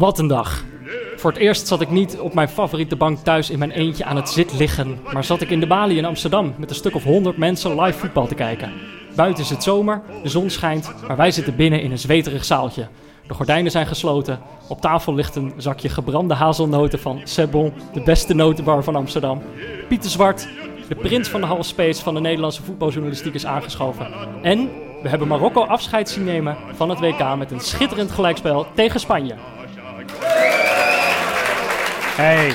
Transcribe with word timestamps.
Wat 0.00 0.18
een 0.18 0.26
dag. 0.26 0.64
Voor 1.16 1.30
het 1.30 1.40
eerst 1.40 1.66
zat 1.66 1.80
ik 1.80 1.90
niet 1.90 2.18
op 2.18 2.34
mijn 2.34 2.48
favoriete 2.48 2.96
bank 2.96 3.18
thuis 3.18 3.50
in 3.50 3.58
mijn 3.58 3.70
eentje 3.70 4.04
aan 4.04 4.16
het 4.16 4.28
zit 4.28 4.52
liggen, 4.58 4.98
maar 5.12 5.24
zat 5.24 5.40
ik 5.40 5.50
in 5.50 5.60
de 5.60 5.66
Bali 5.66 5.96
in 5.96 6.04
Amsterdam 6.04 6.54
met 6.56 6.70
een 6.70 6.76
stuk 6.76 6.94
of 6.94 7.04
100 7.04 7.36
mensen 7.36 7.80
live 7.80 7.98
voetbal 7.98 8.26
te 8.26 8.34
kijken. 8.34 8.72
Buiten 9.16 9.44
is 9.44 9.50
het 9.50 9.62
zomer, 9.62 10.02
de 10.22 10.28
zon 10.28 10.50
schijnt, 10.50 10.92
maar 11.06 11.16
wij 11.16 11.30
zitten 11.30 11.56
binnen 11.56 11.82
in 11.82 11.90
een 11.90 11.98
zweterig 11.98 12.44
zaaltje. 12.44 12.88
De 13.26 13.34
gordijnen 13.34 13.70
zijn 13.70 13.86
gesloten. 13.86 14.40
Op 14.68 14.80
tafel 14.80 15.14
ligt 15.14 15.36
een 15.36 15.52
zakje 15.56 15.88
gebrande 15.88 16.34
hazelnoten 16.34 16.98
van 16.98 17.20
Sebon, 17.24 17.72
de 17.92 18.02
beste 18.02 18.34
notenbar 18.34 18.84
van 18.84 18.96
Amsterdam. 18.96 19.42
Pieter 19.88 20.10
Zwart, 20.10 20.48
de 20.88 20.94
prins 20.94 21.28
van 21.28 21.40
de 21.40 21.46
half 21.46 21.66
space 21.66 22.02
van 22.02 22.14
de 22.14 22.20
Nederlandse 22.20 22.62
voetbaljournalistiek, 22.62 23.34
is 23.34 23.46
aangeschoven. 23.46 24.06
En 24.42 24.70
we 25.02 25.08
hebben 25.08 25.28
Marokko 25.28 25.64
afscheid 25.64 26.08
zien 26.08 26.24
nemen 26.24 26.56
van 26.74 26.88
het 26.88 27.00
WK 27.00 27.36
met 27.36 27.50
een 27.50 27.60
schitterend 27.60 28.10
gelijkspel 28.10 28.66
tegen 28.74 29.00
Spanje. 29.00 29.34
Hey. 32.16 32.52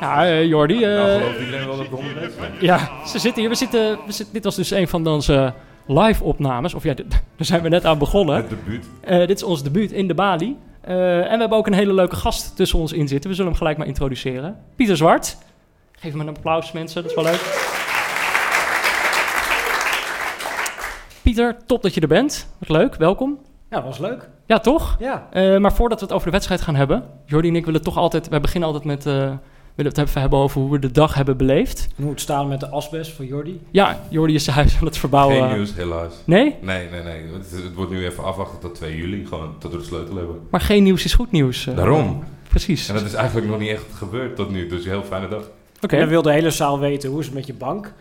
Ja, 0.00 0.26
uh, 0.26 0.44
Jordi. 0.44 0.74
Uh, 0.74 0.80
nou, 0.80 1.18
gelooft 1.20 1.38
iedereen 1.38 1.66
wel 1.66 1.76
dat 1.76 1.86
het 1.90 2.60
Ja, 2.60 2.90
ze 3.06 3.18
zitten 3.18 3.40
hier. 3.40 3.50
We 3.50 3.56
zitten, 3.56 3.98
we 4.06 4.12
zitten, 4.12 4.34
dit 4.34 4.44
was 4.44 4.56
dus 4.56 4.70
een 4.70 4.88
van 4.88 5.06
onze 5.06 5.54
live 5.86 6.24
opnames. 6.24 6.74
Of 6.74 6.82
ja, 6.82 6.94
daar 6.96 7.06
zijn 7.36 7.62
we 7.62 7.68
net 7.68 7.84
aan 7.84 7.98
begonnen. 7.98 8.36
Het 8.36 8.48
debuut. 8.48 8.86
Uh, 9.08 9.18
dit 9.26 9.36
is 9.36 9.42
ons 9.42 9.62
debuut 9.62 9.92
in 9.92 10.08
de 10.08 10.14
Bali. 10.14 10.56
en 10.80 10.96
we 10.98 11.36
hebben 11.38 11.58
ook 11.58 11.66
een 11.66 11.72
hele 11.72 11.94
leuke 11.94 12.16
gast 12.16 12.56
tussen 12.56 12.78
ons 12.78 12.92
in 12.92 13.08
zitten. 13.08 13.30
We 13.30 13.36
zullen 13.36 13.50
hem 13.50 13.60
gelijk 13.60 13.78
maar 13.78 13.86
introduceren. 13.86 14.56
Pieter 14.76 14.96
Zwart. 14.96 15.36
Geef 15.92 16.12
hem 16.12 16.20
een 16.20 16.28
applaus, 16.28 16.72
mensen. 16.72 17.02
Dat 17.02 17.10
is 17.10 17.16
wel 17.16 17.24
leuk. 17.24 17.74
Pieter, 21.22 21.56
top 21.66 21.82
dat 21.82 21.94
je 21.94 22.00
er 22.00 22.08
bent. 22.08 22.48
Wat 22.58 22.68
leuk, 22.68 22.94
welkom. 22.94 23.38
Ja, 23.70 23.82
was 23.82 23.98
leuk. 23.98 24.28
Ja, 24.46 24.58
toch? 24.58 24.96
Ja. 24.98 25.28
Uh, 25.32 25.58
maar 25.58 25.72
voordat 25.72 25.98
we 25.98 26.04
het 26.04 26.14
over 26.14 26.26
de 26.26 26.32
wedstrijd 26.32 26.60
gaan 26.60 26.74
hebben, 26.74 27.04
Jordi 27.24 27.48
en 27.48 27.56
ik 27.56 27.64
willen 27.64 27.82
toch 27.82 27.96
altijd, 27.96 28.28
wij 28.28 28.40
beginnen 28.40 28.68
altijd 28.68 28.86
met, 28.86 29.06
uh, 29.06 29.12
willen 29.74 29.92
het 29.92 29.98
even 29.98 30.20
hebben 30.20 30.38
over 30.38 30.60
hoe 30.60 30.70
we 30.70 30.78
de 30.78 30.90
dag 30.90 31.14
hebben 31.14 31.36
beleefd. 31.36 31.88
hoe 31.96 32.10
het 32.10 32.20
staan 32.20 32.48
met 32.48 32.60
de 32.60 32.68
asbest 32.68 33.12
voor 33.12 33.24
Jordi? 33.24 33.60
Ja, 33.70 34.00
Jordi 34.08 34.34
is 34.34 34.44
zijn 34.44 34.56
huis 34.56 34.76
aan 34.78 34.84
het 34.84 34.98
verbouwen. 34.98 35.36
Geen 35.36 35.56
nieuws, 35.56 35.74
helaas. 35.74 36.14
Nee? 36.24 36.56
Nee, 36.60 36.88
nee, 36.90 37.02
nee. 37.02 37.22
Het, 37.32 37.50
het, 37.50 37.74
wordt 37.74 37.90
nu 37.90 38.04
even 38.04 38.24
afwachten 38.24 38.58
tot 38.58 38.74
2 38.74 38.96
juli, 38.96 39.26
gewoon 39.26 39.54
tot 39.58 39.72
we 39.72 39.78
de 39.78 39.84
sleutel 39.84 40.16
hebben. 40.16 40.40
Maar 40.50 40.60
geen 40.60 40.82
nieuws 40.82 41.04
is 41.04 41.14
goed 41.14 41.30
nieuws. 41.30 41.66
Uh, 41.66 41.76
Daarom. 41.76 42.22
Precies. 42.48 42.88
En 42.88 42.94
dat 42.94 43.04
is 43.04 43.14
eigenlijk 43.14 43.46
nog 43.46 43.58
niet 43.58 43.70
echt 43.70 43.84
gebeurd 43.94 44.36
tot 44.36 44.50
nu, 44.50 44.66
dus 44.66 44.84
een 44.84 44.90
heel 44.90 45.02
fijne 45.02 45.28
dag. 45.28 45.40
Oké. 45.40 45.84
Okay. 45.84 46.00
We 46.00 46.06
wilden 46.06 46.32
de 46.32 46.38
hele 46.38 46.50
zaal 46.50 46.78
weten, 46.78 47.10
hoe 47.10 47.20
is 47.20 47.26
het 47.26 47.34
met 47.34 47.46
je 47.46 47.54
bank? 47.54 47.92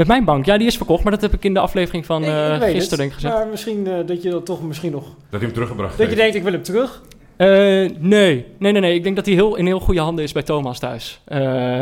Met 0.00 0.08
mijn 0.08 0.24
bank, 0.24 0.44
ja, 0.44 0.58
die 0.58 0.66
is 0.66 0.76
verkocht, 0.76 1.02
maar 1.02 1.12
dat 1.12 1.20
heb 1.20 1.32
ik 1.32 1.44
in 1.44 1.54
de 1.54 1.60
aflevering 1.60 2.06
van 2.06 2.24
uh, 2.24 2.60
gisteren 2.60 2.98
denk 2.98 3.10
ik 3.10 3.14
gezegd. 3.14 3.34
Maar 3.34 3.46
misschien 3.46 3.86
uh, 3.86 4.06
dat 4.06 4.22
je 4.22 4.30
dat 4.30 4.46
toch 4.46 4.62
misschien 4.62 4.92
nog... 4.92 5.04
Dat 5.30 5.40
je 5.40 5.46
hem 5.46 5.54
teruggebracht 5.54 5.90
Dat 5.90 5.98
heeft. 5.98 6.10
je 6.10 6.16
denkt, 6.16 6.34
ik 6.34 6.42
wil 6.42 6.52
hem 6.52 6.62
terug? 6.62 7.02
Uh, 7.36 7.46
nee. 7.46 7.90
nee, 7.98 8.46
nee, 8.58 8.80
nee. 8.80 8.94
Ik 8.94 9.02
denk 9.02 9.16
dat 9.16 9.26
hij 9.26 9.34
heel, 9.34 9.56
in 9.56 9.66
heel 9.66 9.80
goede 9.80 10.00
handen 10.00 10.24
is 10.24 10.32
bij 10.32 10.42
Thomas 10.42 10.78
thuis. 10.78 11.20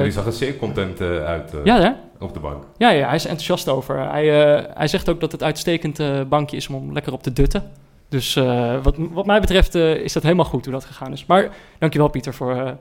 die 0.02 0.10
zag 0.10 0.26
er 0.26 0.32
zeer 0.32 0.56
content 0.56 1.00
uit 1.00 1.52
ja, 1.64 1.80
hè? 1.80 1.90
op 2.24 2.34
de 2.34 2.40
bank. 2.40 2.64
Ja, 2.76 2.90
ja, 2.90 3.06
hij 3.06 3.14
is 3.14 3.24
enthousiast 3.24 3.68
over. 3.68 4.10
Hij, 4.10 4.26
hij 4.74 4.88
zegt 4.88 5.08
ook 5.08 5.20
dat 5.20 5.32
het 5.32 5.42
uitstekend 5.42 6.00
bankje 6.28 6.56
is 6.56 6.68
om 6.68 6.92
lekker 6.92 7.12
op 7.12 7.22
te 7.22 7.32
dutten. 7.32 7.70
Dus 8.08 8.34
wat, 8.82 8.96
wat 9.10 9.26
mij 9.26 9.40
betreft 9.40 9.74
is 9.74 10.12
dat 10.12 10.22
helemaal 10.22 10.44
goed 10.44 10.64
hoe 10.64 10.74
dat 10.74 10.84
gegaan 10.84 11.12
is. 11.12 11.26
Maar 11.26 11.48
dankjewel 11.78 12.08
Pieter 12.08 12.34
voor 12.34 12.76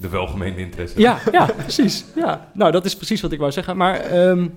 de 0.00 0.08
welgemeende 0.08 0.60
interesse. 0.60 1.00
Ja, 1.00 1.18
ja, 1.32 1.48
precies. 1.56 2.04
Ja. 2.14 2.48
Nou, 2.52 2.72
dat 2.72 2.84
is 2.84 2.96
precies 2.96 3.20
wat 3.20 3.32
ik 3.32 3.38
wou 3.38 3.52
zeggen. 3.52 3.76
Maar 3.76 4.28
um, 4.28 4.54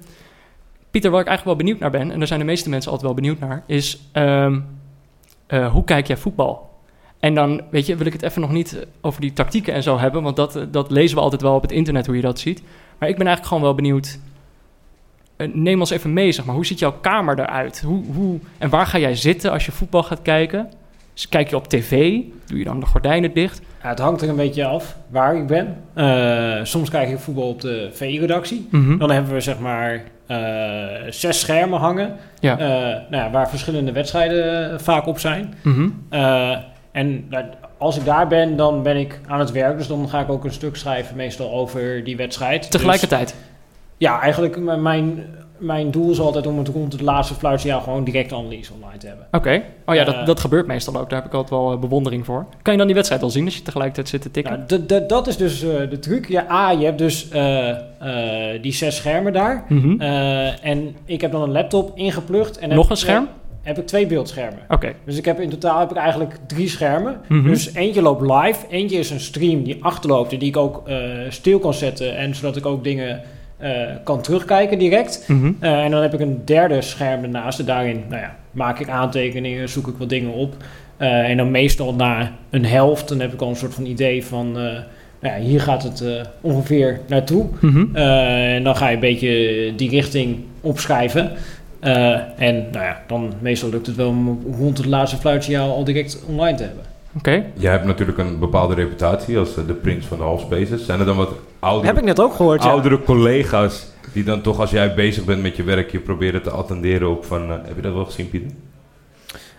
Pieter, 0.92 1.12
waar 1.12 1.22
ik 1.22 1.28
eigenlijk 1.28 1.58
wel 1.58 1.66
benieuwd 1.66 1.80
naar 1.80 1.92
ben, 1.92 2.12
en 2.12 2.18
daar 2.18 2.28
zijn 2.28 2.40
de 2.40 2.46
meeste 2.46 2.70
mensen 2.70 2.92
altijd 2.92 3.12
wel 3.12 3.22
benieuwd 3.22 3.40
naar, 3.40 3.64
is 3.68 4.10
um, 4.14 4.66
uh, 5.48 5.72
hoe 5.72 5.84
kijk 5.84 6.08
jij 6.08 6.18
voetbal? 6.18 6.72
En 7.20 7.34
dan, 7.34 7.62
weet 7.72 7.86
je, 7.86 7.96
wil 7.96 8.06
ik 8.06 8.14
het 8.14 8.22
even 8.22 8.42
nog 8.42 8.52
niet 8.52 8.88
over 9.02 9.22
die 9.22 9.34
tactieken 9.34 9.74
en 9.74 9.84
zo 9.84 9.98
hebben, 9.98 10.24
want 10.24 10.36
dat, 10.36 10.68
dat 10.72 10.92
lezen 10.92 11.18
we 11.18 11.24
altijd 11.24 11.42
wel 11.42 11.56
op 11.56 11.62
het 11.62 11.72
internet 11.72 12.06
hoe 12.06 12.16
je 12.16 12.22
dat 12.22 12.40
ziet. 12.40 12.62
Maar 12.98 13.10
ik 13.10 13.18
ben 13.18 13.28
eigenlijk 13.28 13.48
gewoon 13.48 13.64
wel 13.64 13.76
benieuwd. 13.76 14.20
Uh, 15.38 15.54
neem 15.54 15.80
ons 15.80 15.90
even 15.90 16.14
mee, 16.14 16.32
zeg 16.32 16.46
maar. 16.46 16.56
Hoe 16.56 16.66
ziet 16.66 16.80
jouw 16.80 16.98
kamer 17.02 17.40
eruit? 17.40 17.82
Hoe, 17.82 18.04
hoe, 18.14 18.40
en 18.58 18.70
waar 18.70 18.88
ga 18.88 18.98
jij 18.98 19.16
zitten 19.16 19.52
als 19.52 19.66
je 19.66 19.72
voetbal 19.72 20.04
gaat 20.04 20.22
kijken? 20.22 20.72
Dus 21.14 21.30
kijk 21.30 21.50
je 21.50 21.56
op 21.56 21.68
tv? 21.68 22.20
Doe 22.46 22.58
je 22.58 22.64
dan 22.64 22.80
de 22.80 22.86
gordijnen 22.86 23.34
dicht? 23.34 23.62
Ja, 23.84 23.90
het 23.90 24.00
hangt 24.00 24.22
er 24.22 24.30
een 24.30 24.36
beetje 24.36 24.66
af 24.66 24.98
waar 25.08 25.36
ik 25.36 25.48
ben. 25.48 25.78
Uh, 25.96 26.64
soms 26.64 26.90
kijk 26.90 27.10
ik 27.10 27.20
voetbal 27.20 27.48
op 27.48 27.62
de 27.62 27.90
VI-redactie. 27.92 28.68
Mm 28.72 28.86
-hmm. 28.86 28.98
Dan 28.98 29.12
hebben 29.12 29.34
we 29.34 29.40
zeg 29.40 29.60
maar 29.60 30.04
uh, 30.28 30.38
zes 31.10 31.40
schermen 31.40 31.80
hangen. 31.80 32.16
Ja. 32.40 32.60
Uh, 32.60 32.66
nou 33.10 33.24
ja, 33.24 33.32
waar 33.32 33.50
verschillende 33.50 33.92
wedstrijden 33.92 34.82
vaak 34.82 35.06
op 35.06 35.20
zijn. 35.20 35.54
Mm 35.64 35.74
-hmm. 35.74 36.08
en 36.92 37.30
als 37.78 37.98
ik 37.98 38.06
daar 38.06 38.28
ben, 38.28 38.56
dan 38.56 38.84
ben 38.84 38.98
ik 38.98 39.20
aan 39.28 39.40
het 39.40 39.52
werk. 39.52 39.78
Dus 39.78 39.88
dan 39.88 40.10
ga 40.10 40.20
ik 40.20 40.30
ook 40.30 40.44
een 40.44 40.52
stuk 40.52 40.76
schrijven 40.76 41.16
meestal 41.16 41.52
over 41.52 42.04
die 42.04 42.18
wedstrijd. 42.18 42.72
Tegelijkertijd? 42.72 43.28
Dus, 43.28 43.38
ja, 43.98 44.22
eigenlijk 44.22 44.58
mijn 44.82 45.26
mijn 45.64 45.92
doel 45.92 46.12
is 46.12 46.20
altijd 46.20 46.48
om 46.48 46.58
het 46.58 46.68
rond 46.68 46.92
het 46.92 47.02
laatste 47.02 47.34
fluitsignaal 47.34 47.82
gewoon 47.82 48.04
direct 48.04 48.34
analyse 48.34 48.74
online 48.74 48.98
te 48.98 49.08
hebben. 49.08 49.26
Oké. 49.28 49.38
Okay. 49.38 49.64
Oh 49.86 49.96
ja, 49.96 50.04
dat, 50.04 50.16
uh, 50.16 50.26
dat 50.26 50.40
gebeurt 50.40 50.68
meestal 50.68 50.98
ook. 50.98 51.10
Daar 51.10 51.20
heb 51.20 51.28
ik 51.28 51.34
altijd 51.34 51.62
wel 51.62 51.74
uh, 51.74 51.80
bewondering 51.80 52.26
voor. 52.26 52.46
Kan 52.62 52.72
je 52.74 52.78
dan 52.78 52.88
die 52.88 52.96
wedstrijd 52.96 53.24
al 53.24 53.30
zien 53.30 53.46
als 53.46 53.56
je 53.56 53.62
tegelijkertijd 53.62 54.10
zit 54.10 54.22
te 54.22 54.32
tikken? 54.32 54.66
Nou, 54.68 55.06
dat 55.08 55.28
is 55.28 55.38
dus 55.38 55.64
uh, 55.64 55.70
de 55.90 56.00
truc. 56.00 56.28
Ja, 56.28 56.46
A, 56.52 56.72
je 56.72 56.86
hebt 56.86 56.98
dus 56.98 57.30
die 58.62 58.74
zes 58.74 58.96
schermen 58.96 59.34
daar. 59.34 59.66
Mm 59.68 59.82
-hmm. 59.82 60.02
en 60.62 60.96
ik 61.06 61.22
heb 61.22 61.32
dan 61.32 61.42
een 61.42 61.52
laptop 61.52 61.98
ingeplucht. 61.98 62.58
En 62.58 62.70
Nog 62.70 62.90
een 62.90 62.98
scherm? 62.98 63.28
Heb 63.62 63.78
ik 63.78 63.88
twee 63.88 64.08
beeldschermen. 64.08 64.60
Oké. 64.64 64.74
Okay. 64.74 64.96
Dus 65.06 65.18
ik 65.18 65.26
heb 65.26 65.40
in 65.40 65.50
totaal 65.50 65.80
heb 65.80 65.92
ik 65.92 65.98
eigenlijk 65.98 66.38
drie 66.48 66.70
schermen. 66.70 67.22
Mm 67.28 67.40
-hmm. 67.40 67.50
Dus 67.50 67.74
eentje 67.74 68.02
loopt 68.02 68.22
live. 68.22 68.66
Eentje 68.70 68.98
is 68.98 69.10
een 69.10 69.20
stream 69.20 69.64
die 69.64 69.84
achterloopt 69.84 70.34
en 70.34 70.40
die 70.40 70.48
ik 70.48 70.58
ook 70.58 70.90
stil 71.30 71.60
kan 71.60 71.74
zetten. 71.74 72.18
En 72.18 72.36
zodat 72.36 72.56
ik 72.56 72.66
ook 72.66 72.84
dingen... 72.84 73.22
Uh, 73.64 73.70
kan 74.04 74.22
terugkijken 74.22 74.80
direct. 74.80 75.24
Mm 75.28 75.40
-hmm. 75.42 75.58
uh, 75.62 75.84
en 75.84 75.92
dan 75.92 76.02
heb 76.02 76.14
ik 76.14 76.20
een 76.20 76.42
derde 76.46 76.82
scherm 76.82 77.24
ernaast. 77.24 77.60
En 77.60 77.66
daarin 77.66 78.04
nou 78.10 78.22
ja, 78.22 78.36
maak 78.52 78.80
ik 78.80 78.90
aantekeningen, 78.90 79.70
zoek 79.70 79.88
ik 79.88 79.96
wat 79.98 80.10
dingen 80.10 80.34
op. 80.34 80.56
Uh, 81.00 81.30
en 81.30 81.38
dan 81.38 81.52
meestal 81.52 81.94
na 81.94 82.32
een 82.50 82.66
helft, 82.66 83.10
dan 83.10 83.20
heb 83.20 83.34
ik 83.34 83.42
al 83.42 83.50
een 83.50 83.56
soort 83.56 83.74
van 83.74 83.86
idee 83.86 84.26
van... 84.26 84.52
nou 84.52 84.84
ja, 85.20 85.38
hier 85.38 85.62
gaat 85.62 85.84
het 85.84 86.04
ongeveer 86.42 87.00
naartoe. 87.08 87.46
Mm 87.60 87.70
-hmm. 87.70 87.96
en 87.96 88.64
dan 88.64 88.76
ga 88.76 88.88
je 88.88 88.94
een 88.94 89.00
beetje 89.00 89.74
die 89.76 89.90
richting 89.90 90.38
opschrijven. 90.62 91.32
en 92.38 92.66
nou 92.72 92.86
ja, 92.86 93.02
dan 93.08 93.34
meestal 93.40 93.70
lukt 93.70 93.88
het 93.88 93.96
wel 93.96 94.08
om 94.08 94.42
rond 94.58 94.78
het 94.78 94.88
laatste 94.88 95.18
fluitsignaal 95.18 95.76
al 95.76 95.84
direct 95.84 96.24
online 96.28 96.58
te 96.58 96.64
hebben. 96.64 96.84
Oké. 97.18 97.30
Okay. 97.30 97.46
Jij 97.54 97.72
hebt 97.72 97.86
natuurlijk 97.86 98.18
een 98.18 98.40
bepaalde 98.40 98.74
reputatie 98.74 99.38
als 99.38 99.56
de 99.56 99.74
prins 99.74 100.06
van 100.06 100.18
de 100.18 100.24
half 100.24 100.42
spaces. 100.42 100.86
Zijn 100.86 101.00
er 101.00 101.06
dan 101.06 101.18
wat 101.18 101.34
oudere, 101.64 101.88
Heb 101.88 101.98
ik 101.98 102.04
net 102.04 102.20
ook 102.20 102.34
gehoord, 102.34 102.62
oudere 102.62 102.96
ja. 102.98 103.02
collega's 103.02 103.92
die 104.14 104.24
dan 104.24 104.42
toch 104.42 104.60
als 104.60 104.72
jij 104.72 104.94
bezig 104.94 105.26
bent 105.26 105.42
met 105.42 105.56
je 105.56 105.64
werk 105.64 105.92
je 105.92 106.00
proberen 106.00 106.42
te 106.42 106.50
attenderen 106.50 107.10
op 107.10 107.26
van... 107.26 107.50
Uh, 107.50 107.56
heb 107.64 107.76
je 107.76 107.82
dat 107.82 107.94
wel 107.94 108.06
gezien, 108.06 108.30
Pieter? 108.30 108.52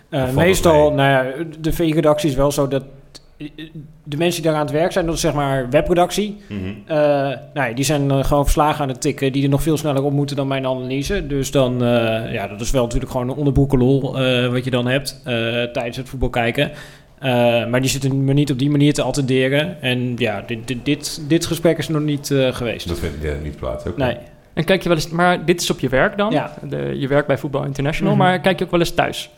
Uh, 0.09 0.31
meestal, 0.31 0.91
nou 0.91 1.09
ja, 1.09 1.43
de 1.59 1.73
VI-redactie 1.73 2.29
is 2.29 2.35
wel 2.35 2.51
zo 2.51 2.67
dat 2.67 2.83
de 4.03 4.17
mensen 4.17 4.41
die 4.41 4.51
daar 4.51 4.59
aan 4.59 4.65
het 4.65 4.75
werk 4.75 4.91
zijn, 4.91 5.05
dat 5.05 5.15
is 5.15 5.21
zeg 5.21 5.33
maar 5.33 5.69
webredactie. 5.69 6.37
Mm 6.49 6.57
-hmm. 6.57 6.81
uh, 6.87 6.95
nou 7.53 7.69
ja, 7.69 7.73
die 7.73 7.85
zijn 7.85 8.25
gewoon 8.25 8.43
verslagen 8.43 8.81
aan 8.81 8.89
het 8.89 9.01
tikken, 9.01 9.31
die 9.31 9.43
er 9.43 9.49
nog 9.49 9.61
veel 9.61 9.77
sneller 9.77 10.03
op 10.03 10.11
moeten 10.11 10.35
dan 10.35 10.47
mijn 10.47 10.65
analyse. 10.65 11.27
Dus 11.27 11.51
dan, 11.51 11.79
ja, 12.31 12.47
dat 12.47 12.61
is 12.61 12.71
wel 12.71 12.83
natuurlijk 12.83 13.11
gewoon 13.11 13.29
een 13.29 13.35
onderboekenlol 13.35 14.01
wat 14.51 14.63
je 14.63 14.69
dan 14.69 14.87
hebt 14.87 15.21
tijdens 15.73 15.97
het 15.97 16.09
voetbal 16.09 16.29
kijken. 16.29 16.71
Uh, 17.23 17.67
maar 17.67 17.81
die 17.81 17.89
zitten 17.89 18.23
me 18.23 18.33
niet 18.33 18.51
op 18.51 18.59
die 18.59 18.69
manier 18.69 18.93
te 18.93 19.01
attenderen. 19.01 19.81
En 19.81 20.13
ja, 20.17 20.43
dit, 20.47 20.67
dit, 20.67 20.85
dit, 20.85 21.21
dit 21.27 21.45
gesprek 21.45 21.77
is 21.77 21.87
nog 21.87 22.01
niet 22.01 22.29
uh, 22.29 22.53
geweest. 22.53 22.87
Dat 22.87 22.99
vindt 22.99 23.23
uh, 23.23 23.31
niet 23.43 23.55
plaats, 23.55 23.85
ook. 23.85 23.97
Nee. 23.97 24.17
En 24.53 24.63
kijk 24.63 24.83
je 24.83 24.89
wel 24.89 24.97
eens, 24.97 25.09
maar 25.09 25.45
dit 25.45 25.61
is 25.61 25.69
op 25.69 25.79
je 25.79 25.89
werk 25.89 26.17
dan? 26.17 26.31
Ja. 26.31 26.53
De, 26.69 26.95
je 26.99 27.07
werkt 27.07 27.27
bij 27.27 27.37
Voetbal 27.37 27.63
International, 27.63 28.13
mm 28.13 28.19
-hmm. 28.19 28.29
maar 28.29 28.39
kijk 28.39 28.59
je 28.59 28.65
ook 28.65 28.71
wel 28.71 28.79
eens 28.79 28.93
thuis? 28.93 29.29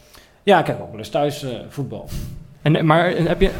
Ja, 0.43 0.59
ik 0.59 0.65
kijk 0.65 0.79
ook 0.81 0.89
wel 0.89 0.99
eens 0.99 1.09
thuis 1.09 1.45
voetbal. 1.69 2.09
En, 2.61 2.85
maar 2.85 3.09
heb 3.09 3.41
je... 3.41 3.49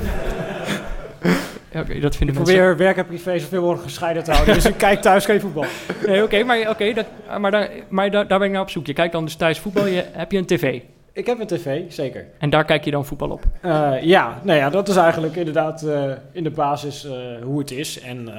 Oké, 1.68 1.80
okay, 1.80 2.00
dat 2.00 2.16
vinden 2.16 2.36
ik 2.36 2.44
probeer 2.44 2.78
werk 2.78 2.98
en 2.98 3.06
privé 3.06 3.40
zoveel 3.40 3.62
mogelijk 3.62 3.84
gescheiden 3.84 4.24
te 4.24 4.32
houden. 4.32 4.54
dus 4.54 4.66
ik 4.66 4.78
kijk 4.78 5.02
thuis 5.02 5.26
geen 5.26 5.40
voetbal. 5.40 5.66
Nee, 6.06 6.16
oké, 6.16 6.24
okay, 6.24 6.44
maar, 6.44 6.70
okay, 6.70 6.94
dat, 6.94 7.06
maar, 7.40 7.52
daar, 7.52 7.70
maar 7.90 8.12
daar, 8.12 8.28
daar 8.28 8.40
ben 8.40 8.48
ik 8.48 8.54
naar 8.54 8.62
op 8.62 8.70
zoek. 8.70 8.88
Je 8.88 8.94
kijkt 8.94 9.14
dan 9.14 9.26
dus 9.26 9.36
thuis 9.36 9.60
voetbal, 9.60 9.86
je, 9.86 10.04
heb 10.12 10.32
je 10.32 10.38
een 10.38 10.46
tv? 10.46 10.80
Ik 11.18 11.26
heb 11.26 11.40
een 11.40 11.48
tv, 11.48 11.82
zeker. 11.88 12.26
En 12.40 12.50
daar 12.50 12.66
kijk 12.66 12.86
je 12.86 12.92
dan 12.92 13.06
voetbal 13.06 13.30
op? 13.30 13.44
Uh, 13.66 13.92
ja, 14.02 14.40
nou 14.44 14.58
ja, 14.60 14.70
dat 14.70 14.88
is 14.88 14.96
eigenlijk 14.96 15.36
inderdaad 15.36 15.84
uh, 15.84 16.04
in 16.32 16.44
de 16.44 16.50
basis 16.50 17.06
uh, 17.06 17.12
hoe 17.44 17.60
het 17.60 17.72
is. 17.72 18.00
En 18.02 18.28
op 18.28 18.36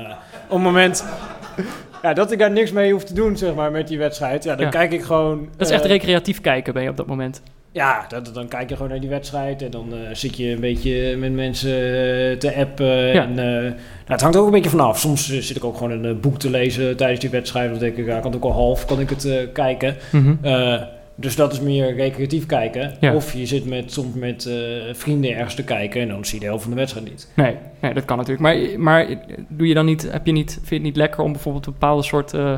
het 0.48 0.58
moment 0.58 1.04
ja, 2.02 2.12
dat 2.12 2.32
ik 2.32 2.38
daar 2.38 2.50
niks 2.50 2.72
mee 2.72 2.92
hoef 2.92 3.04
te 3.04 3.14
doen, 3.14 3.36
zeg 3.36 3.54
maar, 3.54 3.70
met 3.70 3.88
die 3.88 3.98
wedstrijd, 3.98 4.44
ja, 4.44 4.54
dan 4.54 4.64
Ja. 4.64 4.70
kijk 4.70 4.92
ik 4.92 5.02
gewoon... 5.02 5.48
Dat 5.56 5.66
is 5.68 5.72
echt 5.74 5.84
recreatief 5.84 6.40
kijken 6.40 6.72
ben 6.72 6.82
je 6.82 6.88
op 6.90 6.96
dat 6.96 7.06
moment. 7.06 7.42
Ja, 7.72 8.04
dat, 8.08 8.34
dan 8.34 8.48
kijk 8.48 8.68
je 8.68 8.74
gewoon 8.76 8.90
naar 8.90 9.00
die 9.00 9.08
wedstrijd 9.08 9.62
en 9.62 9.70
dan 9.70 9.92
eh, 9.92 9.98
zit 10.14 10.36
je 10.36 10.50
een 10.50 10.60
beetje 10.60 11.16
met 11.16 11.32
mensen 11.32 11.70
eh, 11.70 12.36
te 12.36 12.54
appen. 12.56 12.86
Ja. 12.86 13.22
En, 13.22 13.30
eh, 13.30 13.44
nou, 13.44 13.72
het 14.06 14.20
hangt 14.20 14.34
er 14.36 14.40
ook 14.40 14.46
een 14.46 14.52
beetje 14.54 14.70
vanaf. 14.70 14.98
Soms 14.98 15.30
eh, 15.30 15.38
zit 15.40 15.56
ik 15.56 15.64
ook 15.64 15.76
gewoon 15.76 15.90
een 15.92 16.04
eh, 16.04 16.20
boek 16.20 16.38
te 16.38 16.50
lezen 16.50 16.96
tijdens 16.96 17.20
die 17.20 17.30
wedstrijd. 17.30 17.70
Dan 17.70 17.78
denk 17.78 17.96
ik, 17.96 18.06
ja, 18.06 18.18
kan 18.20 18.32
het 18.32 18.36
ook 18.36 18.50
al 18.50 18.52
half, 18.56 18.84
kan 18.84 19.00
ik 19.00 19.10
het 19.10 19.24
eh, 19.24 19.36
kijken. 19.52 19.96
Eh, 20.42 20.82
dus 21.20 21.36
dat 21.36 21.52
is 21.52 21.60
meer 21.60 21.94
recreatief 21.94 22.46
kijken. 22.46 22.96
Ja. 23.00 23.14
Of 23.14 23.32
je 23.32 23.46
zit 23.46 23.66
met, 23.66 23.92
soms 23.92 24.14
met 24.14 24.46
eh, 24.46 24.54
vrienden 24.92 25.36
ergens 25.36 25.54
te 25.54 25.64
kijken 25.64 26.00
en 26.00 26.08
dan 26.08 26.24
zie 26.24 26.34
je 26.34 26.40
de 26.40 26.46
helft 26.46 26.62
van 26.62 26.72
de 26.72 26.78
wedstrijd 26.78 27.08
niet. 27.10 27.28
Nee, 27.34 27.56
nee, 27.80 27.94
dat 27.94 28.04
kan 28.04 28.16
natuurlijk. 28.16 28.42
Maar, 28.42 28.80
maar 28.80 29.06
doe 29.48 29.68
je 29.68 29.74
dan 29.74 29.84
niet, 29.86 30.12
heb 30.12 30.26
je 30.26 30.32
niet, 30.32 30.52
vind 30.52 30.68
je 30.68 30.74
het 30.74 30.84
niet 30.84 30.96
lekker 30.96 31.22
om 31.22 31.32
bijvoorbeeld 31.32 31.66
een 31.66 31.72
bepaalde 31.72 32.02
soort 32.02 32.34
eh, 32.34 32.52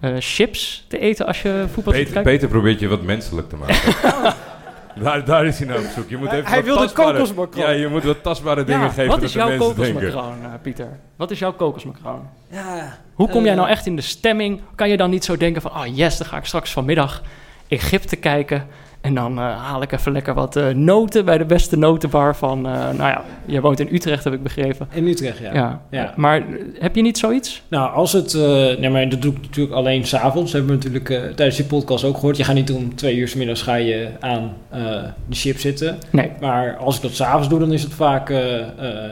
eh, 0.00 0.14
chips 0.18 0.84
te 0.88 0.98
eten 0.98 1.26
als 1.26 1.42
je 1.42 1.64
voetbal 1.72 1.92
Peter, 1.92 2.12
kijken? 2.12 2.32
Peter 2.32 2.48
probeert 2.48 2.80
je 2.80 2.88
wat 2.88 3.02
menselijk 3.02 3.48
te 3.48 3.56
maken. 3.56 4.34
daar, 5.04 5.24
daar 5.24 5.46
is 5.46 5.58
hij 5.58 5.68
nou 5.68 5.80
op 5.84 5.90
zoek. 5.94 6.08
Je 6.08 6.16
moet 6.16 6.28
Hij- 6.28 6.38
even 6.38 6.50
hij 6.50 6.64
wat 6.64 6.92
wilde 6.94 7.18
tastbare-. 7.18 7.60
Ja, 7.60 7.70
je 7.70 7.88
moet 7.88 8.04
wat 8.04 8.22
tastbare 8.22 8.64
dingen 8.64 8.80
Ja, 8.80 8.88
geven 8.88 9.06
wat 9.06 9.20
dat 9.20 9.28
is 9.28 9.34
jouw 9.34 9.56
kokosmacroon, 9.56 10.34
eh, 10.42 10.48
Pieter? 10.62 10.98
Wat 11.16 11.30
is 11.30 11.38
jouw 11.38 11.52
kokosmacroon? 11.52 12.28
Ja, 12.50 12.98
Hoe 13.14 13.28
kom 13.28 13.44
jij 13.44 13.54
nou 13.54 13.68
echt 13.68 13.86
in 13.86 13.96
de 13.96 14.02
stemming? 14.02 14.60
Kan 14.74 14.88
je 14.88 14.96
dan 14.96 15.10
niet 15.10 15.24
zo 15.24 15.36
denken 15.36 15.62
van, 15.62 15.70
ah 15.72 15.96
yes, 15.96 16.18
dan 16.18 16.26
ga 16.26 16.36
ik 16.36 16.44
straks 16.44 16.72
vanmiddag 16.72 17.22
Egypte 17.68 18.16
kijken 18.16 18.66
en 19.00 19.14
dan 19.14 19.38
eh, 19.38 19.44
haal 19.62 19.82
ik 19.82 19.92
even 19.92 20.12
lekker 20.12 20.34
wat 20.34 20.56
eh, 20.56 20.68
noten 20.68 21.24
bij 21.24 21.38
de 21.38 21.44
beste 21.44 21.76
notenbar 21.76 22.36
van, 22.36 22.58
eh, 22.66 22.72
nou 22.72 22.96
ja, 22.96 23.24
je 23.44 23.60
woont 23.60 23.80
in 23.80 23.88
Utrecht 23.94 24.24
heb 24.24 24.32
ik 24.32 24.42
begrepen. 24.42 24.88
in 24.92 25.06
Utrecht, 25.06 25.38
ja. 25.38 25.54
Ja. 25.54 25.80
Ja. 25.90 26.12
Maar 26.16 26.42
heb 26.78 26.94
je 26.96 27.02
niet 27.02 27.18
zoiets? 27.18 27.62
Nou, 27.68 27.92
als 27.92 28.12
het... 28.12 28.34
eh, 28.34 28.40
nee, 28.78 28.90
maar 28.90 29.08
dat 29.08 29.22
doe 29.22 29.32
ik 29.32 29.40
natuurlijk 29.40 29.74
alleen 29.74 30.06
s'avonds. 30.06 30.52
hebben 30.52 30.70
we 30.70 30.76
natuurlijk 30.76 31.10
eh, 31.10 31.20
tijdens 31.34 31.56
die 31.56 31.66
podcast 31.66 32.04
ook 32.04 32.14
gehoord. 32.14 32.36
Je 32.36 32.44
gaat 32.44 32.54
niet 32.54 32.70
om 32.72 32.94
twee 32.94 33.16
uur 33.16 33.28
's 33.28 33.34
middags 33.34 33.62
ga 33.62 33.74
je 33.74 34.08
aan 34.20 34.52
eh, 34.70 34.80
de 35.26 35.34
chip 35.36 35.58
zitten. 35.58 35.98
Nee. 36.10 36.30
Maar 36.40 36.76
als 36.76 36.96
ik 36.96 37.02
dat 37.02 37.12
s'avonds 37.12 37.48
doe, 37.48 37.58
dan 37.58 37.72
is 37.72 37.82
het 37.82 37.94
vaak 37.94 38.32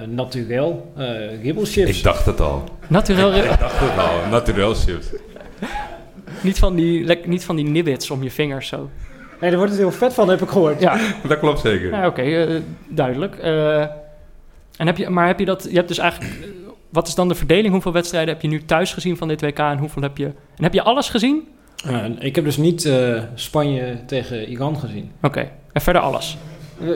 naturel. 0.08 0.92
eh 0.96 1.42
ribbelchips. 1.42 1.98
Ik 1.98 2.02
dacht 2.04 2.26
het 2.26 2.40
al. 2.40 2.64
Naturel, 2.86 3.34
Ik 3.44 3.58
dacht 3.58 3.78
het 3.80 3.98
al. 3.98 4.30
Naturel 4.30 4.74
chips. 4.74 5.06
Niet, 6.40 6.58
van 6.58 6.74
die, 6.74 7.18
niet 7.24 7.44
van 7.44 7.56
die 7.56 7.64
nibbits 7.64 8.10
om 8.10 8.22
je 8.22 8.30
vingers 8.30 8.68
zo. 8.68 8.90
Nee, 9.40 9.50
daar 9.50 9.58
wordt 9.58 9.72
het 9.72 9.82
heel 9.82 9.92
vet 9.92 10.14
van, 10.14 10.28
heb 10.28 10.42
ik 10.42 10.48
gehoord. 10.48 10.80
Ja, 10.80 10.98
Dat 11.28 11.38
klopt 11.38 11.60
zeker. 11.60 11.90
ja 11.90 12.06
oké, 12.06 12.22
eh, 12.22 12.60
duidelijk. 12.88 13.36
Eh, 13.36 13.80
en 14.76 14.86
heb 14.86 14.96
je, 14.96 15.08
maar 15.10 15.26
heb 15.26 15.38
je 15.38 15.44
dat, 15.44 15.66
je 15.70 15.76
hebt 15.76 15.88
dus 15.88 15.98
eigenlijk, 15.98 16.32
eh, 16.40 16.48
wat 16.90 17.08
is 17.08 17.14
dan 17.14 17.28
de 17.28 17.34
verdeling? 17.34 17.72
Hoeveel 17.72 17.92
wedstrijden 17.92 18.32
heb 18.34 18.42
je 18.42 18.48
nu 18.48 18.64
thuis 18.64 18.92
gezien 18.92 19.16
van 19.16 19.28
dit 19.28 19.40
WK 19.40 19.58
en 19.58 19.78
hoeveel 19.78 20.02
heb 20.02 20.18
je, 20.18 20.24
en 20.56 20.62
heb 20.62 20.72
je 20.72 20.82
alles 20.82 21.08
gezien? 21.08 21.48
Eh, 21.84 22.04
ik 22.18 22.34
heb 22.34 22.44
dus 22.44 22.56
niet 22.56 22.84
eh, 22.84 23.22
Spanje 23.34 23.96
tegen 24.06 24.48
Iran 24.48 24.76
gezien. 24.78 25.10
Oké, 25.22 25.48
en 25.72 25.80
verder 25.80 26.02
alles. 26.02 26.36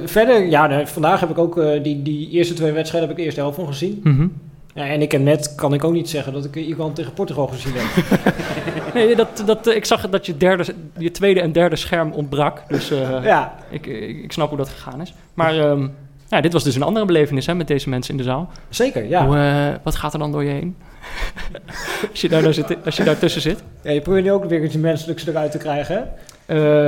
Verder, 0.05 0.47
ja, 0.47 0.87
vandaag 0.87 1.21
heb 1.21 1.31
ik 1.31 1.39
ook 1.39 1.59
eh, 1.59 1.83
die, 1.83 2.03
die 2.03 2.31
eerste 2.31 2.55
twee 2.55 2.73
wedstrijden 2.73 3.09
heb 3.09 3.19
ik 3.19 3.23
de 3.23 3.25
eerste 3.27 3.41
helft 3.41 3.57
van 3.57 3.67
gezien. 3.67 4.01
Mhm. 4.05 4.27
Ja, 4.75 4.87
en 4.87 5.03
ik 5.03 5.13
heb 5.13 5.23
net, 5.23 5.55
kan 5.55 5.75
ik 5.75 5.85
ook 5.85 5.93
niet 5.93 6.09
zeggen 6.09 6.33
dat 6.33 6.45
ik 6.45 6.57
Iran 6.57 6.93
tegen 6.93 7.13
Portugal 7.13 7.47
gezien 7.47 7.73
heb. 7.77 8.05
Nee, 8.95 9.17
dat, 9.17 9.43
dat, 9.47 9.67
eh, 9.67 9.77
ik 9.77 9.85
zag 9.85 10.09
dat 10.09 10.27
je, 10.27 10.37
derde, 10.37 10.65
je 10.99 11.11
tweede 11.11 11.41
en 11.41 11.53
derde 11.53 11.77
scherm 11.77 12.13
ontbrak. 12.13 12.63
Dus 12.69 12.91
eh, 12.91 13.25
ja, 13.25 13.55
ik, 13.71 13.87
ik, 13.87 14.23
ik 14.23 14.33
snap 14.33 14.49
hoe 14.49 14.59
dat 14.59 14.69
gegaan 14.69 15.01
is. 15.01 15.15
Maar 15.35 15.59
ehm, 15.59 15.89
ja, 16.29 16.41
dit 16.41 16.53
was 16.53 16.65
dus 16.65 16.75
een 16.75 16.83
andere 16.83 17.07
belevenis 17.07 17.47
hè, 17.47 17.55
met 17.55 17.69
deze 17.69 17.89
mensen 17.89 18.11
in 18.13 18.17
de 18.17 18.23
zaal. 18.23 18.51
zeker, 18.69 19.05
ja. 19.09 19.27
Hoe, 19.27 19.37
eh, 19.37 19.67
wat 19.83 19.97
gaat 19.97 20.13
er 20.13 20.19
dan 20.19 20.33
door 20.33 20.45
je 20.45 20.51
heen? 20.51 20.77
als, 22.11 22.21
je 22.21 22.29
daar, 22.29 22.43
nou 22.43 22.53
zit, 22.53 22.77
als 22.85 22.97
je 22.97 23.05
daar 23.05 23.19
tussen 23.19 23.41
zit. 23.41 23.63
ja. 23.83 23.91
Je 23.91 24.01
probeert 24.01 24.25
nu 24.25 24.33
ook 24.33 24.45
weer 24.45 24.65
iets 24.65 24.77
menselijks 24.77 25.27
eruit 25.27 25.51
te 25.51 25.59
krijgen, 25.59 25.97
hè? 25.97 26.03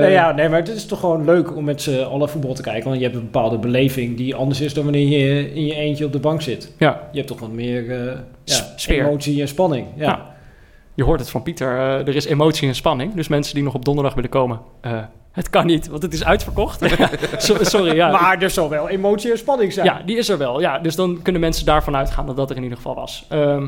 Nee, 0.01 0.11
ja, 0.11 0.33
nee, 0.33 0.49
maar 0.49 0.59
het 0.59 0.69
is 0.69 0.87
toch 0.87 1.01
gewoon 1.01 1.25
leuk 1.25 1.57
om 1.57 1.65
met 1.65 1.83
z'n 1.83 2.01
allen 2.01 2.29
voetbal 2.29 2.55
te 2.55 2.63
kijken. 2.63 2.85
Want 2.85 2.97
je 2.97 3.03
hebt 3.03 3.17
een 3.17 3.23
bepaalde 3.23 3.59
beleving 3.59 4.17
die 4.17 4.35
anders 4.35 4.61
is 4.61 4.75
dan 4.75 4.85
wanneer 4.85 5.09
je 5.09 5.55
in 5.55 5.67
je 5.67 5.75
eentje 5.75 6.05
op 6.05 6.13
de 6.13 6.19
bank 6.19 6.43
zit. 6.43 6.73
Ja, 6.79 7.01
Je 7.11 7.17
hebt 7.17 7.29
toch 7.31 7.41
wat 7.41 7.53
meer 7.53 7.85
ja, 8.45 8.73
sfeer. 8.77 9.07
emotie 9.07 9.41
en 9.41 9.49
spanning. 9.49 9.87
Ja. 9.97 10.05
Ja. 10.05 10.31
Je 10.94 11.05
hoort 11.05 11.21
het 11.21 11.31
van 11.31 11.43
Pieter. 11.43 11.77
eh, 11.79 11.94
er 12.09 12.15
is 12.17 12.25
emotie 12.25 12.69
en 12.69 12.75
spanning. 12.75 13.15
Dus 13.15 13.29
mensen 13.29 13.55
die 13.55 13.62
nog 13.65 13.75
op 13.75 13.85
donderdag 13.85 14.15
willen 14.15 14.31
komen. 14.31 14.61
eh, 14.81 14.93
het 15.33 15.50
kan 15.50 15.67
niet, 15.67 15.89
want 15.89 16.03
het 16.03 16.12
is 16.15 16.25
uitverkocht. 16.25 16.81
So- 17.39 17.65
Sorry, 17.65 17.94
ja. 17.94 18.11
Maar 18.11 18.43
er 18.43 18.50
zal 18.50 18.69
wel 18.69 18.89
emotie 18.89 19.31
en 19.31 19.39
spanning 19.39 19.73
zijn. 19.73 19.87
Ja, 19.87 20.03
die 20.06 20.17
is 20.17 20.29
er 20.29 20.39
wel. 20.39 20.61
Ja, 20.61 20.79
dus 20.79 20.94
dan 20.97 21.21
kunnen 21.23 21.41
mensen 21.41 21.67
daarvan 21.67 21.97
uitgaan 21.97 22.27
dat 22.27 22.37
dat 22.37 22.50
er 22.50 22.56
in 22.56 22.62
ieder 22.62 22.77
geval 22.77 22.94
was. 22.94 23.27
Ehm, 23.29 23.67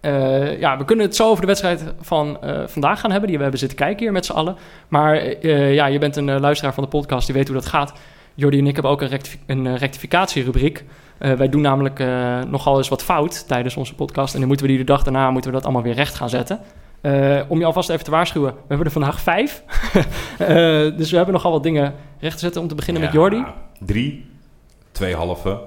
eh, 0.00 0.60
ja, 0.60 0.78
we 0.78 0.84
kunnen 0.84 1.04
het 1.06 1.16
zo 1.16 1.28
over 1.28 1.40
de 1.40 1.46
wedstrijd 1.46 1.84
van 2.00 2.38
vandaag 2.66 3.00
gaan 3.00 3.10
hebben. 3.10 3.28
Die 3.28 3.36
we 3.36 3.42
hebben 3.42 3.60
zitten 3.60 3.78
kijken 3.78 3.98
hier 4.02 4.12
met 4.12 4.26
z'n 4.26 4.32
allen. 4.32 4.56
Maar 4.88 5.46
ja, 5.46 5.86
je 5.86 5.98
bent 5.98 6.16
een 6.16 6.40
luisteraar 6.40 6.74
van 6.74 6.82
de 6.82 6.88
podcast, 6.88 7.26
die 7.26 7.34
weet 7.34 7.46
hoe 7.48 7.56
dat 7.56 7.66
gaat. 7.66 7.92
Jordi 8.34 8.58
en 8.58 8.66
ik 8.66 8.72
hebben 8.74 8.92
ook 8.92 9.00
een, 9.02 9.08
rectifi- 9.08 9.38
een 9.46 9.76
rectificatierubriek. 9.76 10.84
Eh, 11.18 11.32
wij 11.32 11.48
doen 11.48 11.60
namelijk 11.60 12.00
eh, 12.00 12.40
nogal 12.42 12.76
eens 12.76 12.88
wat 12.88 13.02
fout 13.04 13.48
tijdens 13.48 13.76
onze 13.76 13.94
podcast. 13.94 14.32
En 14.32 14.38
dan 14.38 14.48
moeten 14.48 14.66
we 14.66 14.72
die 14.72 14.80
de 14.80 14.92
dag 14.92 15.02
daarna 15.02 15.30
moeten 15.30 15.50
we 15.50 15.56
dat 15.56 15.64
allemaal 15.64 15.82
weer 15.82 15.94
recht 15.94 16.14
gaan 16.14 16.28
zetten. 16.28 16.60
Eh, 17.00 17.40
om 17.48 17.58
je 17.58 17.64
alvast 17.64 17.90
even 17.90 18.04
te 18.04 18.10
waarschuwen, 18.10 18.52
we 18.52 18.64
hebben 18.68 18.86
er 18.86 18.92
vandaag 18.92 19.20
vijf. 19.20 19.62
Dus 20.98 21.10
we 21.10 21.16
hebben 21.16 21.34
nogal 21.34 21.52
wat 21.52 21.62
dingen 21.62 21.94
recht 22.20 22.34
te 22.34 22.40
zetten. 22.40 22.60
Om 22.62 22.68
te 22.68 22.74
beginnen 22.74 23.02
met 23.02 23.12
Ja, 23.12 23.18
Jordi. 23.18 23.44
Drie. 23.80 24.26
Twee 24.92 25.14
halve. 25.14 25.60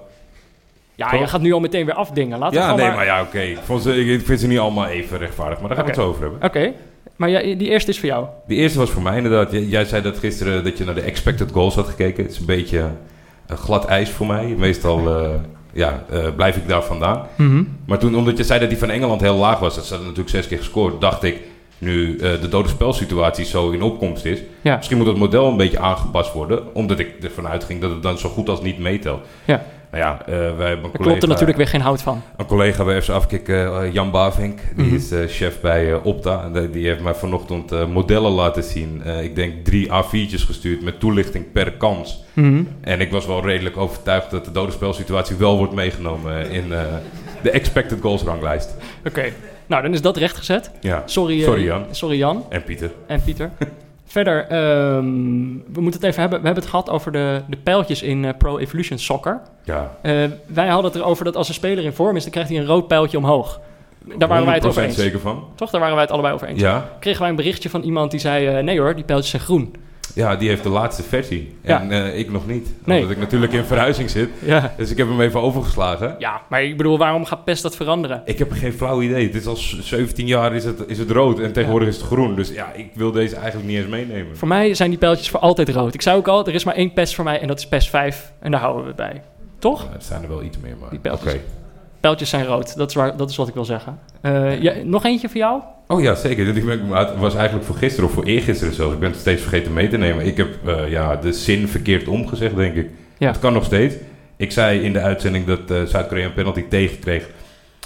Ja, 0.95 1.09
Toch? 1.09 1.19
je 1.19 1.27
gaat 1.27 1.41
nu 1.41 1.53
al 1.53 1.59
meteen 1.59 1.85
weer 1.85 1.95
afdingen. 1.95 2.39
Ja, 2.51 2.75
nee, 2.75 2.85
maar... 2.85 2.95
maar 2.95 3.05
ja, 3.05 3.21
oké. 3.21 3.39
Ik, 3.39 4.21
vind 4.25 4.39
ze 4.39 4.47
niet 4.47 4.59
allemaal 4.59 4.85
even 4.87 5.17
rechtvaardig, 5.17 5.59
maar 5.59 5.67
daar 5.67 5.77
gaan 5.77 5.85
we 5.85 5.91
het 5.91 6.01
over 6.01 6.21
hebben. 6.21 6.43
Oké, 6.43 6.73
maar 7.15 7.29
jij- 7.29 7.57
die 7.57 7.69
eerste 7.69 7.91
is 7.91 7.99
voor 7.99 8.09
jou. 8.09 8.25
De 8.47 8.55
eerste 8.55 8.79
was 8.79 8.89
voor 8.89 9.01
mij 9.01 9.17
inderdaad. 9.17 9.51
Jij, 9.51 9.63
jij 9.63 9.85
zei 9.85 10.01
dat 10.01 10.17
gisteren 10.17 10.63
dat 10.63 10.77
je 10.77 10.83
naar 10.83 10.95
de 10.95 11.01
expected 11.01 11.51
goals 11.51 11.75
had 11.75 11.87
gekeken. 11.87 12.23
Het 12.23 12.31
is 12.31 12.39
een 12.39 12.45
beetje 12.45 12.89
glad 13.57 13.85
ijs 13.85 14.09
voor 14.09 14.27
mij. 14.27 14.55
Meestal 14.57 15.17
eh, 15.19 15.29
ja, 15.73 16.03
eh, 16.09 16.25
blijf 16.35 16.55
ik 16.55 16.67
daar 16.67 16.83
vandaan. 16.83 17.21
Maar 17.85 17.97
toen, 17.97 18.15
omdat 18.15 18.37
je 18.37 18.43
zei 18.43 18.59
dat 18.59 18.69
die 18.69 18.77
van 18.77 18.89
Engeland 18.89 19.21
heel 19.21 19.35
laag 19.35 19.59
was, 19.59 19.75
dat 19.75 19.85
ze 19.85 19.97
natuurlijk 19.97 20.29
zes 20.29 20.47
keer 20.47 20.57
gescoord, 20.57 21.01
dacht 21.01 21.23
ik, 21.23 21.37
nu 21.77 22.17
eh, 22.17 22.41
de 22.41 22.47
dode 22.49 22.69
spelsituatie 22.69 23.45
zo 23.45 23.69
in 23.69 23.81
opkomst 23.81 24.25
is, 24.25 24.39
Ja. 24.61 24.75
misschien 24.75 24.97
moet 24.97 25.07
het 25.07 25.17
model 25.17 25.47
een 25.47 25.57
beetje 25.57 25.79
aangepast 25.79 26.33
worden, 26.33 26.75
omdat 26.75 26.99
ik 26.99 27.23
ervan 27.23 27.47
uitging 27.47 27.81
dat 27.81 27.91
het 27.91 28.03
dan 28.03 28.17
zo 28.17 28.29
goed 28.29 28.49
als 28.49 28.61
niet 28.61 28.79
meetelt. 28.79 29.21
Ja. 29.45 29.63
Nou 29.91 30.03
ja, 30.03 30.21
eh, 30.25 30.31
wij 30.33 30.41
hebben 30.43 30.57
een 30.69 30.81
Daar 30.81 30.81
collega, 30.81 30.97
klopt 31.03 31.21
er 31.23 31.27
natuurlijk 31.29 31.57
weer 31.57 31.67
geen 31.67 31.81
hout 31.81 32.01
van. 32.01 32.21
een 32.37 32.45
collega 32.45 32.83
bij 32.83 33.01
FC 33.01 33.09
Afkik, 33.09 33.47
eh, 33.47 33.93
Jan 33.93 34.11
Bavink, 34.11 34.59
die 34.75 34.85
Mhm. 34.85 34.95
is 34.95 35.11
eh, 35.11 35.19
chef 35.27 35.61
bij 35.61 35.91
eh, 35.93 36.05
Opta. 36.05 36.49
Die- 36.71 36.87
heeft 36.87 37.01
mij 37.01 37.13
vanochtend 37.13 37.87
modellen 37.87 38.31
laten 38.31 38.63
zien. 38.63 39.01
Ik 39.21 39.35
denk 39.35 39.65
drie 39.65 39.89
A4'tjes 39.91 40.43
gestuurd 40.45 40.81
met 40.81 40.99
toelichting 40.99 41.51
per 41.51 41.71
kans. 41.71 42.23
En 42.81 42.99
ik 43.01 43.11
was 43.11 43.25
wel 43.25 43.45
redelijk 43.45 43.77
overtuigd 43.77 44.31
dat 44.31 44.45
de 44.45 44.51
dode 44.51 44.71
spelsituatie 44.71 45.35
wel 45.35 45.57
wordt 45.57 45.73
meegenomen 45.73 46.49
in 46.51 46.69
de 47.43 47.49
expected 47.51 48.01
goals 48.01 48.23
ranglijst. 48.23 48.75
Oké, 49.07 49.23
nou 49.65 49.81
dan 49.81 49.93
is 49.93 50.01
dat 50.01 50.17
rechtgezet. 50.17 50.71
Ja, 50.81 51.03
Sorry, 51.05 51.41
Sorry, 51.41 51.63
Jan. 51.63 51.85
Sorry 51.91 52.17
Jan 52.17 52.45
en 52.49 52.63
Pieter. 52.63 52.91
en 53.07 53.21
Pieter. 53.23 53.49
Verder, 54.11 54.47
ehm, 54.47 55.03
we 55.73 55.81
moeten 55.81 55.99
het 55.99 56.03
even 56.03 56.21
hebben. 56.21 56.39
We 56.39 56.45
hebben 56.45 56.63
het 56.63 56.71
gehad 56.71 56.89
over 56.89 57.11
de, 57.11 57.41
de 57.47 57.57
pijltjes 57.57 58.01
in 58.01 58.25
eh, 58.25 58.33
Pro 58.37 58.57
Evolution 58.57 58.97
Soccer. 58.99 59.41
Ja, 59.63 59.91
Eh, 60.01 60.13
wij 60.45 60.67
hadden 60.67 60.91
het 60.91 61.01
erover 61.01 61.25
dat 61.25 61.35
als 61.35 61.47
een 61.47 61.53
speler 61.53 61.83
in 61.83 61.93
vorm 61.93 62.15
is, 62.15 62.21
dan 62.23 62.31
krijgt 62.31 62.49
hij 62.49 62.59
een 62.59 62.65
rood 62.65 62.87
pijltje 62.87 63.17
omhoog. 63.17 63.59
Daar 64.17 64.27
waren 64.27 64.45
wij 64.45 64.55
het 64.55 64.65
over 64.65 64.81
100% 64.81 64.85
eens. 64.85 64.95
zeker 64.95 65.19
van. 65.19 65.43
Toch? 65.55 65.69
Daar 65.69 65.79
waren 65.79 65.95
wij 65.95 66.03
het 66.03 66.13
allebei 66.13 66.33
over 66.33 66.47
eens. 66.47 66.59
Ja. 66.59 66.89
Kregen 66.99 67.19
wij 67.21 67.29
een 67.29 67.35
berichtje 67.35 67.69
van 67.69 67.81
iemand 67.81 68.11
die 68.11 68.19
zei: 68.19 68.47
eh, 68.47 68.63
nee 68.63 68.79
hoor, 68.79 68.95
die 68.95 69.03
pijltjes 69.03 69.29
zijn 69.31 69.41
groen. 69.41 69.75
Ja, 70.15 70.35
die 70.35 70.49
heeft 70.49 70.63
de 70.63 70.69
laatste 70.69 71.03
versie. 71.03 71.55
Ja. 71.61 71.81
En 71.81 71.91
eh, 71.91 72.19
ik 72.19 72.31
nog 72.31 72.47
niet. 72.47 72.69
Nee. 72.83 72.97
Omdat 72.97 73.11
ik 73.11 73.21
natuurlijk 73.21 73.53
in 73.53 73.63
verhuizing 73.63 74.09
zit. 74.09 74.29
Ja. 74.39 74.73
Dus 74.77 74.91
ik 74.91 74.97
heb 74.97 75.07
hem 75.07 75.21
even 75.21 75.41
overgeslagen. 75.41 76.15
ja, 76.19 76.41
maar 76.49 76.63
ik 76.63 76.77
bedoel, 76.77 76.97
waarom 76.97 77.25
gaat 77.25 77.43
PES 77.43 77.61
dat 77.61 77.75
veranderen? 77.75 78.21
Ik 78.25 78.39
heb 78.39 78.51
geen 78.51 78.73
flauw 78.73 79.01
idee. 79.01 79.29
Dit 79.29 79.41
is 79.41 79.47
al 79.47 79.55
17 79.55 80.27
jaar 80.27 80.55
is 80.55 80.63
het, 80.63 80.83
is 80.87 80.97
het 80.97 81.11
rood 81.11 81.39
en 81.39 81.51
tegenwoordig 81.51 81.87
is 81.87 81.95
het 81.97 82.05
groen. 82.05 82.35
Dus 82.35 82.49
ja, 82.49 82.71
ik 82.73 82.89
wil 82.93 83.11
deze 83.11 83.35
eigenlijk 83.35 83.67
niet 83.67 83.77
eens 83.77 83.87
meenemen. 83.87 84.37
Voor 84.37 84.47
mij 84.47 84.73
zijn 84.73 84.89
die 84.89 84.99
pijltjes 84.99 85.29
voor 85.29 85.39
altijd 85.39 85.69
rood. 85.69 85.93
Ik 85.93 86.01
zei 86.01 86.17
ook 86.17 86.27
al, 86.27 86.47
er 86.47 86.53
is 86.53 86.63
maar 86.63 86.75
één 86.75 86.93
PES 86.93 87.15
voor 87.15 87.23
mij 87.23 87.39
en 87.39 87.47
dat 87.47 87.59
is 87.59 87.67
PES 87.67 87.89
5. 87.89 88.31
En 88.39 88.51
daar 88.51 88.59
houden 88.59 88.81
we 88.81 88.87
het 88.87 88.97
bij. 88.97 89.21
Toch? 89.59 89.83
Ja, 89.83 89.89
het 89.91 90.03
zijn 90.03 90.21
er 90.21 90.29
wel 90.29 90.43
iets 90.43 90.57
meer, 90.57 90.75
maar... 90.79 90.89
Die 90.89 90.99
pijltjes. 90.99 91.35
Pijltjes 91.99 92.29
zijn 92.29 92.45
rood. 92.45 92.75
Dat 92.75 92.89
is, 92.89 92.95
waar, 92.95 93.17
dat 93.17 93.29
is 93.29 93.35
wat 93.35 93.47
ik 93.47 93.53
wil 93.53 93.65
zeggen. 93.65 93.99
Eh, 94.21 94.61
ja, 94.61 94.73
nog 94.83 95.05
eentje 95.05 95.29
voor 95.29 95.37
jou? 95.37 95.61
Oh 95.91 96.01
ja, 96.01 96.15
zeker. 96.15 96.53
Ben 96.53 96.71
ik- 96.73 96.79
Het 96.93 97.17
was 97.17 97.35
eigenlijk 97.35 97.65
voor 97.65 97.75
gisteren 97.75 98.09
of 98.09 98.15
voor 98.15 98.23
eergisteren 98.23 98.73
zelfs. 98.73 98.93
Ik 98.93 98.99
ben 98.99 99.09
het 99.11 99.19
steeds 99.19 99.41
vergeten 99.41 99.73
mee 99.73 99.87
te 99.87 99.97
nemen. 99.97 100.25
Ik 100.25 100.37
heb 100.37 100.49
eh, 100.65 100.89
ja, 100.89 101.15
de 101.15 101.33
zin 101.33 101.67
verkeerd 101.67 102.07
omgezegd, 102.07 102.55
denk 102.55 102.75
ik. 102.75 102.89
Ja. 103.17 103.27
Het 103.27 103.39
kan 103.39 103.53
nog 103.53 103.63
steeds. 103.65 103.95
Ik 104.37 104.51
zei 104.51 104.79
in 104.81 104.93
de 104.93 104.99
uitzending 104.99 105.45
dat 105.45 105.71
eh, 105.71 105.81
Zuid-Korea 105.83 106.25
een 106.25 106.33
penalty 106.33 106.63
tegenkreeg... 106.69 107.27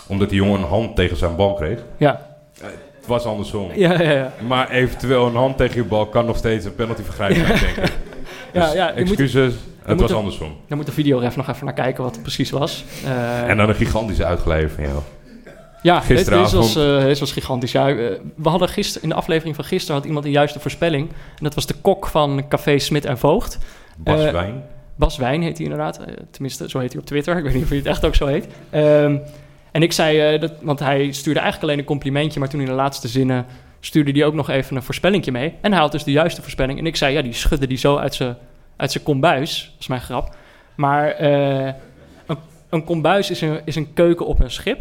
omdat 0.08 0.30
die 0.30 0.38
jongen 0.38 0.60
een 0.62 0.68
hand 0.68 0.96
tegen 0.96 1.18
zijn 1.18 1.36
bal 1.36 1.54
kreeg. 1.54 1.80
Ja. 1.98 2.22
Het 2.62 3.14
was 3.14 3.26
andersom. 3.26 3.70
Ja, 3.76 4.02
ja, 4.02 4.12
ja. 4.12 4.34
Maar 4.48 4.70
eventueel 4.70 5.26
een 5.28 5.36
hand 5.36 5.58
tegen 5.58 5.76
je 5.76 5.84
bal 5.84 6.06
kan 6.06 6.26
nog 6.26 6.38
steeds 6.38 6.66
een 6.66 6.76
penalty 6.76 7.02
vergrijpen 7.04 7.46
denk 7.48 7.60
ik. 7.78 7.92
Ja, 8.54 8.66
Dus 8.66 8.74
ja, 8.74 8.86
moet- 8.88 8.98
excuses, 8.98 9.54
het 9.84 10.00
was 10.02 10.10
er- 10.12 10.16
andersom. 10.18 10.56
Dan 10.68 10.78
moet 10.78 10.86
de 10.86 10.92
videoref 10.92 11.36
nog 11.36 11.50
even 11.50 11.66
naar 11.66 11.74
kijken 11.74 12.04
wat 12.04 12.14
het 12.14 12.22
precies 12.22 12.50
was. 12.50 12.84
Eh, 13.06 13.50
En 13.50 13.58
dan 13.58 13.70
een 13.70 13.76
gigantische 13.76 14.26
uitgeleider 14.26 14.70
van 14.70 14.84
jou. 14.84 14.96
Ja, 15.86 15.98
dit- 15.98 16.06
gisteravond- 16.06 16.52
Dit 16.52 16.76
was, 16.76 17.00
eh, 17.00 17.06
dit 17.06 17.20
was 17.20 17.32
gigantisch. 17.32 17.72
Ja, 17.72 17.90
eh, 17.90 17.96
we 18.36 18.50
hadden 18.50 18.70
gisteren, 18.70 19.04
in 19.04 19.10
de 19.10 19.16
aflevering 19.16 19.56
van 19.56 19.66
gisteren 19.66 19.96
had 19.96 20.06
iemand 20.06 20.26
een 20.26 20.32
juiste 20.32 20.60
voorspelling. 20.60 21.10
En 21.10 21.44
dat 21.44 21.56
was 21.56 21.66
de 21.66 21.74
kok 21.82 22.08
van 22.08 22.46
Café 22.50 22.80
Smit 22.80 23.06
en 23.06 23.18
Voogd. 23.18 23.58
Bas 23.98 24.24
Eh, 24.24 24.32
Wijn. 24.32 24.64
Bas 24.96 25.18
Wijn 25.18 25.42
heet 25.42 25.58
hij 25.58 25.66
inderdaad. 25.66 26.00
Tenminste, 26.32 26.70
zo 26.70 26.80
heet 26.80 26.92
hij 26.92 27.02
op 27.02 27.08
Twitter. 27.08 27.38
Ik 27.38 27.44
weet 27.44 27.54
niet 27.54 27.64
of 27.64 27.70
hij 27.70 27.78
het 27.78 27.88
echt 27.88 28.06
ook 28.06 28.16
zo 28.16 28.26
heet. 28.26 28.48
Ehm, 28.70 29.18
en 29.72 29.82
ik 29.84 29.92
zei, 29.92 30.38
dat, 30.38 30.52
want 30.62 30.80
hij 30.80 31.12
stuurde 31.12 31.40
eigenlijk 31.40 31.70
alleen 31.70 31.80
een 31.82 31.90
complimentje, 31.90 32.40
maar 32.40 32.50
toen 32.50 32.60
in 32.60 32.66
de 32.66 32.72
laatste 32.72 33.08
zinnen 33.08 33.46
stuurde 33.80 34.12
hij 34.12 34.26
ook 34.26 34.34
nog 34.34 34.50
even 34.50 34.76
een 34.76 34.84
voorspellingje 34.84 35.32
mee. 35.32 35.54
En 35.62 35.72
hij 35.72 35.82
had 35.82 35.92
dus 35.92 36.04
de 36.04 36.12
juiste 36.12 36.42
voorspelling. 36.42 36.80
En 36.80 36.86
ik 36.86 36.96
zei, 36.96 37.14
ja, 37.14 37.22
die 37.22 37.34
schudde 37.34 37.68
die 37.68 37.78
zo 37.78 37.98
uit 37.98 38.14
zijn 38.16 38.36
uit 38.78 38.92
zijn 38.92 39.04
kombuis. 39.04 39.64
Dat 39.72 39.80
is 39.80 39.88
mijn 39.88 40.02
grap. 40.02 40.36
Maar 40.76 41.22
een, 41.22 42.38
een 42.70 42.84
kombuis 42.84 43.30
is 43.30 43.42
een, 43.42 43.60
is 43.66 43.76
een 43.76 43.94
keuken 43.94 44.26
op 44.26 44.40
een 44.40 44.52
schip. 44.52 44.80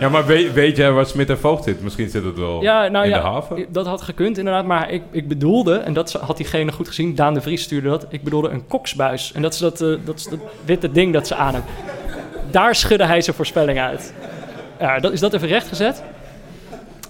Ja, 0.00 0.08
maar 0.08 0.26
weet, 0.26 0.52
weet 0.52 0.76
jij 0.76 0.92
waar 0.92 1.06
Smit 1.06 1.30
en 1.30 1.38
Voogd 1.38 1.64
zit? 1.64 1.82
Misschien 1.82 2.08
zit 2.08 2.24
het 2.24 2.38
wel 2.38 2.62
Ja, 2.62 2.88
nou 2.88 3.04
in 3.04 3.10
ja, 3.10 3.16
de 3.20 3.26
haven. 3.26 3.66
dat 3.68 3.86
had 3.86 4.02
gekund 4.02 4.38
inderdaad. 4.38 4.64
Maar 4.64 4.90
ik, 4.90 5.02
ik 5.10 5.28
bedoelde, 5.28 5.74
en 5.76 5.92
dat 5.92 6.12
had 6.12 6.36
diegene 6.36 6.72
goed 6.72 6.88
gezien, 6.88 7.14
Daan 7.14 7.34
de 7.34 7.40
Vries 7.40 7.62
stuurde 7.62 7.88
dat. 7.88 8.06
Ik 8.08 8.22
bedoelde 8.22 8.48
een 8.48 8.66
koksbuis. 8.66 9.32
En 9.32 9.42
dat 9.42 9.52
is 9.52 9.58
dat, 9.58 9.80
eh, 9.80 9.94
dat, 10.04 10.16
is 10.18 10.24
dat 10.24 10.38
witte 10.64 10.90
ding 10.92 11.12
dat 11.12 11.26
ze 11.26 11.34
aan 11.34 11.54
hebben. 11.54 11.72
Daar 12.50 12.74
schudde 12.74 13.04
hij 13.04 13.20
zijn 13.20 13.36
voorspelling 13.36 13.78
uit. 13.78 14.14
Ja, 14.78 14.98
dat, 14.98 15.12
is 15.12 15.20
dat 15.20 15.34
even 15.34 15.48
rechtgezet? 15.48 16.02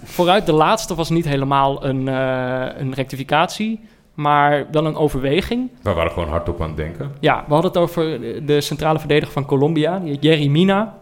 Vooruit, 0.05 0.47
de 0.47 0.53
laatste 0.53 0.95
was 0.95 1.11
niet 1.11 1.25
helemaal 1.25 1.85
een, 1.85 2.09
eh, 2.09 2.67
een 2.79 2.95
rectificatie, 2.95 3.81
maar 4.15 4.67
wel 4.71 4.87
een 4.87 4.97
overweging. 4.97 5.71
We 5.83 5.93
waren 5.93 6.13
gewoon 6.13 6.29
hardop 6.29 6.61
aan 6.61 6.69
het 6.69 6.77
denken. 6.77 7.13
Ja, 7.21 7.45
we 7.47 7.53
hadden 7.53 7.71
het 7.71 7.81
over 7.81 8.21
de 8.47 8.61
centrale 8.61 8.99
verdediger 8.99 9.33
van 9.33 9.45
Colombia, 9.47 10.01
Jerry 10.21 10.47
Mina. 10.49 10.95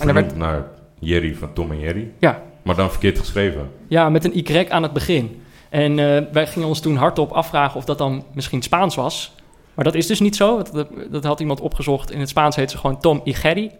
En 0.00 0.08
er 0.08 0.14
werd, 0.14 0.36
naar 0.36 0.64
Jerry 1.04 1.34
van 1.34 1.52
Tom 1.52 1.70
en 1.70 1.78
Jerry. 1.80 2.10
ja, 2.18 2.42
Maar 2.62 2.76
dan 2.76 2.90
verkeerd 2.90 3.18
geschreven. 3.18 3.70
ja, 3.88 4.08
met 4.08 4.24
een 4.24 4.38
Y 4.38 4.66
aan 4.68 4.82
het 4.82 4.92
begin. 4.92 5.42
En 5.68 5.98
eh, 5.98 6.22
wij 6.32 6.46
gingen 6.46 6.68
ons 6.68 6.80
toen 6.80 6.96
hardop 6.96 7.30
afvragen 7.30 7.76
of 7.76 7.84
dat 7.84 7.98
dan 7.98 8.24
misschien 8.34 8.62
Spaans 8.62 8.94
was. 8.94 9.34
Maar 9.74 9.84
dat 9.84 9.94
is 9.94 10.06
dus 10.06 10.20
niet 10.20 10.36
zo. 10.36 10.56
Dat, 10.56 10.72
dat, 10.72 10.88
dat 11.10 11.24
had 11.24 11.40
iemand 11.40 11.60
opgezocht. 11.60 12.10
In 12.10 12.20
het 12.20 12.28
Spaans 12.28 12.56
heet 12.56 12.70
ze 12.70 12.78
gewoon 12.78 13.00
Tom 13.00 13.20
y 13.24 13.30
Jerry. 13.42 13.70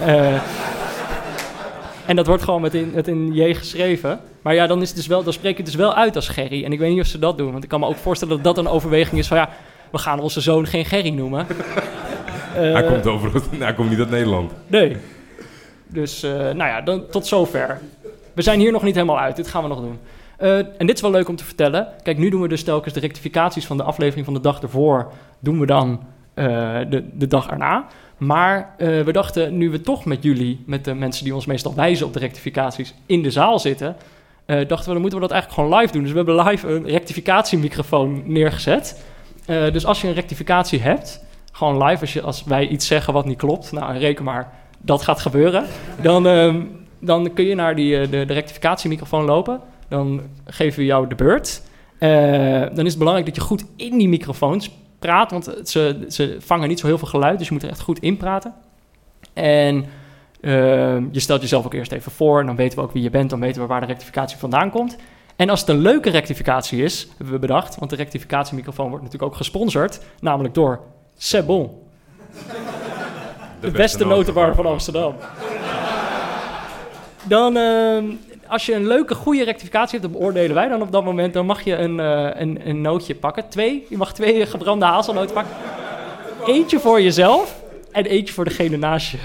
Eh, 0.00 0.34
en 2.06 2.16
dat 2.16 2.26
wordt 2.26 2.42
gewoon 2.42 2.60
met 2.60 2.74
in, 2.74 2.90
met 2.94 3.08
in 3.08 3.34
J 3.34 3.54
geschreven. 3.54 4.20
Maar 4.42 4.54
ja, 4.54 4.66
dan, 4.66 4.82
is 4.82 4.88
het 4.88 4.96
dus 4.96 5.06
wel, 5.06 5.22
dan 5.22 5.32
spreek 5.32 5.50
je 5.50 5.56
het 5.62 5.66
dus 5.66 5.74
wel 5.74 5.94
uit 5.94 6.16
als 6.16 6.28
Gerry. 6.28 6.64
En 6.64 6.72
ik 6.72 6.78
weet 6.78 6.90
niet 6.92 7.00
of 7.00 7.06
ze 7.06 7.18
dat 7.18 7.38
doen. 7.38 7.52
Want 7.52 7.62
ik 7.64 7.68
kan 7.70 7.80
me 7.80 7.86
ook 7.86 7.96
voorstellen 7.96 8.34
dat 8.34 8.44
dat 8.56 8.64
een 8.64 8.70
overweging 8.70 9.18
is 9.20 9.26
van... 9.26 9.36
ja, 9.36 9.48
we 9.92 9.98
gaan 9.98 10.20
onze 10.20 10.40
zoon 10.40 10.66
geen 10.66 10.84
Gerry 10.84 11.10
noemen. 11.10 11.46
hij, 12.52 12.72
Eh, 12.74 12.86
komt 12.88 13.06
over, 13.06 13.30
hij 13.58 13.74
komt 13.74 13.90
niet 13.90 13.98
uit 13.98 14.10
Nederland. 14.10 14.52
Nee. 14.66 14.96
Dus, 15.88 16.22
eh, 16.22 16.30
nou 16.32 16.56
ja, 16.56 16.80
dan, 16.80 17.06
tot 17.10 17.26
zover. 17.26 17.80
We 18.32 18.42
zijn 18.42 18.60
hier 18.60 18.72
nog 18.72 18.82
niet 18.82 18.94
helemaal 18.94 19.18
uit. 19.18 19.36
Dit 19.36 19.48
gaan 19.48 19.62
we 19.62 19.68
nog 19.68 19.80
doen. 19.80 19.98
Eh, 20.36 20.56
en 20.58 20.86
dit 20.86 20.96
is 20.96 21.00
wel 21.00 21.10
leuk 21.10 21.28
om 21.28 21.36
te 21.36 21.44
vertellen. 21.44 21.88
Kijk, 22.02 22.18
nu 22.18 22.30
doen 22.30 22.40
we 22.40 22.48
dus 22.48 22.64
telkens 22.64 22.94
de 22.94 23.00
rectificaties 23.00 23.66
van 23.66 23.76
de 23.76 23.82
aflevering 23.82 24.24
van 24.24 24.34
de 24.34 24.40
dag 24.40 24.62
ervoor. 24.62 25.12
Doen 25.38 25.60
we 25.60 25.66
dan 25.66 26.00
eh, 26.34 26.44
de, 26.88 27.08
de 27.12 27.26
dag 27.26 27.50
erna. 27.50 27.86
Maar 28.16 28.74
we 28.78 29.12
dachten, 29.12 29.56
nu 29.56 29.70
we 29.70 29.80
toch 29.80 30.04
met 30.04 30.22
jullie, 30.22 30.62
met 30.66 30.84
de 30.84 30.94
mensen 30.94 31.24
die 31.24 31.34
ons 31.34 31.46
meestal 31.46 31.74
wijzen 31.74 32.06
op 32.06 32.12
de 32.12 32.18
rectificaties, 32.18 32.94
in 33.06 33.22
de 33.22 33.30
zaal 33.30 33.58
zitten. 33.58 33.96
dachten 34.46 34.86
we, 34.86 34.92
dan 34.92 35.00
moeten 35.00 35.20
we 35.20 35.26
dat 35.26 35.30
eigenlijk 35.30 35.52
gewoon 35.52 35.80
live 35.80 35.92
doen. 35.92 36.02
Dus 36.02 36.10
we 36.10 36.16
hebben 36.16 36.44
live 36.46 36.68
een 36.68 36.86
rectificatiemicrofoon 36.86 38.22
neergezet. 38.24 39.04
Dus 39.46 39.86
als 39.86 40.00
je 40.00 40.08
een 40.08 40.14
rectificatie 40.14 40.80
hebt, 40.80 41.24
gewoon 41.52 41.84
live, 41.84 42.00
als, 42.00 42.12
je, 42.12 42.22
als 42.22 42.44
wij 42.44 42.68
iets 42.68 42.86
zeggen 42.86 43.12
wat 43.12 43.24
niet 43.24 43.38
klopt, 43.38 43.72
nou 43.72 43.98
reken 43.98 44.24
maar, 44.24 44.52
dat 44.78 45.02
gaat 45.02 45.20
gebeuren. 45.20 45.64
Dan, 46.02 46.26
ehm, 46.26 46.62
dan 47.00 47.32
kun 47.32 47.44
je 47.44 47.54
naar 47.54 47.76
die, 47.76 47.98
eh, 47.98 48.10
de, 48.10 48.24
de 48.24 48.32
rectificatiemicrofoon 48.32 49.24
lopen. 49.24 49.60
Dan 49.88 50.22
geven 50.46 50.78
we 50.78 50.84
jou 50.84 51.08
de 51.08 51.14
beurt. 51.14 51.62
Eh, 51.98 52.10
dan 52.74 52.84
is 52.84 52.90
het 52.90 52.98
belangrijk 52.98 53.26
dat 53.26 53.36
je 53.36 53.40
goed 53.40 53.64
in 53.76 53.98
die 53.98 54.08
microfoons 54.08 54.70
praat, 54.98 55.30
want 55.30 55.54
ze, 55.64 56.04
ze 56.08 56.36
vangen 56.38 56.68
niet 56.68 56.80
zo 56.80 56.86
heel 56.86 56.98
veel 56.98 57.08
geluid, 57.08 57.38
dus 57.38 57.46
je 57.46 57.52
moet 57.52 57.62
er 57.62 57.68
echt 57.68 57.80
goed 57.80 57.98
in 57.98 58.16
praten. 58.16 58.54
En 59.32 59.84
ehm, 60.40 61.04
je 61.12 61.20
stelt 61.20 61.40
jezelf 61.40 61.64
ook 61.64 61.74
eerst 61.74 61.92
even 61.92 62.12
voor, 62.12 62.46
dan 62.46 62.56
weten 62.56 62.78
we 62.78 62.84
ook 62.84 62.92
wie 62.92 63.02
je 63.02 63.10
bent, 63.10 63.30
dan 63.30 63.40
weten 63.40 63.62
we 63.62 63.68
waar 63.68 63.80
de 63.80 63.86
rectificatie 63.86 64.38
vandaan 64.38 64.70
komt. 64.70 64.96
En 65.36 65.50
als 65.50 65.60
het 65.60 65.68
een 65.68 65.78
leuke 65.78 66.10
rectificatie 66.10 66.82
is, 66.82 67.08
hebben 67.16 67.34
we 67.34 67.40
bedacht, 67.40 67.78
want 67.78 67.90
de 67.90 67.96
rectificatiemicrofoon 67.96 68.88
wordt 68.88 69.04
natuurlijk 69.04 69.32
ook 69.32 69.38
gesponsord, 69.38 70.00
namelijk 70.20 70.54
door 70.54 70.80
Sebon, 71.16 71.70
de, 73.60 73.70
beste 73.70 74.06
notenbar 74.06 74.54
van 74.54 74.66
Amsterdam. 74.66 75.14
Dan, 77.22 77.56
ehm, 77.56 78.04
als 78.46 78.66
je 78.66 78.74
een 78.74 78.86
leuke, 78.86 79.14
goede 79.14 79.44
rectificatie 79.44 79.98
hebt, 79.98 80.12
dan 80.12 80.20
beoordelen 80.20 80.54
wij 80.54 80.68
dan 80.68 80.82
op 80.82 80.92
dat 80.92 81.04
moment. 81.04 81.32
Dan 81.32 81.46
mag 81.46 81.62
je 81.62 81.76
een, 81.76 82.00
eh, 82.00 82.40
een, 82.40 82.60
een 82.68 82.80
nootje 82.80 83.14
pakken. 83.14 83.48
Twee. 83.48 83.86
Je 83.90 83.96
mag 83.96 84.12
twee 84.14 84.46
gebrande 84.46 84.84
hazelnoten 84.84 85.34
pakken. 85.34 85.54
Eentje 86.46 86.78
voor 86.78 87.00
jezelf 87.02 87.62
en 87.92 88.04
eentje 88.04 88.34
voor 88.34 88.44
degene 88.44 88.76
naast 88.76 89.10
je. 89.10 89.18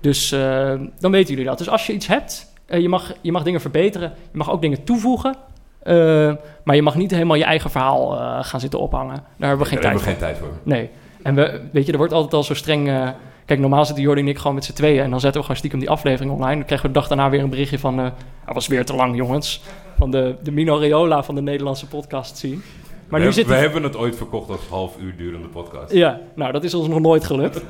Dus 0.00 0.32
eh, 0.32 0.72
dan 1.00 1.10
weten 1.10 1.30
jullie 1.30 1.48
dat. 1.48 1.58
Dus 1.58 1.68
als 1.68 1.86
je 1.86 1.92
iets 1.92 2.06
hebt, 2.06 2.52
eh, 2.66 2.80
je, 2.80 2.88
mag, 2.88 3.12
je 3.20 3.32
mag 3.32 3.42
dingen 3.42 3.60
verbeteren. 3.60 4.12
Je 4.32 4.38
mag 4.38 4.50
ook 4.50 4.60
dingen 4.60 4.84
toevoegen. 4.84 5.34
eh, 5.82 6.32
maar 6.64 6.74
je 6.76 6.82
mag 6.82 6.94
niet 6.94 7.10
helemaal 7.10 7.36
je 7.36 7.44
eigen 7.44 7.70
verhaal 7.70 8.18
eh, 8.20 8.38
gaan 8.44 8.60
zitten 8.60 8.78
ophangen. 8.80 9.14
Daar 9.36 9.48
hebben 9.48 9.66
we 9.66 9.72
geen 9.72 9.80
Daar 9.82 9.92
tijd 9.92 10.04
hebben 10.04 10.20
voor. 10.20 10.28
we 10.28 10.34
geen 10.34 10.34
tijd 10.34 10.38
voor. 10.38 10.72
Nee. 10.72 10.90
En 11.26 11.34
we, 11.34 11.60
weet 11.72 11.86
je, 11.86 11.92
er 11.92 11.98
wordt 11.98 12.12
altijd 12.12 12.34
al 12.34 12.42
zo 12.42 12.54
streng... 12.54 12.88
eh, 12.88 13.08
kijk, 13.44 13.60
normaal 13.60 13.84
zitten 13.84 14.04
Jordi 14.04 14.20
en 14.20 14.28
ik 14.28 14.38
gewoon 14.38 14.54
met 14.54 14.64
z'n 14.64 14.72
tweeën... 14.72 15.02
en 15.02 15.10
dan 15.10 15.20
zetten 15.20 15.40
we 15.40 15.46
gewoon 15.46 15.56
stiekem 15.56 15.78
die 15.80 15.90
aflevering 15.90 16.32
online. 16.32 16.54
Dan 16.54 16.64
krijgen 16.64 16.86
we 16.86 16.92
de 16.92 16.98
dag 16.98 17.08
daarna 17.08 17.30
weer 17.30 17.42
een 17.42 17.50
berichtje 17.50 17.78
van... 17.78 18.00
eh 18.00 18.06
hij 18.44 18.54
was 18.54 18.66
weer 18.66 18.84
te 18.84 18.94
lang, 18.94 19.16
jongens. 19.16 19.62
Van 19.98 20.10
de, 20.10 20.36
de 20.42 20.50
Mino 20.50 21.22
van 21.22 21.34
de 21.34 21.40
Nederlandse 21.40 21.86
podcast 21.86 22.38
zien. 22.38 22.62
Maar 23.08 23.20
we, 23.20 23.26
nu 23.26 23.32
zit 23.32 23.46
we 23.46 23.54
hebben 23.54 23.82
het 23.82 23.96
ooit 23.96 24.16
verkocht 24.16 24.50
als 24.50 24.60
half 24.70 24.96
uur 25.00 25.16
durende 25.16 25.48
podcast. 25.48 25.92
Ja, 25.92 26.20
nou, 26.34 26.52
dat 26.52 26.64
is 26.64 26.74
ons 26.74 26.88
nog 26.88 27.00
nooit 27.00 27.24
gelukt. 27.24 27.62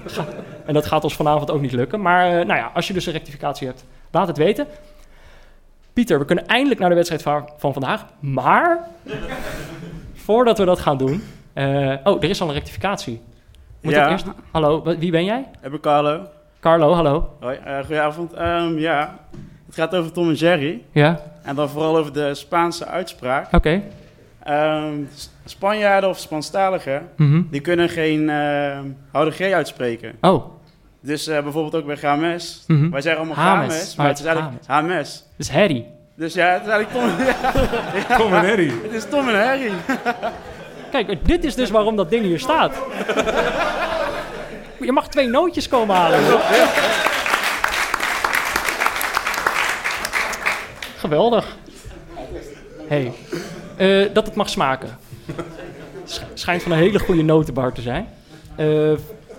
en 0.67 0.75
dat 0.75 0.87
gaat 0.87 1.05
ons 1.05 1.17
vanavond 1.17 1.51
ook 1.51 1.61
niet 1.61 1.73
lukken. 1.73 2.01
Maar 2.01 2.27
eh, 2.27 2.47
nou 2.47 2.59
ja, 2.59 2.71
als 2.75 2.87
je 2.87 2.93
dus 2.93 3.07
een 3.07 3.13
rectificatie 3.13 3.67
hebt, 3.67 3.85
laat 4.11 4.27
het 4.27 4.37
weten. 4.37 4.67
Pieter, 5.93 6.19
we 6.19 6.25
kunnen 6.25 6.47
eindelijk 6.47 6.81
naar 6.81 6.89
de 6.89 6.95
wedstrijd 6.95 7.23
van, 7.23 7.49
van 7.57 7.73
vandaag. 7.73 8.05
Maar, 8.21 8.89
voordat 10.15 10.59
we 10.59 10.65
dat 10.65 10.79
gaan 10.79 10.99
doen... 10.99 11.23
eh, 11.53 11.95
oh, 12.05 12.23
er 12.23 12.31
is 12.31 12.41
al 12.41 12.49
een 12.49 12.55
rectificatie. 12.55 13.21
Moet 13.87 13.95
Ja. 13.95 14.05
ik 14.05 14.11
eerst... 14.11 14.25
Hallo, 14.51 14.83
wie 14.99 15.11
ben 15.11 15.25
jij? 15.25 15.45
Heb 15.61 15.73
ik 15.73 15.81
Carlo. 15.81 16.21
Carlo, 16.61 16.93
hallo. 16.95 17.37
Hoi, 17.41 17.57
eh, 17.65 17.79
goedenavond. 17.79 18.33
Ehm, 18.33 18.79
ja, 18.79 19.19
het 19.67 19.75
gaat 19.75 19.95
over 19.95 20.13
Tom 20.13 20.29
en 20.29 20.35
Jerry. 20.35 20.83
Ja, 20.93 21.21
En 21.43 21.55
dan 21.55 21.69
vooral 21.69 21.97
over 21.97 22.13
de 22.13 22.35
Spaanse 22.35 22.87
uitspraak. 22.87 23.53
oké. 23.53 23.83
Ehm, 24.43 24.95
Spanjaarden 25.45 26.11
of 26.11 26.19
Spanstaligen, 26.19 27.09
Mhm. 27.17 27.43
die 27.51 27.61
kunnen 27.61 27.89
geen 27.89 28.21
uh, 28.29 28.79
houden 29.13 29.35
G 29.35 29.41
uitspreken. 29.41 30.13
Oh, 30.21 30.45
Dus 31.01 31.27
eh, 31.27 31.43
bijvoorbeeld 31.43 31.75
ook 31.75 31.87
bij 31.87 31.97
Games. 31.97 32.65
Mhm. 32.67 32.91
Wij 32.91 33.01
zeggen 33.01 33.25
allemaal 33.25 33.45
Games, 33.57 33.97
maar 33.97 34.07
het 34.09 34.19
is 34.19 34.25
eigenlijk 34.25 34.57
Hames. 34.67 35.25
is 35.37 35.51
Harry. 35.51 35.87
Dus 36.17 36.35
ja, 36.35 36.47
het 36.53 36.63
is 36.63 36.69
eigenlijk 36.69 36.91
Tom, 36.91 37.27
ja, 37.27 38.17
Tom 38.19 38.33
en 38.35 38.47
Harry. 38.49 38.73
het 38.87 38.93
is 38.93 39.05
Tom 39.09 39.29
en 39.29 39.47
Harry. 39.47 39.71
Kijk, 41.05 41.27
dit 41.27 41.45
is 41.45 41.55
dus 41.55 41.71
waarom 41.71 41.97
dat 41.97 42.11
ding 42.11 42.25
hier 42.25 42.39
staat. 42.39 42.73
Je 44.81 44.93
mag 44.93 45.09
twee 45.09 45.27
nootjes 45.27 45.69
komen 45.69 45.97
halen. 45.97 46.21
Geweldig. 50.97 51.57
hey, 52.89 53.13
eh, 53.77 54.15
dat 54.15 54.27
het 54.27 54.35
mag 54.35 54.49
smaken. 54.49 54.99
Sch- 56.07 56.21
schijnt 56.35 56.63
van 56.63 56.73
een 56.73 56.79
hele 56.79 56.99
goede 56.99 57.23
notenbar 57.23 57.73
te 57.73 57.81
zijn. 57.81 58.09
Eh, 58.57 58.67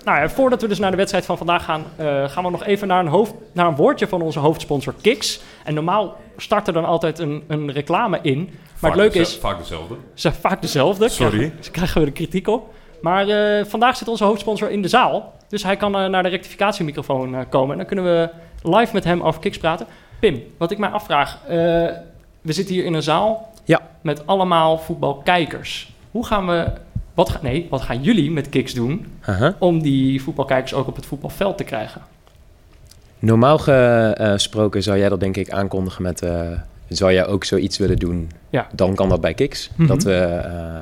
nou 0.03 0.19
ja, 0.19 0.29
voordat 0.29 0.61
we 0.61 0.67
dus 0.67 0.79
naar 0.79 0.91
de 0.91 0.97
wedstrijd 0.97 1.25
van 1.25 1.37
vandaag 1.37 1.63
gaan, 1.63 1.83
eh, 1.95 2.29
gaan 2.29 2.43
we 2.43 2.49
nog 2.49 2.65
even 2.65 2.87
naar 2.87 2.99
een, 2.99 3.07
hoofd, 3.07 3.33
naar 3.51 3.67
een 3.67 3.75
woordje 3.75 4.07
van 4.07 4.21
onze 4.21 4.39
hoofdsponsor 4.39 4.93
Kiks. 5.01 5.39
En 5.63 5.73
normaal 5.73 6.17
start 6.37 6.67
er 6.67 6.73
dan 6.73 6.85
altijd 6.85 7.19
een, 7.19 7.43
een 7.47 7.71
reclame 7.71 8.19
in. 8.21 8.37
Maar 8.37 8.51
Vaak 8.75 8.91
het 8.91 8.99
leuke 8.99 9.19
is, 9.19 9.35
Vaak 9.37 9.57
dezelfde. 9.57 9.93
ze 9.95 9.99
zijn 10.13 10.33
vaak 10.33 10.61
dezelfde. 10.61 11.09
Sorry. 11.09 11.37
Krijgen, 11.37 11.63
ze 11.63 11.71
krijgen 11.71 11.99
we 11.99 12.05
de 12.05 12.11
kritiek 12.13 12.47
op. 12.47 12.73
Maar 13.01 13.27
eh, 13.27 13.65
vandaag 13.65 13.97
zit 13.97 14.07
onze 14.07 14.23
hoofdsponsor 14.23 14.69
in 14.71 14.81
de 14.81 14.87
zaal. 14.87 15.33
Dus 15.49 15.63
hij 15.63 15.75
kan 15.77 15.95
eh, 15.97 16.05
naar 16.09 16.23
de 16.23 16.29
rectificatiemicrofoon 16.29 17.35
eh, 17.35 17.41
komen. 17.49 17.71
En 17.71 17.77
dan 17.77 17.85
kunnen 17.85 18.05
we 18.05 18.29
live 18.69 18.93
met 18.93 19.03
hem 19.03 19.21
over 19.21 19.41
Kiks 19.41 19.57
praten. 19.57 19.87
Pim, 20.19 20.43
wat 20.57 20.71
ik 20.71 20.77
mij 20.77 20.89
afvraag. 20.89 21.39
eh, 21.47 21.55
we 22.41 22.53
zitten 22.53 22.75
hier 22.75 22.85
in 22.85 22.93
een 22.93 23.03
zaal 23.03 23.51
Ja. 23.63 23.81
met 24.01 24.27
allemaal 24.27 24.77
voetbalkijkers. 24.77 25.91
Hoe 26.11 26.25
gaan 26.25 26.47
we... 26.47 26.67
Wat 27.13 27.29
ga, 27.29 27.39
nee, 27.41 27.67
wat 27.69 27.81
gaan 27.81 28.01
jullie 28.01 28.31
met 28.31 28.49
Kiks 28.49 28.73
doen 28.73 29.19
om 29.59 29.81
die 29.81 30.21
voetbalkijkers 30.21 30.73
ook 30.73 30.87
op 30.87 30.95
het 30.95 31.05
voetbalveld 31.05 31.57
te 31.57 31.63
krijgen? 31.63 32.01
Normaal 33.19 33.57
gesproken 33.57 34.83
zou 34.83 34.97
jij 34.97 35.09
dat 35.09 35.19
denk 35.19 35.37
ik 35.37 35.49
aankondigen 35.49 36.01
met... 36.03 36.21
eh, 36.21 36.41
zou 36.87 37.13
jij 37.13 37.27
ook 37.27 37.43
zoiets 37.43 37.77
willen 37.77 37.97
doen? 37.97 38.31
Ja. 38.49 38.67
Dan 38.75 38.95
kan 38.95 39.09
dat 39.09 39.21
bij 39.21 39.33
Kiks. 39.33 39.69
Mhm. 39.75 39.87
dat, 39.87 40.03
we, 40.03 40.13
eh, 40.15 40.75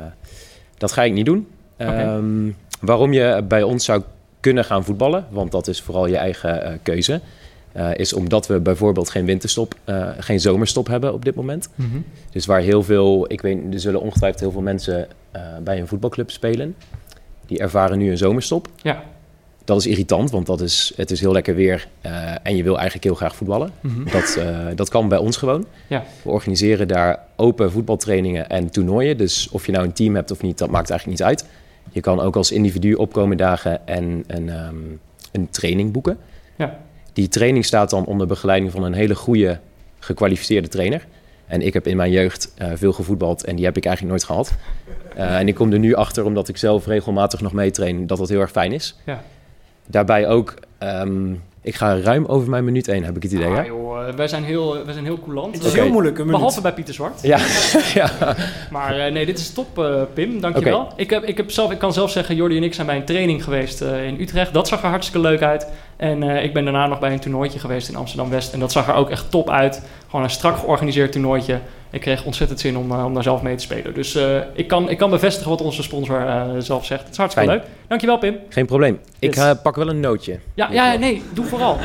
dat 0.78 0.92
ga 0.92 1.04
ik 1.04 1.14
niet 1.14 1.26
doen. 1.26 1.48
Ehm, 1.78 2.50
waarom 2.82 3.14
je 3.14 3.44
bij 3.48 3.64
ons 3.64 3.86
zou 3.86 4.02
kunnen 4.40 4.66
gaan 4.66 4.84
voetballen... 4.84 5.26
want 5.30 5.52
dat 5.52 5.68
is 5.68 5.82
vooral 5.82 6.08
je 6.08 6.18
eigen 6.18 6.64
eh, 6.64 6.74
keuze... 6.84 7.22
eh, 7.72 7.90
is 7.96 8.14
omdat 8.14 8.48
we 8.48 8.60
bijvoorbeeld 8.60 9.10
geen 9.10 9.26
winterstop, 9.26 9.76
eh, 9.84 10.08
geen 10.20 10.40
zomerstop 10.40 10.88
hebben 10.88 11.14
op 11.14 11.26
dit 11.26 11.36
moment. 11.36 11.70
Dus 12.32 12.46
waar 12.46 12.62
heel 12.62 12.84
veel, 12.84 13.26
ik 13.32 13.42
weet, 13.42 13.74
er 13.74 13.80
zullen 13.80 14.02
ongetwijfeld 14.02 14.42
heel 14.42 14.52
veel 14.52 14.62
mensen 14.62 15.08
eh, 15.32 15.42
bij 15.64 15.80
een 15.80 15.88
voetbalclub 15.88 16.32
spelen. 16.32 16.76
Die 17.46 17.60
ervaren 17.60 17.98
nu 17.98 18.10
een 18.12 18.18
zomerstop. 18.18 18.68
Ja. 18.82 19.04
Dat 19.66 19.78
is 19.78 19.88
irritant, 19.88 20.32
want 20.32 20.46
dat 20.46 20.62
is, 20.62 20.94
het 20.96 21.12
is 21.12 21.20
heel 21.20 21.32
lekker 21.32 21.56
weer 21.56 21.88
uh, 22.06 22.36
en 22.44 22.56
je 22.56 22.64
wil 22.64 22.74
eigenlijk 22.74 23.04
heel 23.04 23.16
graag 23.16 23.36
voetballen. 23.36 23.72
Mhm. 23.82 24.12
Dat, 24.12 24.36
uh, 24.40 24.68
dat 24.76 24.90
kan 24.90 25.08
bij 25.08 25.18
ons 25.18 25.38
gewoon. 25.38 25.66
Ja. 25.88 26.04
We 26.22 26.30
organiseren 26.30 26.88
daar 26.88 27.20
open 27.36 27.72
voetbaltrainingen 27.72 28.50
en 28.50 28.70
toernooien. 28.70 29.18
Dus 29.18 29.50
of 29.52 29.66
je 29.66 29.72
nou 29.72 29.86
een 29.86 29.94
team 29.94 30.16
hebt 30.16 30.32
of 30.32 30.42
niet, 30.42 30.58
dat 30.58 30.70
maakt 30.70 30.90
eigenlijk 30.90 31.20
niet 31.20 31.28
uit. 31.28 31.46
Je 31.92 32.00
kan 32.00 32.20
ook 32.20 32.36
als 32.36 32.52
individu 32.52 32.94
opkomen 32.94 33.38
dagen 33.38 33.88
en 33.88 34.24
een, 34.28 34.50
um, 34.50 35.00
een 35.32 35.50
training 35.50 35.92
boeken. 35.92 36.18
Ja. 36.56 36.80
Die 37.14 37.28
training 37.28 37.66
staat 37.66 37.90
dan 37.90 38.06
onder 38.06 38.28
begeleiding 38.28 38.72
van 38.72 38.84
een 38.84 38.94
hele 38.94 39.16
goede, 39.16 39.60
gekwalificeerde 40.00 40.68
trainer. 40.68 41.06
En 41.48 41.62
ik 41.62 41.74
heb 41.74 41.88
in 41.88 41.98
mijn 41.98 42.12
jeugd 42.12 42.54
uh, 42.62 42.68
veel 42.74 42.94
gevoetbald 42.94 43.44
en 43.44 43.56
die 43.56 43.66
heb 43.66 43.78
ik 43.78 43.86
eigenlijk 43.86 44.16
nooit 44.16 44.28
gehad. 44.28 44.54
Uh, 45.18 45.40
en 45.40 45.48
ik 45.48 45.56
kom 45.56 45.72
er 45.72 45.80
nu 45.80 45.94
achter, 45.94 46.26
omdat 46.26 46.48
ik 46.48 46.58
zelf 46.58 46.86
regelmatig 46.86 47.42
nog 47.42 47.54
meetrain, 47.54 48.08
dat 48.08 48.18
dat 48.18 48.30
heel 48.30 48.40
erg 48.40 48.52
fijn 48.52 48.72
is. 48.72 48.96
Ja. 49.06 49.24
Daarbij 49.88 50.28
ook, 50.28 50.54
um, 50.80 51.42
ik 51.62 51.76
ga 51.76 52.00
ruim 52.00 52.26
over 52.26 52.50
mijn 52.50 52.64
minuut 52.64 52.86
heen, 52.86 53.04
heb 53.04 53.16
ik 53.16 53.24
het 53.24 53.32
idee. 53.32 53.48
Ah, 53.48 53.56
hè? 53.56 53.62
joh, 53.62 54.10
wij 54.16 54.28
zijn 54.28 54.44
heel, 54.44 54.86
wij 54.86 54.94
zijn 54.94 55.06
heel 55.06 55.20
coulant. 55.20 55.56
Het 55.56 55.64
is 55.64 55.74
heel 55.74 55.90
moeilijk, 55.90 56.18
een 56.18 56.26
minuut. 56.26 56.40
Behalve 56.40 56.62
bij 56.62 56.74
Pieter 56.74 56.94
Zwart. 56.94 57.22
Ja, 57.22 57.38
ja. 58.02 58.36
Maar 58.72 58.98
eh, 58.98 59.12
nee, 59.12 59.26
dit 59.26 59.40
is 59.40 59.54
top, 59.54 59.80
eh, 59.80 60.02
Pim. 60.14 60.42
Dankjewel. 60.42 60.80
Oké. 60.80 60.94
Ik, 60.96 61.10
heb, 61.10 61.24
ik, 61.24 61.38
heb 61.38 61.52
zelf, 61.52 61.72
ik 61.72 61.78
kan 61.78 61.94
zelf 61.94 62.12
zeggen, 62.12 62.36
Jordi 62.36 62.58
en 62.58 62.64
ik 62.64 62.74
zijn 62.74 62.88
bij 62.88 62.96
een 62.96 63.06
training 63.06 63.44
geweest 63.44 63.82
eh, 63.82 64.06
in 64.06 64.22
Utrecht. 64.22 64.54
Dat 64.54 64.68
zag 64.68 64.84
er 64.84 64.90
hartstikke 64.90 65.28
leuk 65.28 65.42
uit. 65.42 65.68
En 65.98 66.24
eh, 66.24 66.44
ik 66.44 66.54
ben 66.54 66.64
daarna 66.64 66.88
nog 66.88 67.00
bij 67.00 67.14
een 67.14 67.20
toernooitje 67.20 67.60
geweest 67.60 67.90
in 67.90 67.96
Amsterdam-West. 67.96 68.54
En 68.54 68.60
dat 68.60 68.72
zag 68.72 68.88
er 68.88 68.94
ook 68.94 69.10
echt 69.10 69.32
top 69.32 69.50
uit. 69.50 69.82
Gewoon 70.06 70.24
een 70.26 70.32
strak 70.32 70.58
georganiseerd 70.58 71.12
toernooitje. 71.12 71.60
Ik 71.96 72.02
kreeg 72.02 72.26
ontzettend 72.26 72.60
zin 72.60 72.78
om, 72.78 72.92
eh, 72.92 73.06
om 73.06 73.14
daar 73.14 73.24
zelf 73.24 73.42
mee 73.42 73.56
te 73.56 73.64
spelen. 73.64 73.94
Dus 73.94 74.16
eh, 74.16 74.38
ik, 74.54 74.68
kan, 74.68 74.90
ik 74.90 74.98
kan 74.98 75.10
bevestigen 75.10 75.50
wat 75.50 75.62
onze 75.62 75.84
sponsor 75.84 76.28
eh, 76.28 76.50
zelf 76.58 76.86
zegt. 76.86 77.02
Het 77.02 77.12
is 77.12 77.18
hartstikke 77.18 77.50
Fijn. 77.50 77.62
leuk. 77.62 77.70
Dankjewel, 77.88 78.18
Pim. 78.18 78.38
Geen 78.50 78.66
probleem. 78.66 79.00
Ik 79.20 79.36
Yes. 79.36 79.54
pak 79.64 79.76
wel 79.76 79.90
een 79.90 80.00
nootje. 80.00 80.40
Ja, 80.54 80.72
ja, 80.72 80.96
nee, 80.96 81.22
doe 81.34 81.46
vooral. 81.46 81.78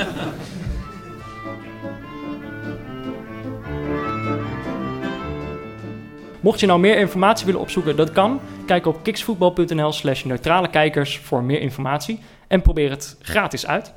Mocht 6.40 6.60
je 6.60 6.66
nou 6.66 6.80
meer 6.80 6.98
informatie 6.98 7.46
willen 7.46 7.60
opzoeken, 7.60 7.96
dat 7.96 8.12
kan. 8.12 8.40
Kijk 8.66 8.86
op 8.86 9.02
kiksvoetbal.nl 9.02 9.92
slash 9.92 10.24
neutrale 10.24 10.68
kijkers 10.68 11.18
voor 11.18 11.42
meer 11.42 11.60
informatie. 11.60 12.20
En 12.48 12.62
probeer 12.62 12.90
het 12.90 13.16
gratis 13.20 13.66
uit. 13.66 13.92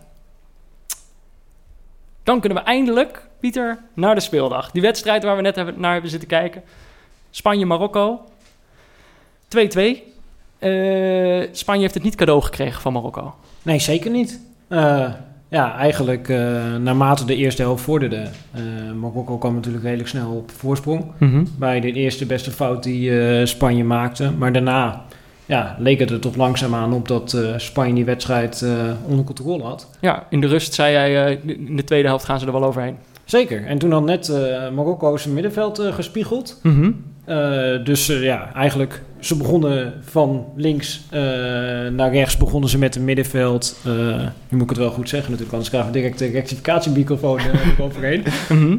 Dan 2.23 2.39
kunnen 2.39 2.57
we 2.57 2.63
eindelijk, 2.63 3.27
Pieter, 3.43 3.77
naar 3.93 4.15
de 4.15 4.21
speeldag. 4.21 4.71
Die 4.71 4.81
wedstrijd 4.81 5.23
waar 5.23 5.35
we 5.35 5.41
net 5.41 5.55
hebben, 5.55 5.79
naar 5.79 5.91
hebben 5.91 6.09
zitten 6.09 6.29
kijken. 6.29 6.61
Spanje-Marokko. 7.31 8.21
2-2. 9.47 10.03
Eh, 10.59 11.47
Spanje 11.51 11.81
heeft 11.81 11.93
het 11.93 12.03
niet 12.03 12.15
cadeau 12.15 12.41
gekregen 12.41 12.81
van 12.81 12.93
Marokko. 12.93 13.35
Nee, 13.61 13.79
zeker 13.79 14.11
niet. 14.11 14.39
Eh, 14.67 15.11
ja, 15.47 15.77
eigenlijk 15.77 16.29
eh, 16.29 16.75
naarmate 16.75 17.25
de 17.25 17.35
eerste 17.35 17.61
helft 17.61 17.83
vorderde. 17.83 18.27
Marokko 18.99 19.37
kwam 19.37 19.53
natuurlijk 19.53 19.83
redelijk 19.83 20.09
snel 20.09 20.31
op 20.31 20.51
voorsprong. 20.51 21.05
Bij 21.57 21.79
de 21.79 21.91
eerste 21.91 22.25
beste 22.25 22.51
fout 22.51 22.83
die 22.83 23.45
Spanje 23.45 23.83
maakte. 23.83 24.31
Maar 24.31 24.51
daarna 24.51 25.01
ja, 25.45 25.75
leek 25.79 25.99
het 25.99 26.11
er 26.11 26.19
toch 26.19 26.35
langzaamaan 26.35 26.93
op 26.93 27.07
dat 27.07 27.37
Spanje 27.57 27.93
die 27.93 28.05
wedstrijd 28.05 28.65
onder 29.05 29.25
controle 29.25 29.63
had. 29.63 29.89
Ja, 30.01 30.27
in 30.29 30.41
de 30.41 30.47
rust 30.47 30.73
zei 30.73 30.93
jij, 31.11 31.39
in 31.45 31.75
de 31.75 31.83
tweede 31.83 32.07
helft 32.07 32.25
gaan 32.25 32.39
ze 32.39 32.45
er 32.45 32.51
wel 32.51 32.63
overheen. 32.63 32.97
Zeker. 33.25 33.65
En 33.65 33.77
toen 33.77 33.91
had 33.91 34.03
net 34.03 34.29
eh, 34.29 34.69
Marokko 34.69 35.17
zijn 35.17 35.33
middenveld 35.33 35.79
eh, 35.79 35.93
gespiegeld. 35.93 36.61
Eh, 37.25 37.83
dus 37.83 38.07
ja, 38.07 38.53
eigenlijk, 38.53 39.01
ze 39.19 39.37
begonnen 39.37 39.93
van 40.01 40.45
links 40.55 41.01
naar 41.91 42.11
rechts 42.11 42.37
begonnen 42.37 42.69
ze 42.69 42.77
met 42.77 42.95
een 42.95 43.05
middenveld. 43.05 43.75
Nu 44.49 44.57
moet 44.57 44.61
ik 44.61 44.69
het 44.69 44.77
wel 44.77 44.91
goed 44.91 45.09
zeggen 45.09 45.29
natuurlijk, 45.29 45.51
anders 45.51 45.69
krijgen 45.69 45.91
we 45.91 45.97
direct 45.97 46.19
de 46.19 46.27
rectificatiemicrofoon 46.27 47.39
uh, 47.47 47.79
overheen. 47.79 48.23
Mhm. 48.49 48.77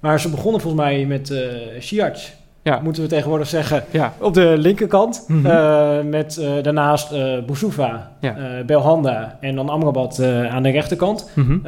Maar 0.00 0.20
ze 0.20 0.30
begonnen 0.30 0.60
volgens 0.60 0.82
mij 0.82 1.06
met 1.06 1.34
Siarts, 1.78 2.32
Ja. 2.62 2.80
moeten 2.82 3.02
we 3.02 3.08
tegenwoordig 3.08 3.48
zeggen, 3.48 3.84
Ja, 3.90 4.12
op 4.18 4.34
de 4.34 4.54
linkerkant. 4.58 5.24
Mhm. 5.28 5.46
Eh, 5.46 6.00
met 6.04 6.36
eh, 6.36 6.50
daarnaast 6.62 7.10
Boussoufa, 7.46 8.10
Ja. 8.20 8.36
eh, 8.36 8.64
Belhanda 8.66 9.36
en 9.40 9.54
dan 9.54 9.68
Amrabat 9.68 10.22
aan 10.50 10.62
de 10.62 10.70
rechterkant. 10.70 11.30
Mhm. 11.34 11.58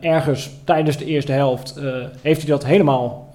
Ergens 0.00 0.50
tijdens 0.64 0.96
de 0.96 1.04
eerste 1.04 1.32
helft 1.32 1.80
heeft 2.22 2.40
hij 2.40 2.50
dat 2.50 2.64
helemaal 2.64 3.30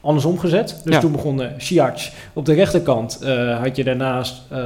andersom 0.00 0.38
gezet. 0.38 0.80
Dus 0.84 0.98
toen 1.00 1.12
begon 1.12 1.40
uh, 1.40 1.46
Siarc 1.56 2.10
op 2.32 2.44
de 2.44 2.54
rechterkant. 2.54 3.20
had 3.62 3.76
je 3.76 3.84
daarnaast 3.84 4.42
uh, 4.52 4.58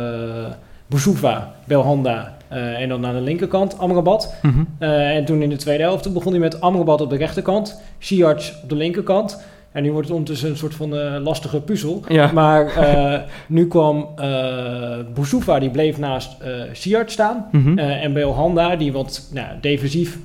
Boussoufa, 0.86 1.52
Belhanda 1.64 2.32
en 2.48 2.88
dan 2.88 3.06
aan 3.06 3.14
de 3.14 3.20
linkerkant 3.20 3.78
Amrabat. 3.78 4.34
Mhm. 4.42 4.64
En 4.78 5.24
toen 5.24 5.42
in 5.42 5.48
de 5.48 5.56
tweede 5.56 5.82
helft 5.82 6.12
begon 6.12 6.32
hij 6.32 6.40
met 6.40 6.60
Amrabat 6.60 7.00
op 7.00 7.10
de 7.10 7.16
rechterkant, 7.16 7.80
Siarc 7.98 8.52
op 8.62 8.68
de 8.68 8.76
linkerkant. 8.76 9.42
En 9.74 9.82
nu 9.82 9.92
wordt 9.92 10.08
het 10.08 10.16
ondertussen 10.16 10.50
een 10.50 10.56
soort 10.56 10.74
van 10.74 10.96
eh, 10.96 11.22
lastige 11.22 11.60
puzzel. 11.60 12.02
Ja. 12.08 12.32
Maar 12.32 12.66
eh, 12.66 13.20
nu 13.46 13.66
kwam 13.66 14.08
uh, 14.18 14.96
Boussoufa, 15.14 15.58
die 15.58 15.70
bleef 15.70 15.98
naast 15.98 16.36
uh, 16.42 16.48
Siart 16.72 17.10
staan. 17.10 17.46
Mhm. 17.52 17.78
Uh, 17.78 18.04
en 18.04 18.12
Belhanda, 18.12 18.76
die 18.76 18.92
wat 18.92 19.28
nou, 19.32 19.46
defensief 19.60 20.18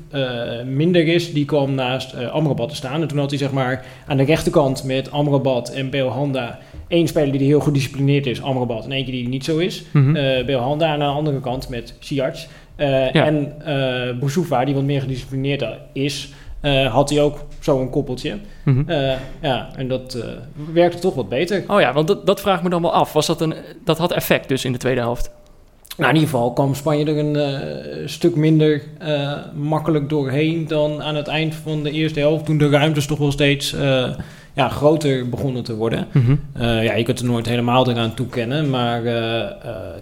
minder 0.66 1.08
is, 1.08 1.34
die 1.34 1.46
kwam 1.46 1.74
naast 1.74 2.16
Amrabat 2.32 2.70
te 2.70 2.76
staan. 2.76 3.02
En 3.02 3.08
toen 3.08 3.18
had 3.18 3.30
hij 3.30 3.40
zeg 3.40 3.52
maar 3.52 3.86
aan 4.08 4.18
de 4.18 4.24
rechterkant 4.24 4.84
met 4.84 5.12
Amrabat 5.12 5.70
en 5.70 5.90
Belhanda 5.90 6.60
één 6.88 7.08
speler 7.08 7.38
die 7.38 7.48
heel 7.48 7.60
gedisciplineerd 7.60 8.26
is, 8.26 8.42
Amrabat, 8.42 8.86
en 8.86 8.92
eentje 8.92 9.12
die 9.12 9.28
niet 9.28 9.46
zo 9.46 9.58
is. 9.58 9.84
Belhanda 10.46 10.86
en 10.86 10.92
aan 10.92 11.00
de 11.00 11.06
andere 11.06 11.40
kant 11.40 11.70
met 11.70 11.94
Siart. 12.00 12.48
Ja. 12.78 13.12
En 13.12 13.54
Boussoufa, 14.20 14.66
die 14.66 14.76
wat 14.76 14.84
meer 14.84 15.02
gedisciplineerd 15.02 15.66
is, 15.94 16.34
uh, 16.62 16.94
had 16.94 17.10
hij 17.10 17.22
ook 17.22 17.38
zo'n 17.60 17.90
koppeltje. 17.90 18.38
Uh, 18.66 19.14
ja, 19.42 19.70
en 19.76 19.88
dat 19.88 20.16
uh, 20.16 20.24
werkte 20.74 21.00
toch 21.00 21.16
wat 21.16 21.30
beter. 21.30 21.64
Oh 21.68 21.80
ja, 21.80 21.94
want 21.94 22.08
dat, 22.08 22.26
dat 22.26 22.42
vraag 22.42 22.58
ik 22.58 22.64
me 22.64 22.70
dan 22.70 22.82
wel 22.82 22.94
af. 22.94 23.14
Was 23.14 23.26
dat, 23.26 23.42
een, 23.42 23.54
dat 23.84 23.98
had 23.98 24.12
effect 24.12 24.48
dus 24.48 24.66
in 24.66 24.72
de 24.72 24.78
tweede 24.78 25.02
helft? 25.02 25.32
Nou, 25.98 26.10
in 26.10 26.16
ieder 26.16 26.30
geval 26.30 26.54
kwam 26.54 26.76
Spanje 26.76 27.06
er 27.06 27.18
een 27.18 28.10
stuk 28.10 28.36
minder 28.36 28.82
makkelijk 29.56 30.10
doorheen 30.10 30.68
dan 30.68 31.04
aan 31.04 31.16
het 31.16 31.28
eind 31.28 31.56
van 31.56 31.84
de 31.84 31.92
eerste 31.92 32.20
helft. 32.20 32.46
Toen 32.46 32.58
de 32.58 32.70
ruimtes 32.70 33.06
toch 33.06 33.18
wel 33.18 33.32
steeds 33.32 33.76
ja, 34.54 34.70
groter 34.70 35.30
begonnen 35.30 35.64
te 35.64 35.76
worden. 35.76 36.08
Mhm. 36.12 36.36
ja, 36.64 36.94
je 36.94 37.04
kunt 37.04 37.20
er 37.20 37.26
nooit 37.26 37.46
helemaal 37.46 37.90
eraan 37.90 38.14
toekennen. 38.14 38.70
Maar 38.70 39.04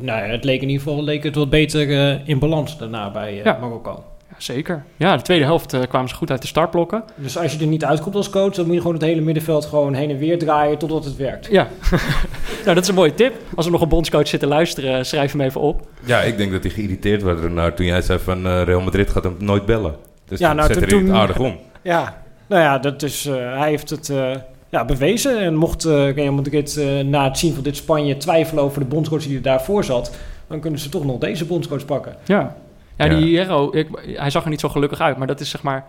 nou, 0.02 0.22
het 0.30 0.44
leek 0.44 0.62
in 0.62 0.70
ieder 0.70 0.84
geval 0.84 1.04
leek 1.04 1.24
het 1.24 1.36
wat 1.36 1.50
beter 1.50 1.90
in 2.26 2.40
balans 2.40 2.78
daarna 2.78 3.12
bij 3.12 3.42
Ja. 3.44 3.58
Marokko. 3.62 4.04
Zeker. 4.38 4.84
Ja, 4.98 5.16
de 5.18 5.22
tweede 5.24 5.46
helft 5.46 5.74
eh, 5.74 5.82
kwamen 5.90 6.10
ze 6.10 6.16
goed 6.16 6.32
uit 6.32 6.42
de 6.42 6.48
startblokken. 6.48 7.04
Dus 7.16 7.38
als 7.38 7.54
je 7.54 7.60
er 7.60 7.68
niet 7.68 7.86
uitkomt 7.86 8.16
als 8.16 8.30
coach, 8.30 8.54
dan 8.54 8.66
moet 8.66 8.74
je 8.74 8.80
gewoon 8.82 8.96
het 8.96 9.06
hele 9.06 9.22
middenveld 9.22 9.66
gewoon 9.66 9.94
heen 9.94 10.10
en 10.10 10.18
weer 10.18 10.40
draaien 10.40 10.78
totdat 10.78 11.06
het 11.06 11.16
werkt. 11.16 11.48
Ja, 11.52 11.68
nou 12.64 12.76
dat 12.76 12.78
is 12.78 12.88
een 12.88 12.96
mooie 12.96 13.14
tip. 13.14 13.34
Als 13.56 13.66
er 13.66 13.72
nog 13.72 13.82
een 13.82 13.90
bondscoach 13.90 14.28
zit 14.28 14.40
te 14.40 14.48
luisteren, 14.48 15.06
schrijf 15.06 15.32
hem 15.32 15.42
even 15.42 15.62
op. 15.62 15.88
Ja, 16.06 16.22
ik 16.22 16.38
denk 16.38 16.52
dat 16.52 16.64
hij 16.64 16.72
geïrriteerd 16.72 17.24
werd 17.24 17.54
nou, 17.54 17.74
toen 17.74 17.86
jij 17.86 18.02
zei 18.02 18.20
van 18.20 18.46
eh, 18.48 18.64
Real 18.64 18.82
Madrid 18.82 19.10
gaat 19.10 19.24
hem 19.24 19.36
nooit 19.40 19.66
bellen. 19.66 19.96
Dus 20.26 20.40
Ja, 20.40 20.54
nou, 20.54 20.68
zet 20.68 20.80
het 20.82 20.90
toen- 20.90 21.14
aardig 21.14 21.40
om. 21.40 21.56
Ja, 21.82 22.22
nou 22.48 22.62
ja, 22.62 22.78
dat 22.80 23.04
is, 23.04 23.26
eh, 23.26 23.34
hij 23.36 23.70
heeft 23.70 23.90
het 23.90 24.10
eh, 24.10 24.32
ja, 24.70 24.86
bewezen. 24.86 25.40
En 25.40 25.56
mocht 25.56 25.86
uh, 25.86 26.12
Real 26.14 26.34
Madrid 26.34 26.78
eh, 26.78 27.00
na 27.06 27.24
het 27.24 27.38
zien 27.38 27.54
van 27.54 27.64
dit 27.64 27.76
Spanje 27.76 28.18
twijfelen 28.18 28.64
over 28.64 28.80
de 28.80 28.86
bondscoach 28.86 29.24
die 29.24 29.36
er 29.36 29.42
daarvoor 29.42 29.84
zat, 29.84 30.12
dan 30.48 30.60
kunnen 30.60 30.80
ze 30.80 30.90
toch 30.90 31.06
nog 31.06 31.18
deze 31.18 31.46
bondscoach 31.46 31.86
pakken. 31.86 32.16
Ja. 32.26 32.56
Ja, 32.98 33.06
Ja. 33.06 33.16
die 33.16 33.24
Hierro, 33.26 33.70
ik, 33.74 33.88
hij 34.06 34.30
zag 34.30 34.44
er 34.44 34.50
niet 34.50 34.60
zo 34.60 34.70
gelukkig 34.70 35.00
uit, 35.00 35.18
maar 35.18 35.28
dat 35.28 35.40
is 35.40 35.50
zeg 35.50 35.62
maar... 35.64 35.86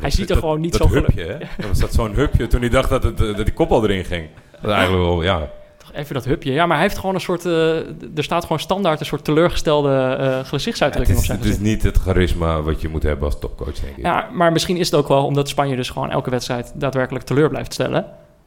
Hij 0.00 0.10
ziet 0.10 0.20
er 0.20 0.26
Dat- 0.26 0.38
gewoon 0.38 0.60
niet 0.60 0.78
dat 0.78 0.88
zo 0.88 0.94
hupje, 0.94 1.22
hè? 1.24 1.38
Dat 1.38 1.68
was 1.68 1.78
dat 1.78 1.92
zo'n 1.92 2.14
hupje 2.14 2.46
toen 2.46 2.60
hij 2.60 2.68
dacht 2.70 2.88
dat, 2.88 3.02
het, 3.02 3.18
dat 3.18 3.36
die 3.44 3.52
kop 3.52 3.70
al 3.70 3.84
erin 3.84 4.04
ging. 4.04 4.28
Dat 4.60 4.70
eigenlijk 4.70 5.04
wel, 5.04 5.22
ja. 5.22 5.48
Toch 5.78 5.92
even 5.92 6.14
dat 6.14 6.24
hupje. 6.24 6.52
Ja, 6.52 6.66
maar 6.66 6.76
hij 6.76 6.86
heeft 6.86 6.98
gewoon 6.98 7.14
een 7.14 7.20
soort... 7.20 7.44
eh, 7.46 7.76
er 8.16 8.22
staat 8.24 8.42
gewoon 8.42 8.60
standaard 8.60 9.00
een 9.00 9.06
soort 9.06 9.24
teleurgestelde 9.24 10.16
eh 10.20 10.38
gezichtsuitdrukking 10.48 11.18
op 11.18 11.24
zijn 11.24 11.38
het 11.38 11.46
is 11.46 11.58
niet 11.58 11.82
het 11.82 11.96
charisma 11.96 12.62
wat 12.62 12.80
je 12.80 12.88
moet 12.88 13.02
hebben 13.02 13.24
als 13.24 13.38
topcoach, 13.38 13.74
denk 13.74 13.96
ik. 13.96 14.02
Ja, 14.04 14.28
maar 14.32 14.52
misschien 14.52 14.76
is 14.76 14.90
het 14.90 15.00
ook 15.00 15.08
wel 15.08 15.24
omdat 15.24 15.48
Spanje 15.48 15.76
dus 15.76 15.90
gewoon 15.90 16.10
elke 16.10 16.30
wedstrijd 16.30 16.72
daadwerkelijk 16.74 17.24
teleur 17.24 17.48
blijft 17.48 17.72
stellen. 17.72 18.06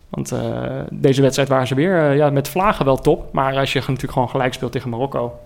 Want 0.10 0.32
eh, 0.32 0.40
deze 0.92 1.22
wedstrijd 1.22 1.50
waren 1.50 1.68
ze 1.68 1.76
weer 1.76 2.14
ja, 2.16 2.30
met 2.30 2.50
vlagen 2.50 2.86
wel 2.86 2.98
top. 2.98 3.34
Maar 3.34 3.58
als 3.58 3.74
je 3.74 3.80
natuurlijk 3.80 4.12
gewoon 4.14 4.30
gelijk 4.30 4.54
speelt 4.54 4.72
tegen 4.72 4.90
Marokko... 4.90 5.40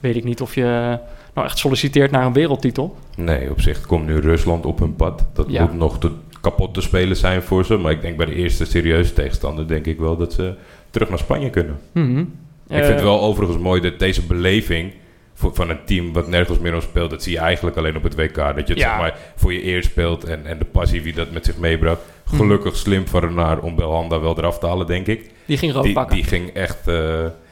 weet 0.00 0.16
ik 0.16 0.24
niet 0.24 0.40
of 0.40 0.54
je 0.54 0.98
nou 1.34 1.46
echt 1.46 1.58
solliciteert 1.58 2.10
naar 2.10 2.26
een 2.26 2.32
wereldtitel. 2.32 2.96
Nee, 3.16 3.50
op 3.50 3.60
zich 3.60 3.80
komt 3.86 4.06
nu 4.06 4.18
Rusland 4.18 4.66
op 4.66 4.78
hun 4.78 4.96
pad. 4.96 5.26
Dat 5.32 5.46
Ja. 5.48 5.62
moet 5.62 5.74
nog 5.74 5.98
te, 5.98 6.10
kapot 6.40 6.74
te 6.74 6.80
spelen 6.80 7.16
zijn 7.16 7.42
voor 7.42 7.64
ze. 7.64 7.76
Maar 7.76 7.92
ik 7.92 8.02
denk 8.02 8.16
bij 8.16 8.26
de 8.26 8.34
eerste 8.34 8.64
serieuze 8.64 9.12
tegenstander 9.12 9.68
denk 9.68 9.86
ik 9.86 9.98
wel 9.98 10.16
dat 10.16 10.32
ze 10.32 10.54
terug 10.90 11.08
naar 11.08 11.18
Spanje 11.18 11.50
kunnen. 11.50 11.78
Mhm. 11.92 12.18
ik 12.18 12.26
Eh, 12.68 12.76
vind 12.76 12.88
het 12.94 13.02
wel 13.02 13.20
overigens 13.20 13.58
mooi 13.58 13.80
dat 13.80 13.98
deze 13.98 14.22
beleving 14.26 14.92
voor, 15.34 15.54
van 15.54 15.70
een 15.70 15.84
team 15.84 16.12
wat 16.12 16.28
nergens 16.28 16.58
meer 16.58 16.74
om 16.74 16.80
speelt, 16.80 17.10
dat 17.10 17.22
zie 17.22 17.32
je 17.32 17.38
eigenlijk 17.38 17.76
alleen 17.76 17.96
op 17.96 18.02
het 18.02 18.14
WK. 18.14 18.34
Dat 18.36 18.54
je 18.54 18.72
het 18.74 18.78
Ja. 18.82 18.88
zeg 18.88 18.98
maar 18.98 19.18
voor 19.36 19.52
je 19.52 19.64
eer 19.66 19.82
speelt 19.82 20.24
en, 20.24 20.46
en 20.46 20.58
de 20.58 20.64
passie 20.64 21.02
wie 21.02 21.12
dat 21.12 21.30
met 21.30 21.44
zich 21.44 21.58
meebracht. 21.58 22.00
Hm. 22.30 22.36
Gelukkig 22.36 22.76
slim 22.76 23.06
van 23.08 23.20
Renaar 23.20 23.58
om 23.58 23.74
Belhanda 23.74 24.20
wel 24.20 24.38
eraf 24.38 24.58
te 24.58 24.66
halen, 24.66 24.86
denk 24.86 25.06
ik. 25.06 25.30
Die 25.46 25.56
ging 25.58 25.72
rood 25.72 25.84
Die, 25.84 25.92
pakken. 25.92 26.16
die 26.16 26.24
ging 26.24 26.48
echt 26.50 26.88
eh, 26.88 26.94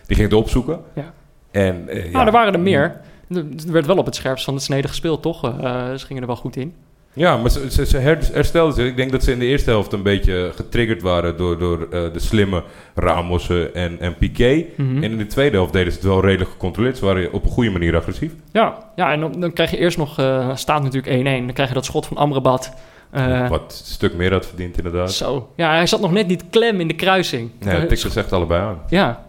die 0.07 0.17
ging 0.17 0.29
het 0.31 0.33
opzoeken. 0.39 0.81
Ja. 0.95 1.13
En, 1.51 1.89
eh, 1.89 2.13
Nou, 2.13 2.27
er 2.27 2.33
waren 2.33 2.53
er 2.53 2.61
meer. 2.61 3.01
Er 3.29 3.73
werd 3.73 3.87
wel 3.87 3.97
op 3.97 4.07
het 4.07 4.15
scherpst 4.15 4.45
van 4.45 4.55
de 4.55 4.61
snede 4.61 4.89
gespeeld, 4.89 5.23
toch? 5.23 5.45
Uh, 5.45 5.95
ze 5.95 6.07
gingen 6.07 6.23
er 6.23 6.29
wel 6.29 6.37
goed 6.37 6.57
in. 6.57 6.75
Ja, 7.19 7.37
maar 7.37 7.51
ze, 7.51 7.71
ze, 7.71 7.87
ze 7.87 7.99
herstelden 8.33 8.75
zich. 8.75 8.87
Ik 8.87 8.97
denk 8.97 9.11
dat 9.11 9.25
ze 9.25 9.33
in 9.33 9.39
de 9.39 9.45
eerste 9.45 9.71
helft 9.71 9.93
een 9.93 10.03
beetje 10.03 10.53
getriggerd 10.55 11.03
waren 11.03 11.37
door, 11.37 11.59
door 11.59 11.79
uh, 11.81 12.13
de 12.13 12.19
slimme 12.19 12.63
Ramossen 12.95 13.75
en, 13.75 14.01
en 14.01 14.17
Piqué. 14.17 14.65
En 14.77 15.03
in 15.03 15.19
de 15.19 15.27
tweede 15.27 15.57
helft 15.57 15.73
deden 15.73 15.93
ze 15.93 15.99
het 15.99 16.07
wel 16.07 16.21
redelijk 16.21 16.51
gecontroleerd. 16.51 16.99
Ze 16.99 17.05
waren 17.05 17.33
op 17.33 17.45
een 17.45 17.51
goede 17.51 17.71
manier 17.71 17.97
agressief. 17.97 18.33
Ja, 18.53 18.91
ja 18.97 19.13
en 19.13 19.21
dan, 19.21 19.41
dan 19.41 19.53
krijg 19.53 19.71
je 19.71 19.79
eerst 19.79 19.99
nog, 19.99 20.21
uh, 20.21 20.57
staat 20.57 20.83
natuurlijk 20.83 21.43
1-1. 21.43 21.45
Dan 21.45 21.53
krijg 21.53 21.69
je 21.69 21.75
dat 21.75 21.85
schot 21.85 22.07
van 22.07 22.17
Amrabat. 22.17 22.73
Uh, 23.15 23.49
Wat 23.49 23.63
een 23.63 23.93
stuk 23.93 24.15
meer 24.15 24.33
had 24.33 24.47
verdiend 24.47 24.77
inderdaad. 24.77 25.13
Zo, 25.13 25.53
ja, 25.57 25.75
hij 25.75 25.87
zat 25.87 26.01
nog 26.01 26.13
net 26.13 26.27
niet 26.27 26.45
klem 26.51 26.81
in 26.81 26.89
de 26.89 26.95
kruising. 26.95 27.51
Nee, 27.59 27.81
ja, 27.81 27.87
tikte 27.87 28.11
ze 28.11 28.19
echt 28.19 28.33
allebei 28.33 28.63
aan. 28.63 28.81
Ja, 28.89 29.25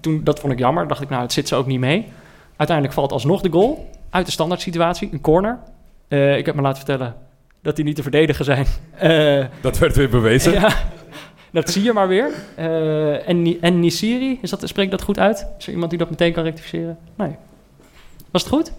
toen, 0.00 0.20
dat 0.24 0.40
vond 0.40 0.52
ik 0.52 0.58
jammer. 0.58 0.88
Dacht 0.88 1.02
ik, 1.02 1.08
nou, 1.08 1.22
het 1.22 1.32
zit 1.32 1.48
ze 1.48 1.54
ook 1.54 1.66
niet 1.66 1.80
mee. 1.80 2.06
Uiteindelijk 2.58 2.96
valt 2.96 3.12
alsnog 3.12 3.40
de 3.40 3.50
goal 3.50 3.88
uit 4.10 4.26
de 4.26 4.32
standaard 4.32 4.60
situatie, 4.60 5.08
een 5.12 5.20
corner. 5.20 5.58
Uh, 6.08 6.36
ik 6.36 6.46
heb 6.46 6.54
me 6.54 6.62
laten 6.62 6.76
vertellen 6.76 7.14
dat 7.62 7.76
die 7.76 7.84
niet 7.84 7.96
te 7.96 8.02
verdedigen 8.02 8.44
zijn. 8.44 8.66
Uh, 9.02 9.44
dat 9.60 9.78
werd 9.78 9.96
weer 9.96 10.08
bewezen. 10.08 10.52
Ja, 10.52 10.72
dat 11.50 11.70
zie 11.70 11.82
je 11.82 11.92
maar 11.92 12.08
weer. 12.08 12.30
Uh, 12.58 13.28
en, 13.28 13.56
en 13.60 13.80
Nisiri, 13.80 14.38
is 14.42 14.50
dat, 14.50 14.62
spreek 14.64 14.90
dat 14.90 15.02
goed 15.02 15.18
uit? 15.18 15.46
Is 15.58 15.66
er 15.66 15.72
iemand 15.72 15.90
die 15.90 15.98
dat 15.98 16.10
meteen 16.10 16.32
kan 16.32 16.44
rectificeren? 16.44 16.98
Nee. 17.14 17.36
Was 18.30 18.42
het 18.42 18.52
goed? 18.52 18.72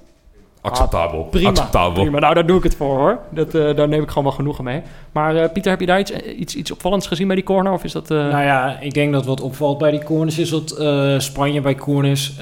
Acceptabel. 0.61 1.23
Ah, 1.23 1.29
prima, 1.29 1.49
Acceptabel. 1.49 2.01
prima. 2.03 2.19
Nou, 2.19 2.33
daar 2.33 2.45
doe 2.45 2.57
ik 2.57 2.63
het 2.63 2.75
voor 2.75 2.97
hoor. 2.97 3.19
Dat, 3.29 3.55
uh, 3.55 3.75
daar 3.75 3.87
neem 3.87 4.01
ik 4.01 4.07
gewoon 4.07 4.23
wel 4.23 4.33
genoegen 4.33 4.63
mee. 4.63 4.81
Maar 5.11 5.49
Pieter, 5.49 5.71
heb 5.71 5.79
je 5.79 5.85
daar 5.85 5.99
iets, 5.99 6.11
iets, 6.11 6.55
iets 6.55 6.71
opvallends 6.71 7.07
gezien 7.07 7.27
bij 7.27 7.35
die 7.35 7.45
corner? 7.45 7.73
Of 7.73 7.83
is 7.83 7.91
dat, 7.91 8.09
Nou 8.09 8.43
ja, 8.43 8.79
ik 8.79 8.93
denk 8.93 9.13
dat 9.13 9.25
wat 9.25 9.41
opvalt 9.41 9.77
bij 9.77 9.91
die 9.91 10.03
corners 10.03 10.39
is 10.39 10.49
dat 10.49 10.75
Spanje 11.21 11.61
bij 11.61 11.75
corners 11.75 12.33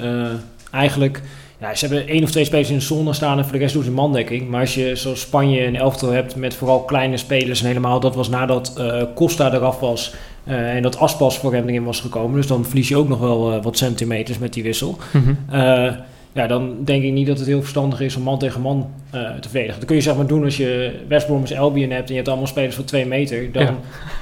eigenlijk 0.78 1.22
ja, 1.60 1.74
ze 1.74 1.86
hebben 1.86 2.08
één 2.08 2.22
of 2.22 2.30
twee 2.30 2.44
spelers 2.44 2.70
in 2.70 2.74
de 2.74 2.80
zone 2.80 3.12
staan 3.12 3.38
en 3.38 3.44
voor 3.44 3.52
de 3.52 3.58
rest 3.58 3.74
doen 3.74 3.82
ze 3.82 3.90
mandekking. 3.90 4.48
Maar 4.48 4.60
als 4.60 4.74
je 4.74 4.96
zoals 4.96 5.20
Spanje 5.20 5.66
een 5.66 5.76
elftal 5.76 6.10
hebt 6.10 6.36
met 6.36 6.54
vooral 6.54 6.84
kleine 6.84 7.16
spelers 7.16 7.60
en 7.60 7.66
helemaal, 7.66 8.00
dat 8.00 8.14
was 8.14 8.28
nadat 8.28 8.74
uh, 8.78 9.02
Costa 9.14 9.52
eraf 9.52 9.80
was 9.80 10.14
uh, 10.48 10.74
en 10.74 10.82
dat 10.82 10.98
Aspas 10.98 11.38
voor 11.38 11.54
hem 11.54 11.68
erin 11.68 11.84
was 11.84 12.00
gekomen. 12.00 12.36
Dus 12.36 12.46
dan 12.46 12.64
verlies 12.64 12.88
je 12.88 12.96
ook 12.96 13.08
nog 13.08 13.18
wel 13.18 13.54
uh, 13.54 13.62
wat 13.62 13.76
centimeters 13.76 14.38
met 14.38 14.52
die 14.52 14.62
wissel. 14.62 14.98
Mm 15.12 15.22
-hmm. 15.22 15.96
ja, 16.32 16.46
dan 16.46 16.84
denk 16.84 17.02
ik 17.02 17.12
niet 17.12 17.26
dat 17.26 17.38
het 17.38 17.46
heel 17.46 17.60
verstandig 17.60 18.00
is 18.00 18.16
om 18.16 18.22
man 18.22 18.38
tegen 18.38 18.60
man 18.60 18.90
te 19.10 19.48
verdedigen. 19.48 19.78
Dat 19.78 19.84
kun 19.84 19.96
je 19.96 20.02
zeg 20.02 20.16
maar 20.16 20.26
doen 20.26 20.44
als 20.44 20.56
je 20.56 21.00
West 21.08 21.26
Bromwich 21.26 21.58
Albion 21.58 21.90
hebt 21.90 22.02
en 22.02 22.08
je 22.08 22.14
hebt 22.14 22.28
allemaal 22.28 22.46
spelers 22.46 22.74
van 22.74 22.84
twee 22.84 23.06
meter. 23.06 23.52
Dan 23.52 23.76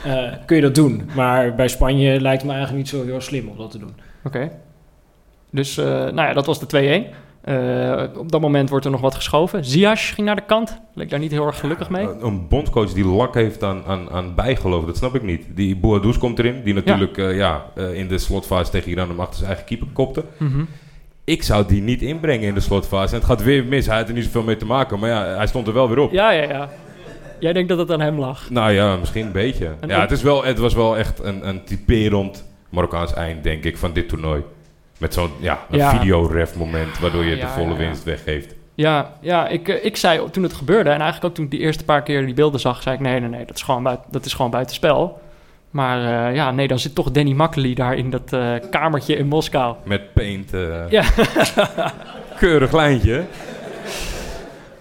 ja. 0.05 0.41
kun 0.47 0.57
je 0.57 0.63
dat 0.63 0.75
doen. 0.75 1.11
Maar 1.15 1.55
bij 1.55 1.69
Spanje 1.69 2.21
lijkt 2.21 2.43
het 2.43 2.51
me 2.51 2.57
eigenlijk 2.57 2.85
niet 2.85 2.95
zo 2.95 3.05
heel 3.05 3.21
slim 3.21 3.49
om 3.49 3.57
dat 3.57 3.71
te 3.71 3.79
doen. 3.79 3.93
Oké. 4.25 4.37
Okay. 4.37 4.51
Dus 5.51 5.77
nou 5.77 6.17
ja, 6.17 6.33
dat 6.33 6.47
was 6.47 6.59
de 6.59 7.05
2-1. 7.13 7.15
Uh, 7.49 8.03
op 8.19 8.33
dat 8.33 8.41
moment 8.41 8.71
wordt 8.71 8.85
er 8.85 8.91
nog 8.91 9.01
wat 9.01 9.15
geschoven. 9.15 9.65
Ziyech 9.65 10.15
ging 10.15 10.27
naar 10.27 10.37
de 10.37 10.45
kant. 10.47 10.81
Leek 10.95 11.11
daar 11.11 11.19
niet 11.19 11.31
heel 11.31 11.47
erg 11.47 11.59
gelukkig 11.59 11.91
mee. 11.91 12.09
Een 12.21 12.49
bondcoach 12.49 12.93
die 12.93 13.07
lak 13.07 13.35
heeft 13.35 13.63
aan, 13.63 13.83
aan, 13.87 14.11
aan 14.11 14.35
bijgeloof, 14.35 14.85
dat 14.85 14.97
snap 14.97 15.15
ik 15.15 15.23
niet. 15.23 15.45
Die 15.55 15.77
Boadous 15.77 16.19
komt 16.19 16.39
erin, 16.39 16.63
die 16.63 16.75
natuurlijk 16.75 17.17
ja. 17.17 17.29
Uh, 17.29 17.37
ja 17.37 17.65
in 17.93 18.09
de 18.09 18.19
slotfase 18.19 18.71
tegen 18.71 18.91
Iran 18.91 19.09
hem 19.09 19.21
achter 19.21 19.37
zijn 19.37 19.49
eigen 19.49 19.67
keeper 19.67 19.87
kopte. 19.93 20.25
Mm 20.37 20.53
-hmm. 20.53 20.69
Ik 21.25 21.43
zou 21.43 21.67
die 21.67 21.83
niet 21.83 22.03
inbrengen 22.03 22.49
in 22.49 22.55
de 22.55 22.61
slotfase. 22.61 23.15
En 23.15 23.21
het 23.21 23.29
gaat 23.29 23.43
weer 23.43 23.65
mis. 23.65 23.87
Hij 23.87 23.97
had 23.97 24.09
er 24.09 24.15
niet 24.15 24.25
zoveel 24.25 24.43
mee 24.43 24.57
te 24.57 24.67
maken. 24.67 24.99
Maar 24.99 25.11
ja, 25.11 25.25
hij 25.25 25.47
stond 25.47 25.67
er 25.67 25.73
wel 25.73 25.89
weer 25.89 25.99
op. 25.99 26.13
Ja, 26.13 26.31
ja, 26.31 26.43
ja. 26.43 26.69
Jij 27.41 27.53
denkt 27.53 27.69
dat 27.69 27.79
het 27.79 27.91
aan 27.91 28.01
hem 28.01 28.19
lag? 28.19 28.51
Nou 28.51 28.73
ja, 28.73 28.97
misschien 28.97 29.27
een 29.27 29.33
beetje. 29.33 29.75
En 29.81 29.89
ja, 29.89 30.01
het, 30.01 30.11
is 30.11 30.23
wel, 30.23 30.45
het 30.45 30.59
was 30.59 30.75
wel 30.75 30.97
echt 30.97 31.25
een, 31.25 31.49
een 31.49 31.65
typerend 31.65 32.45
Marokkaans 32.69 33.15
eind, 33.15 33.43
denk 33.43 33.65
ik, 33.65 33.77
van 33.77 33.93
dit 33.93 34.09
toernooi. 34.09 34.43
Met 34.99 35.15
zo'n 35.15 35.31
ja, 35.41 35.59
een 35.71 35.79
ja. 35.79 35.99
videoref 35.99 36.57
moment 36.57 36.99
waardoor 36.99 37.25
je 37.25 37.37
ja, 37.37 37.47
de 37.47 37.53
volle 37.53 37.71
ja, 37.71 37.77
winst 37.77 38.05
weggeeft. 38.05 38.55
Ja, 38.75 39.13
ja 39.21 39.49
ik, 39.49 39.69
ik 39.69 39.97
zei 39.97 40.31
toen 40.31 40.43
het 40.43 40.53
gebeurde, 40.53 40.91
en 40.91 41.01
eigenlijk 41.01 41.25
ook 41.25 41.35
toen 41.35 41.45
ik 41.45 41.51
die 41.51 41.61
eerste 41.61 41.85
paar 41.85 42.03
keer 42.03 42.25
die 42.27 42.35
beelden 42.35 42.61
zag, 42.61 42.83
zei 42.83 42.95
ik: 42.95 43.01
nee, 43.01 43.21
nee, 43.21 43.29
nee, 43.29 43.47
dat 43.47 43.57
is 43.57 43.63
gewoon, 43.63 43.83
buiten, 43.83 44.07
dat 44.11 44.25
is 44.25 44.35
gewoon 44.35 44.51
buitenspel. 44.51 45.21
Maar 45.71 46.29
uh, 46.29 46.35
ja, 46.35 46.51
nee, 46.51 46.69
dan 46.69 46.79
zit 46.79 46.95
toch 46.95 47.11
Danny 47.11 47.33
Makkely 47.33 47.75
daar 47.75 47.97
in 47.97 48.11
dat 48.11 48.33
uh, 48.33 48.55
kamertje 48.71 49.17
in 49.17 49.27
Moskou. 49.27 49.77
Met 49.85 50.13
paint. 50.13 50.55
Uh, 50.55 50.89
ja. 50.97 51.05
Keurig 52.39 52.73
lijntje. 52.73 53.25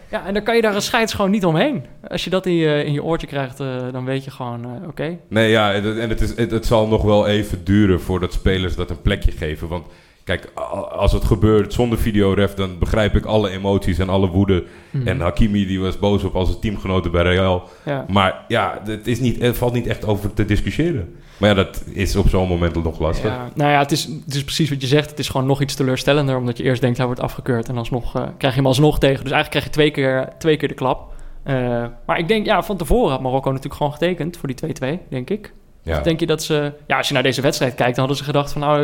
Ja, 0.10 0.26
en 0.26 0.34
dan 0.34 0.44
kan 0.44 0.56
je 0.56 0.62
daar 0.62 0.76
een 0.76 0.82
scheids 0.82 1.14
gewoon 1.14 1.32
niet 1.32 1.46
omheen. 1.46 1.86
Als 2.08 2.24
je 2.24 2.30
dat 2.30 2.46
in 2.46 2.54
je, 2.54 2.84
in 2.84 2.94
je 2.94 3.04
oortje 3.04 3.28
krijgt, 3.28 3.60
uh, 3.60 3.68
dan 3.92 4.06
weet 4.06 4.24
je 4.24 4.32
gewoon, 4.32 4.66
uh, 4.66 4.76
oké. 4.76 4.88
Okay. 4.88 5.20
Nee, 5.28 5.50
ja, 5.50 5.74
en 5.74 6.10
het, 6.10 6.22
is, 6.22 6.36
het, 6.38 6.52
het, 6.52 6.66
zal 6.66 6.88
nog 6.88 7.02
wel 7.02 7.28
even 7.28 7.64
duren 7.64 8.02
voordat 8.02 8.34
spelers 8.34 8.76
dat 8.76 8.90
een 8.90 9.02
plekje 9.02 9.32
geven. 9.32 9.68
Want 9.68 9.88
kijk, 10.26 10.52
als 10.92 11.12
het 11.12 11.24
gebeurt 11.24 11.74
zonder 11.74 11.98
videoref, 11.98 12.54
dan 12.54 12.80
begrijp 12.80 13.16
ik 13.16 13.26
alle 13.26 13.50
emoties 13.50 13.98
en 13.98 14.10
alle 14.10 14.28
woede. 14.28 14.64
Mm. 14.92 15.08
En 15.08 15.20
Hakimi 15.20 15.66
die 15.66 15.80
was 15.80 16.00
boos 16.00 16.24
op 16.24 16.36
als 16.36 16.60
teamgenoten 16.60 17.12
bij 17.12 17.24
Real. 17.24 17.70
Ja. 17.86 18.06
Maar 18.10 18.46
ja, 18.48 18.82
het, 18.86 19.08
is 19.08 19.20
niet, 19.20 19.42
het 19.42 19.58
valt 19.58 19.74
niet 19.74 19.88
echt 19.88 20.06
over 20.06 20.34
te 20.34 20.46
discussiëren. 20.46 21.16
Maar 21.38 21.50
ja, 21.50 21.56
dat 21.56 21.84
is 21.94 22.16
op 22.16 22.30
zo'n 22.30 22.48
moment 22.48 22.84
nog 22.84 23.00
lastig. 23.00 23.32
Ja, 23.32 23.50
nou 23.56 23.72
ja, 23.72 23.80
het 23.80 23.92
is, 23.92 24.04
het 24.26 24.36
is 24.36 24.44
precies 24.44 24.70
wat 24.70 24.82
je 24.82 24.88
zegt. 24.88 25.10
Het 25.10 25.20
is 25.20 25.30
gewoon 25.30 25.48
nog 25.48 25.62
iets 25.62 25.76
teleurstellender. 25.76 26.38
Omdat 26.38 26.58
je 26.58 26.64
eerst 26.64 26.82
denkt, 26.82 26.98
hij 26.98 27.06
wordt 27.06 27.22
afgekeurd. 27.22 27.70
En 27.70 27.78
alsnog 27.78 28.16
uh, 28.16 28.24
krijg 28.38 28.54
je 28.54 28.60
hem 28.60 28.68
alsnog 28.68 29.00
tegen. 29.00 29.24
Dus 29.24 29.32
eigenlijk 29.32 29.50
krijg 29.50 29.66
je 29.66 29.72
twee 29.72 29.92
keer, 29.92 30.30
twee 30.38 30.58
keer 30.58 30.68
de 30.68 30.74
klap. 30.74 31.14
Uh, 31.46 31.86
maar 32.06 32.20
ik 32.20 32.28
denk, 32.28 32.46
ja, 32.46 32.64
van 32.64 32.78
tevoren 32.78 33.12
had 33.12 33.22
Marokko 33.22 33.50
natuurlijk 33.50 33.76
gewoon 33.76 33.92
getekend 33.92 34.38
voor 34.38 34.48
die 34.54 34.98
2-2, 35.00 35.10
denk 35.10 35.30
ik. 35.30 35.54
Ja. 35.86 36.02
Denk 36.02 36.20
je 36.20 36.26
dat 36.26 36.44
ze... 36.44 36.72
Ja, 36.88 36.98
als 36.98 37.08
je 37.08 37.14
naar 37.14 37.24
deze 37.24 37.42
wedstrijd 37.42 37.76
kijkt, 37.76 37.96
dan 37.96 38.06
hadden 38.06 38.18
ze 38.18 38.24
gedacht 38.24 38.52
van... 38.52 38.62
nou, 38.62 38.80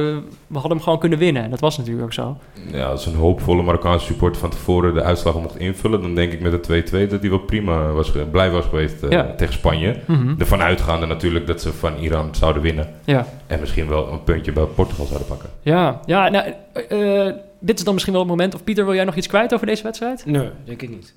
we 0.48 0.54
hadden 0.54 0.72
hem 0.72 0.82
gewoon 0.82 1.00
kunnen 1.00 1.18
winnen. 1.18 1.44
En 1.44 1.50
dat 1.50 1.60
was 1.60 1.78
natuurlijk 1.78 2.06
ook 2.06 2.14
zo. 2.14 2.38
Ja, 2.72 2.86
als 2.86 3.06
een 3.06 3.16
hoopvolle 3.16 3.62
Marokkaanse 3.62 4.06
supporter 4.06 4.42
van 4.42 4.50
tevoren 4.50 4.94
de 4.94 5.04
uitslag 5.04 5.34
mocht 5.34 5.60
invullen... 5.60 6.02
dan 6.02 6.16
denk 6.16 6.32
ik 6.32 6.42
met 6.42 6.64
de 6.64 6.84
2-2 7.08 7.10
dat 7.10 7.22
hij 7.22 7.30
wel 7.30 7.40
prima 7.40 7.92
was, 7.92 8.12
blij 8.32 8.52
was 8.52 8.66
geweest 8.66 9.04
uh, 9.04 9.10
ja. 9.10 9.34
tegen 9.38 9.54
Spanje. 9.54 10.00
Mm 10.08 10.16
-hmm. 10.16 10.36
Ervan 10.40 10.62
uitgaande 10.62 11.06
natuurlijk 11.06 11.48
dat 11.48 11.62
ze 11.62 11.74
van 11.74 11.98
Iran 11.98 12.36
zouden 12.36 12.62
winnen. 12.62 12.90
Ja. 13.06 13.26
En 13.48 13.60
misschien 13.60 13.88
wel 13.88 14.12
een 14.12 14.24
puntje 14.24 14.52
bij 14.52 14.64
Portugal 14.64 15.06
zouden 15.06 15.28
pakken. 15.28 15.50
Ja, 15.62 16.00
ja 16.06 16.30
nou... 16.30 16.54
Uh, 16.90 17.34
dit 17.64 17.78
is 17.78 17.84
dan 17.84 17.94
misschien 17.94 18.14
wel 18.14 18.22
het 18.22 18.32
moment. 18.32 18.56
Of 18.56 18.64
Pieter, 18.64 18.86
wil 18.86 18.94
jij 18.94 19.04
nog 19.04 19.16
iets 19.16 19.28
kwijt 19.28 19.54
over 19.54 19.68
deze 19.68 19.84
wedstrijd? 19.84 20.26
Nee, 20.26 20.50
denk 20.64 20.82
ik 20.82 20.90
niet. 20.90 21.14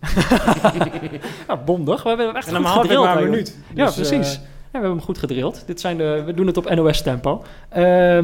ja, 1.48 1.56
bondig. 1.56 2.02
We 2.02 2.08
hebben 2.08 2.34
echt 2.34 2.48
en 2.48 2.66
goed 2.66 2.80
gedrild. 2.80 3.04
maar 3.04 3.16
een 3.16 3.30
minuut. 3.30 3.56
Dus, 3.74 3.74
ja, 3.74 3.90
precies. 3.90 4.34
Uh, 4.34 4.42
ja, 4.42 4.53
we 4.74 4.80
hebben 4.80 4.98
hem 4.98 5.06
goed 5.06 5.18
gedrild. 5.18 5.66
Dit 5.66 5.80
zijn 5.80 5.96
de, 5.96 6.22
we 6.26 6.34
doen 6.34 6.46
het 6.46 6.56
op 6.56 6.74
NOS-tempo. 6.74 7.44
Uh, 7.76 8.18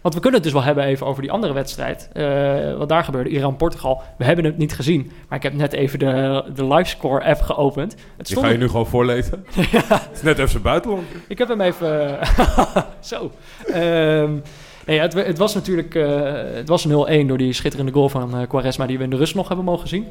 want 0.00 0.14
we 0.14 0.20
kunnen 0.20 0.32
het 0.32 0.42
dus 0.42 0.52
wel 0.52 0.62
hebben 0.62 0.84
even 0.84 1.06
over 1.06 1.22
die 1.22 1.32
andere 1.32 1.52
wedstrijd. 1.52 2.10
Uh, 2.14 2.76
wat 2.76 2.88
daar 2.88 3.04
gebeurde, 3.04 3.30
Iran-Portugal. 3.30 4.02
We 4.18 4.24
hebben 4.24 4.44
het 4.44 4.58
niet 4.58 4.72
gezien. 4.72 5.10
Maar 5.28 5.38
ik 5.38 5.44
heb 5.44 5.52
net 5.52 5.72
even 5.72 5.98
de, 5.98 6.44
de 6.54 6.66
livescore-app 6.66 7.40
geopend. 7.40 7.96
Het 8.16 8.26
Die 8.26 8.36
ga 8.36 8.48
je 8.48 8.58
nu 8.58 8.68
gewoon 8.68 8.86
voorlezen? 8.86 9.44
ja. 9.72 9.82
Het 9.88 10.10
is 10.12 10.22
net 10.22 10.38
even 10.38 10.50
zijn 10.50 10.62
buitenland. 10.62 11.06
Ik 11.28 11.38
heb 11.38 11.48
hem 11.48 11.60
even... 11.60 12.18
Zo. 13.00 13.30
Um, 13.74 14.42
nee, 14.86 15.00
het, 15.00 15.12
het, 15.12 15.38
was 15.38 15.54
natuurlijk... 15.54 15.94
Uh, 15.94 16.32
het 16.54 16.68
was 16.68 16.88
0-1 16.88 16.90
door 17.26 17.38
die 17.38 17.52
schitterende 17.52 17.92
goal 17.92 18.08
van 18.08 18.40
uh, 18.40 18.48
Quaresma... 18.48 18.86
die 18.86 18.98
we 18.98 19.04
in 19.04 19.10
de 19.10 19.16
rust 19.16 19.34
nog 19.34 19.48
hebben 19.48 19.66
mogen 19.66 19.88
zien. 19.88 20.06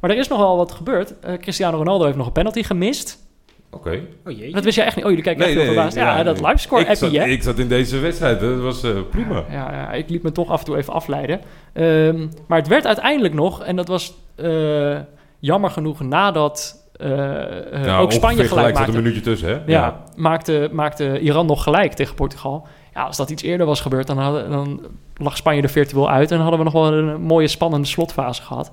Maar 0.00 0.10
er 0.10 0.18
is 0.18 0.28
nogal 0.28 0.56
wat 0.56 0.72
gebeurd. 0.72 1.14
Cristiano 1.40 1.76
Ronaldo 1.76 2.04
heeft 2.04 2.16
nog 2.16 2.26
een 2.26 2.32
penalty 2.32 2.62
gemist... 2.62 3.25
Oké. 3.70 4.02
Okay. 4.24 4.46
Oh, 4.48 4.54
dat 4.54 4.64
wist 4.64 4.76
je 4.76 4.82
echt 4.82 4.96
niet. 4.96 5.04
Oh, 5.04 5.10
jullie 5.10 5.24
kijken 5.24 5.42
nee, 5.42 5.50
echt 5.50 5.58
nee, 5.58 5.66
heel 5.66 5.74
verbaasd. 5.74 5.96
Ja, 5.96 6.16
ja, 6.16 6.22
dat 6.22 6.40
livescore 6.40 6.82
ik 6.82 6.88
appje, 6.88 7.18
zat, 7.18 7.26
Ik 7.26 7.42
zat 7.42 7.58
in 7.58 7.68
deze 7.68 7.98
wedstrijd. 7.98 8.40
Dat 8.40 8.60
was 8.60 8.84
uh, 8.84 8.90
prima. 9.10 9.44
Ja, 9.50 9.72
ja, 9.72 9.92
ik 9.92 10.08
liet 10.08 10.22
me 10.22 10.32
toch 10.32 10.50
af 10.50 10.58
en 10.58 10.64
toe 10.64 10.76
even 10.76 10.92
afleiden. 10.92 11.40
Um, 11.74 12.30
maar 12.46 12.58
het 12.58 12.68
werd 12.68 12.86
uiteindelijk 12.86 13.34
nog, 13.34 13.62
en 13.62 13.76
dat 13.76 13.88
was 13.88 14.14
uh, 14.36 14.98
jammer 15.38 15.70
genoeg 15.70 16.00
nadat 16.00 16.84
uh, 17.00 17.08
nou, 17.08 18.02
ook 18.02 18.12
Spanje 18.12 18.44
gelijk 18.44 18.74
maakte. 18.74 18.90
een 18.90 18.96
minuutje 18.96 19.20
tussen, 19.20 19.48
hè? 19.48 19.54
Ja, 19.54 19.62
ja, 19.66 20.02
Maakte, 20.16 20.68
maakte 20.72 21.20
Iran 21.20 21.46
nog 21.46 21.62
gelijk 21.62 21.92
tegen 21.92 22.14
Portugal. 22.14 22.66
Ja, 22.94 23.02
als 23.02 23.16
dat 23.16 23.30
iets 23.30 23.42
eerder 23.42 23.66
was 23.66 23.80
gebeurd, 23.80 24.06
dan, 24.06 24.18
hadden, 24.18 24.50
dan 24.50 24.80
lag 25.16 25.36
Spanje 25.36 25.62
er 25.62 25.68
virtueel 25.68 26.10
uit... 26.10 26.30
en 26.30 26.38
hadden 26.38 26.58
we 26.58 26.64
nog 26.64 26.72
wel 26.72 26.92
een 26.92 27.20
mooie 27.20 27.48
spannende 27.48 27.86
slotfase 27.86 28.42
gehad. 28.42 28.70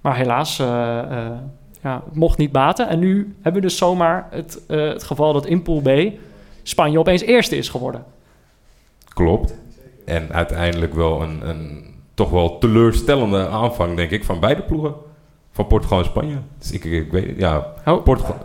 Maar 0.00 0.16
helaas 0.16 0.62
ja, 1.84 2.02
het 2.04 2.14
mocht 2.14 2.38
niet 2.38 2.52
baten. 2.52 2.88
En 2.88 2.98
nu 2.98 3.34
hebben 3.42 3.62
we 3.62 3.68
dus 3.68 3.76
zomaar 3.76 4.26
het, 4.30 4.60
uh, 4.68 4.88
het 4.88 5.04
geval 5.04 5.32
dat 5.32 5.46
in 5.46 5.62
Pool 5.62 5.80
B 5.80 5.88
Spanje 6.62 6.98
opeens 6.98 7.22
eerste 7.22 7.56
is 7.56 7.68
geworden. 7.68 8.04
Klopt. 9.08 9.54
En 10.04 10.32
uiteindelijk 10.32 10.94
wel 10.94 11.22
een, 11.22 11.48
een 11.48 11.94
toch 12.14 12.30
wel 12.30 12.58
teleurstellende 12.58 13.48
aanvang, 13.48 13.96
denk 13.96 14.10
ik, 14.10 14.24
van 14.24 14.40
beide 14.40 14.62
ploegen. 14.62 14.94
Van 15.52 15.66
Portugal 15.66 15.98
en 15.98 16.04
Spanje. 16.04 16.36
Dus 16.58 16.72
ik, 16.72 16.84
ik 16.84 17.12
weet 17.12 17.38
ja, 17.38 17.72
oh. 17.86 18.02
Portugal. 18.02 18.36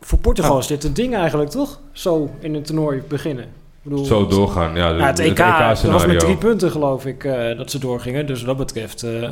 Voor 0.00 0.18
Portugal 0.18 0.52
oh. 0.52 0.58
is 0.58 0.66
dit 0.66 0.84
een 0.84 0.94
ding 0.94 1.14
eigenlijk, 1.14 1.50
toch? 1.50 1.80
Zo 1.92 2.30
in 2.38 2.54
een 2.54 2.62
toernooi 2.62 3.02
beginnen. 3.08 3.44
Ik 3.44 3.50
bedoel, 3.82 4.04
Zo 4.04 4.26
doorgaan, 4.26 4.76
ja. 4.76 4.92
De, 4.92 5.02
het 5.02 5.18
EK, 5.18 5.38
het 5.38 5.82
EK 5.84 5.90
was 5.92 6.06
met 6.06 6.20
drie 6.20 6.36
punten, 6.36 6.70
geloof 6.70 7.06
ik, 7.06 7.24
uh, 7.24 7.56
dat 7.56 7.70
ze 7.70 7.78
doorgingen. 7.78 8.26
Dus 8.26 8.42
wat 8.42 8.56
dat 8.56 8.66
betreft... 8.66 9.04
Uh, 9.04 9.28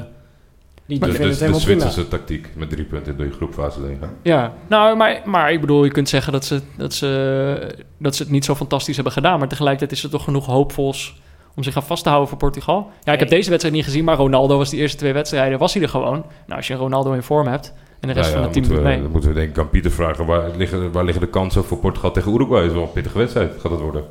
niet 0.86 1.00
de, 1.00 1.54
Zwitserse 1.54 2.08
tactiek 2.08 2.48
met 2.54 2.70
drie 2.70 2.84
punten 2.84 3.16
door 3.16 3.26
je 3.26 3.32
groepfase 3.32 3.80
heen 3.86 3.98
gaan. 4.00 4.12
Ja, 4.22 4.52
nou, 4.68 4.96
maar, 4.96 5.22
maar 5.24 5.52
ik 5.52 5.60
bedoel, 5.60 5.84
je 5.84 5.90
kunt 5.90 6.08
zeggen 6.08 6.32
dat 6.32 6.44
ze, 6.44 6.60
dat, 6.76 6.94
ze, 6.94 7.74
dat 7.98 8.16
ze 8.16 8.22
het 8.22 8.32
niet 8.32 8.44
zo 8.44 8.54
fantastisch 8.54 8.94
hebben 8.94 9.12
gedaan. 9.12 9.38
Maar 9.38 9.48
tegelijkertijd 9.48 9.92
is 9.92 10.04
er 10.04 10.10
toch 10.10 10.24
genoeg 10.24 10.46
hoopvols 10.46 11.20
om 11.56 11.62
zich 11.62 11.76
aan 11.76 11.82
vast 11.82 12.02
te 12.02 12.08
houden 12.08 12.28
voor 12.28 12.38
Portugal. 12.38 12.90
Ja, 13.02 13.12
ik 13.12 13.18
heb 13.18 13.28
deze 13.28 13.48
wedstrijd 13.48 13.76
niet 13.76 13.84
gezien, 13.84 14.04
maar 14.04 14.16
Ronaldo 14.16 14.56
was 14.58 14.70
die 14.70 14.80
eerste 14.80 14.96
twee 14.96 15.12
wedstrijden, 15.12 15.58
was 15.58 15.74
hij 15.74 15.82
er 15.82 15.88
gewoon. 15.88 16.24
Nou, 16.46 16.56
als 16.56 16.66
je 16.66 16.74
Ronaldo 16.74 17.12
in 17.12 17.22
vorm 17.22 17.46
hebt 17.46 17.72
en 18.00 18.08
de 18.08 18.14
rest 18.14 18.32
Nou 18.32 18.42
ja, 18.42 18.50
van 18.52 18.60
het 18.60 18.68
team 18.68 18.78
we, 18.78 18.88
mee. 18.88 19.02
Dan 19.02 19.10
moeten 19.10 19.30
we 19.30 19.36
denk 19.36 19.50
ik 19.50 19.58
aan 19.58 19.70
Pieter 19.70 19.90
vragen, 19.90 20.26
waar 20.26 20.50
liggen, 20.56 20.92
waar 20.92 21.04
liggen 21.04 21.22
de 21.22 21.30
kansen 21.30 21.64
voor 21.64 21.78
Portugal 21.78 22.10
tegen 22.10 22.32
Uruguay? 22.32 22.60
Dat 22.60 22.70
is 22.70 22.76
wel 22.76 22.82
een 22.82 22.92
pittige 22.92 23.18
wedstrijd, 23.18 23.52
gaat 23.58 23.70
het 23.70 23.80
worden. 23.80 24.04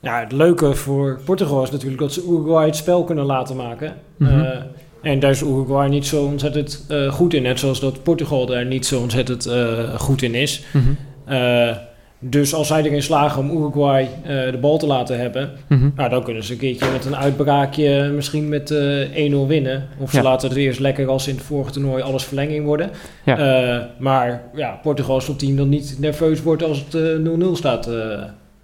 Ja, 0.00 0.20
het 0.20 0.32
leuke 0.32 0.74
voor 0.74 1.20
Portugal 1.24 1.62
is 1.62 1.70
natuurlijk 1.70 2.00
dat 2.00 2.12
ze 2.12 2.26
Uruguay 2.28 2.66
het 2.66 2.76
spel 2.76 3.04
kunnen 3.04 3.24
laten 3.24 3.56
maken. 3.56 3.96
Eh, 4.18 4.48
en 5.04 5.20
daar 5.20 5.30
is 5.30 5.42
Uruguay 5.42 5.88
niet 5.88 6.06
zo 6.06 6.24
ontzettend 6.24 6.84
eh, 6.88 7.12
goed 7.12 7.34
in. 7.34 7.42
Net 7.42 7.58
zoals 7.58 7.80
dat 7.80 8.02
Portugal 8.02 8.46
daar 8.46 8.66
niet 8.66 8.86
zo 8.86 9.00
ontzettend 9.00 9.46
eh, 9.46 9.94
goed 9.94 10.22
in 10.22 10.34
is. 10.34 10.62
Mhm. 10.72 10.84
Eh, 11.24 11.76
dus 12.18 12.54
als 12.54 12.66
zij 12.66 12.82
erin 12.82 13.02
slagen 13.02 13.42
om 13.42 13.50
Uruguay 13.56 14.08
de 14.24 14.58
bal 14.60 14.78
te 14.78 14.86
laten 14.86 15.18
hebben... 15.18 15.50
Mhm. 15.68 15.90
Nou, 15.96 16.10
dan 16.10 16.22
kunnen 16.22 16.44
ze 16.44 16.52
een 16.52 16.58
keertje 16.58 16.90
met 16.92 17.04
een 17.04 17.16
uitbraakje 17.16 18.10
misschien 18.14 18.48
met 18.48 18.70
eh 18.70 19.32
1-0 19.32 19.46
winnen. 19.46 19.88
Of 19.98 20.10
ze 20.10 20.16
Ja. 20.16 20.22
laten 20.22 20.48
het 20.48 20.58
eerst 20.58 20.80
lekker 20.80 21.08
als 21.08 21.28
in 21.28 21.34
het 21.34 21.44
vorige 21.44 21.70
toernooi 21.70 22.02
alles 22.02 22.24
verlenging 22.24 22.64
worden. 22.64 22.90
Ja. 23.24 23.88
Maar 23.98 24.42
ja, 24.54 24.78
Portugal 24.82 25.16
is 25.16 25.24
zo'n 25.24 25.36
team 25.36 25.56
dat 25.56 25.66
niet 25.66 25.96
nerveus 25.98 26.42
wordt 26.42 26.62
als 26.62 26.84
het 26.88 26.94
eh, 26.94 27.48
0-0 27.50 27.56
staat. 27.56 27.90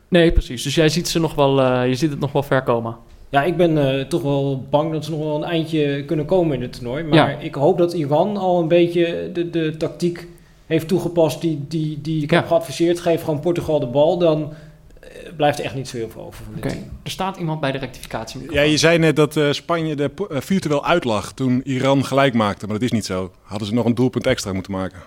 Nee, 0.09 0.33
precies. 0.33 0.63
Dus 0.63 0.75
jij 0.75 0.89
ziet, 0.89 1.09
ze 1.09 1.21
nog 1.21 1.35
wel, 1.35 1.83
je 1.83 1.95
ziet 1.95 2.11
het 2.11 2.21
nog 2.21 2.33
wel 2.33 2.43
ver 2.43 2.63
komen. 2.63 2.97
Ja, 3.31 3.43
ik 3.43 3.57
ben 3.57 3.99
eh, 3.99 4.05
toch 4.05 4.23
wel 4.23 4.67
bang 4.71 4.93
dat 4.93 5.05
ze 5.05 5.11
nog 5.11 5.21
wel 5.21 5.37
een 5.37 5.45
eindje 5.45 6.05
kunnen 6.05 6.25
komen 6.27 6.57
in 6.57 6.63
het 6.63 6.73
toernooi. 6.73 7.05
Maar 7.05 7.31
Ja. 7.31 7.39
ik 7.39 7.55
hoop 7.55 7.79
dat 7.79 7.93
Iran 7.93 8.37
al 8.37 8.61
een 8.61 8.69
beetje 8.69 9.31
de, 9.33 9.51
de 9.51 9.77
tactiek 9.77 10.27
heeft 10.67 10.89
toegepast 10.89 11.41
die, 11.41 11.65
die, 11.69 11.99
die 12.01 12.23
ik 12.23 12.31
Ja. 12.31 12.37
heb 12.39 12.47
geadviseerd. 12.47 13.01
Geef 13.01 13.23
gewoon 13.23 13.41
Portugal 13.41 13.81
de 13.81 13.87
bal, 13.87 14.19
dan 14.19 14.53
eh, 15.01 15.09
blijft 15.37 15.59
er 15.59 15.65
echt 15.65 15.75
niet 15.75 15.89
zo 15.89 15.97
heel 15.97 16.09
veel 16.09 16.23
over 16.27 16.45
van 16.45 16.55
dit 16.55 16.65
Oké, 16.65 16.73
team. 16.75 16.85
er 17.03 17.11
staat 17.11 17.37
iemand 17.37 17.61
bij 17.61 17.73
de 17.73 17.79
rectificatie. 17.79 18.53
Ja, 18.53 18.63
je 18.63 18.77
zei 18.77 18.99
net 18.99 19.17
dat 19.17 19.37
eh, 19.37 19.51
Spanje 19.53 19.95
de 19.97 20.11
eh, 20.31 20.41
virtueel 20.41 20.85
uitlag 20.87 21.33
toen 21.33 21.61
Iran 21.65 22.05
gelijk 22.05 22.35
maakte, 22.35 22.65
maar 22.67 22.75
dat 22.75 22.85
is 22.85 22.93
niet 22.93 23.05
zo. 23.05 23.31
Hadden 23.43 23.69
ze 23.69 23.75
nog 23.75 23.85
een 23.85 23.95
doelpunt 23.95 24.27
extra 24.27 24.53
moeten 24.53 24.73
maken. 24.73 24.99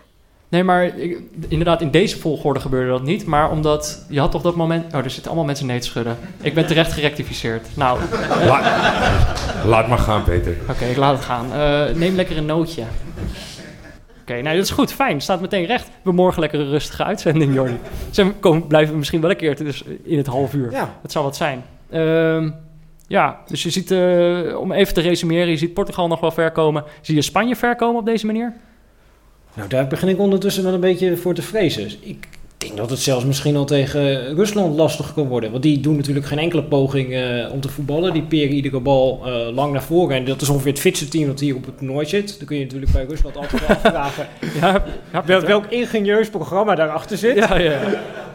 Nee, 0.53 0.63
maar 0.63 0.85
ik- 0.97 1.19
inderdaad, 1.47 1.81
in 1.81 1.91
deze 1.91 2.19
volgorde 2.19 2.59
gebeurde 2.59 2.89
dat 2.91 3.03
niet. 3.03 3.25
Maar 3.25 3.51
omdat, 3.51 4.05
je 4.09 4.19
had 4.19 4.31
toch 4.31 4.41
dat 4.41 4.55
moment... 4.55 4.93
Oh, 4.93 4.99
er 5.03 5.09
zitten 5.09 5.25
allemaal 5.25 5.45
mensen 5.45 5.65
nee 5.65 5.79
te 5.79 5.87
schudden. 5.87 6.17
Ik 6.41 6.53
ben 6.53 6.65
terecht 6.67 6.91
gerectificeerd. 6.91 7.67
Nou, 7.75 7.99
oké, 8.03 8.17
Laat 9.65 9.87
maar 9.87 9.97
gaan, 9.97 10.23
Peter. 10.23 10.55
ik 10.89 10.97
laat 10.97 11.15
het 11.15 11.25
gaan. 11.25 11.53
Eh, 11.53 11.95
neem 11.95 12.15
lekker 12.15 12.37
een 12.37 12.45
nootje. 12.45 12.83
Oké, 14.21 14.33
nou 14.41 14.55
dat 14.55 14.63
is 14.65 14.71
goed, 14.71 14.93
fijn. 14.93 15.21
Staat 15.21 15.41
meteen 15.41 15.65
recht. 15.65 15.89
We 16.01 16.11
morgen 16.11 16.39
lekker 16.39 16.59
een 16.59 16.69
rustige 16.69 17.03
uitzending, 17.03 17.53
Jordi. 17.53 17.77
Ze 18.11 18.31
komen, 18.39 18.67
blijven 18.67 18.97
misschien 18.97 19.21
wel 19.21 19.29
een 19.29 19.35
keer 19.37 19.55
dus 19.63 19.83
in 20.03 20.17
het 20.17 20.27
half 20.27 20.53
uur. 20.53 20.71
Ja, 20.71 20.89
Dat 21.01 21.11
zou 21.11 21.25
wat 21.25 21.35
zijn. 21.35 21.63
Ehm, 21.89 22.49
ja, 23.07 23.39
dus 23.47 23.63
je 23.63 23.69
ziet, 23.69 23.91
eh, 23.91 24.59
om 24.59 24.71
even 24.71 24.93
te 24.93 25.01
resumeren, 25.01 25.47
je 25.49 25.57
ziet 25.57 25.73
Portugal 25.73 26.07
nog 26.07 26.19
wel 26.19 26.31
ver 26.31 26.51
komen. 26.51 26.83
Zie 27.01 27.15
je 27.15 27.21
Spanje 27.21 27.55
ver 27.55 27.75
komen 27.75 27.99
op 27.99 28.05
deze 28.05 28.25
manier? 28.25 28.53
Nou 29.55 29.69
daar 29.69 29.87
begin 29.87 30.07
ik 30.07 30.19
ondertussen 30.19 30.63
wel 30.63 30.73
een 30.73 30.79
beetje 30.79 31.17
voor 31.17 31.33
te 31.33 31.41
vrezen. 31.41 31.91
Ik 31.99 32.27
denk 32.57 32.77
dat 32.77 32.89
het 32.89 32.99
zelfs 32.99 33.25
misschien 33.25 33.55
al 33.55 33.65
tegen 33.65 34.35
Rusland 34.35 34.75
lastig 34.75 35.13
kan 35.13 35.27
worden. 35.27 35.51
Want 35.51 35.63
die 35.63 35.79
doen 35.79 35.95
natuurlijk 35.95 36.25
geen 36.25 36.39
enkele 36.39 36.63
poging 36.63 37.13
eh, 37.13 37.51
om 37.51 37.61
te 37.61 37.69
voetballen. 37.69 38.13
Die 38.13 38.23
peren 38.23 38.55
iedere 38.55 38.79
bal 38.79 39.21
eh, 39.25 39.55
lang 39.55 39.71
naar 39.71 39.83
voren. 39.83 40.15
En 40.15 40.25
dat 40.25 40.41
is 40.41 40.49
ongeveer 40.49 40.71
het 40.71 40.81
fitste 40.81 41.07
team 41.07 41.27
dat 41.27 41.39
hier 41.39 41.55
op 41.55 41.65
het 41.65 41.77
toernooi 41.77 42.05
zit. 42.05 42.37
Dan 42.37 42.47
kun 42.47 42.57
je 42.57 42.63
natuurlijk 42.63 42.91
bij 42.91 43.05
Rusland 43.05 43.37
altijd 43.37 43.67
wel 43.67 43.77
afvragen 43.77 44.27
Ja, 44.61 44.83
ja, 45.11 45.25
wel, 45.25 45.41
welk 45.41 45.65
ingenieus 45.65 46.29
programma 46.29 46.75
daarachter 46.75 47.17
zit. 47.17 47.35
ja, 47.35 47.57
ja. 47.57 47.79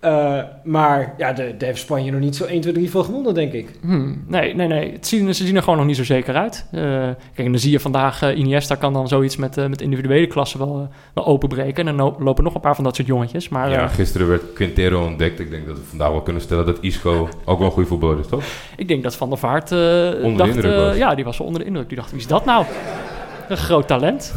Eh, 0.00 0.38
maar 0.64 1.14
ja, 1.18 1.32
de- 1.32 1.54
daar 1.58 1.68
heeft 1.68 1.80
Spanje 1.80 2.10
nog 2.10 2.20
niet 2.20 2.36
zo 2.36 2.44
1, 2.44 2.60
2, 2.60 2.72
3 2.72 2.90
van 2.90 3.04
gewonnen, 3.04 3.34
denk 3.34 3.52
ik. 3.52 3.70
Hmm, 3.82 4.24
nee, 4.26 4.54
nee, 4.54 4.66
nee. 4.66 4.92
Het 4.92 5.06
zien, 5.06 5.34
ze 5.34 5.46
zien 5.46 5.56
er 5.56 5.62
gewoon 5.62 5.78
nog 5.78 5.86
niet 5.86 5.96
zo 5.96 6.04
zeker 6.04 6.34
uit. 6.34 6.66
Eh, 6.72 6.80
kijk, 6.82 7.16
en 7.36 7.50
dan 7.50 7.58
zie 7.58 7.70
je 7.70 7.80
vandaag, 7.80 8.22
eh, 8.22 8.36
Iniesta 8.38 8.74
kan 8.74 8.92
dan 8.92 9.08
zoiets 9.08 9.36
met, 9.36 9.68
met 9.68 9.80
individuele 9.80 10.26
klassen 10.26 10.58
wel, 10.58 10.88
wel 11.14 11.26
openbreken. 11.26 11.88
En 11.88 11.96
dan 11.96 12.16
lopen 12.18 12.44
nog 12.44 12.54
een 12.54 12.60
paar 12.60 12.74
van 12.74 12.84
dat 12.84 12.96
soort 12.96 13.08
jongetjes. 13.08 13.48
Maar 13.48 13.70
Ja, 13.70 13.82
eh, 13.82 13.90
gisteren 13.94 14.28
werd 14.28 14.52
Quintero 14.52 15.04
ontdekt. 15.04 15.40
Ik 15.40 15.50
denk 15.50 15.66
dat 15.66 15.76
we 15.76 15.82
vandaag 15.84 16.10
wel 16.10 16.22
kunnen 16.22 16.42
stellen 16.42 16.66
dat 16.66 16.78
Isco 16.80 17.28
ook 17.44 17.58
wel 17.58 17.66
een 17.66 17.72
goede 17.72 17.88
voetballer 17.88 18.18
is, 18.18 18.26
toch? 18.26 18.42
ik 18.76 18.88
denk 18.88 19.02
dat 19.02 19.16
Van 19.16 19.28
der 19.28 19.38
Vaart 19.38 19.64
eh, 19.72 19.78
de 19.78 20.34
dacht... 20.36 20.50
indruk 20.50 20.72
eh, 20.72 20.78
was. 20.86 20.96
ja, 20.96 21.14
die 21.14 21.24
was 21.24 21.38
wel 21.38 21.46
onder 21.46 21.62
de 21.62 21.68
indruk. 21.68 21.88
Die 21.88 21.96
dacht, 21.98 22.10
wie 22.10 22.20
is 22.20 22.26
dat 22.26 22.44
nou? 22.44 22.64
Een 23.48 23.56
groot 23.56 23.86
talent. 23.88 24.34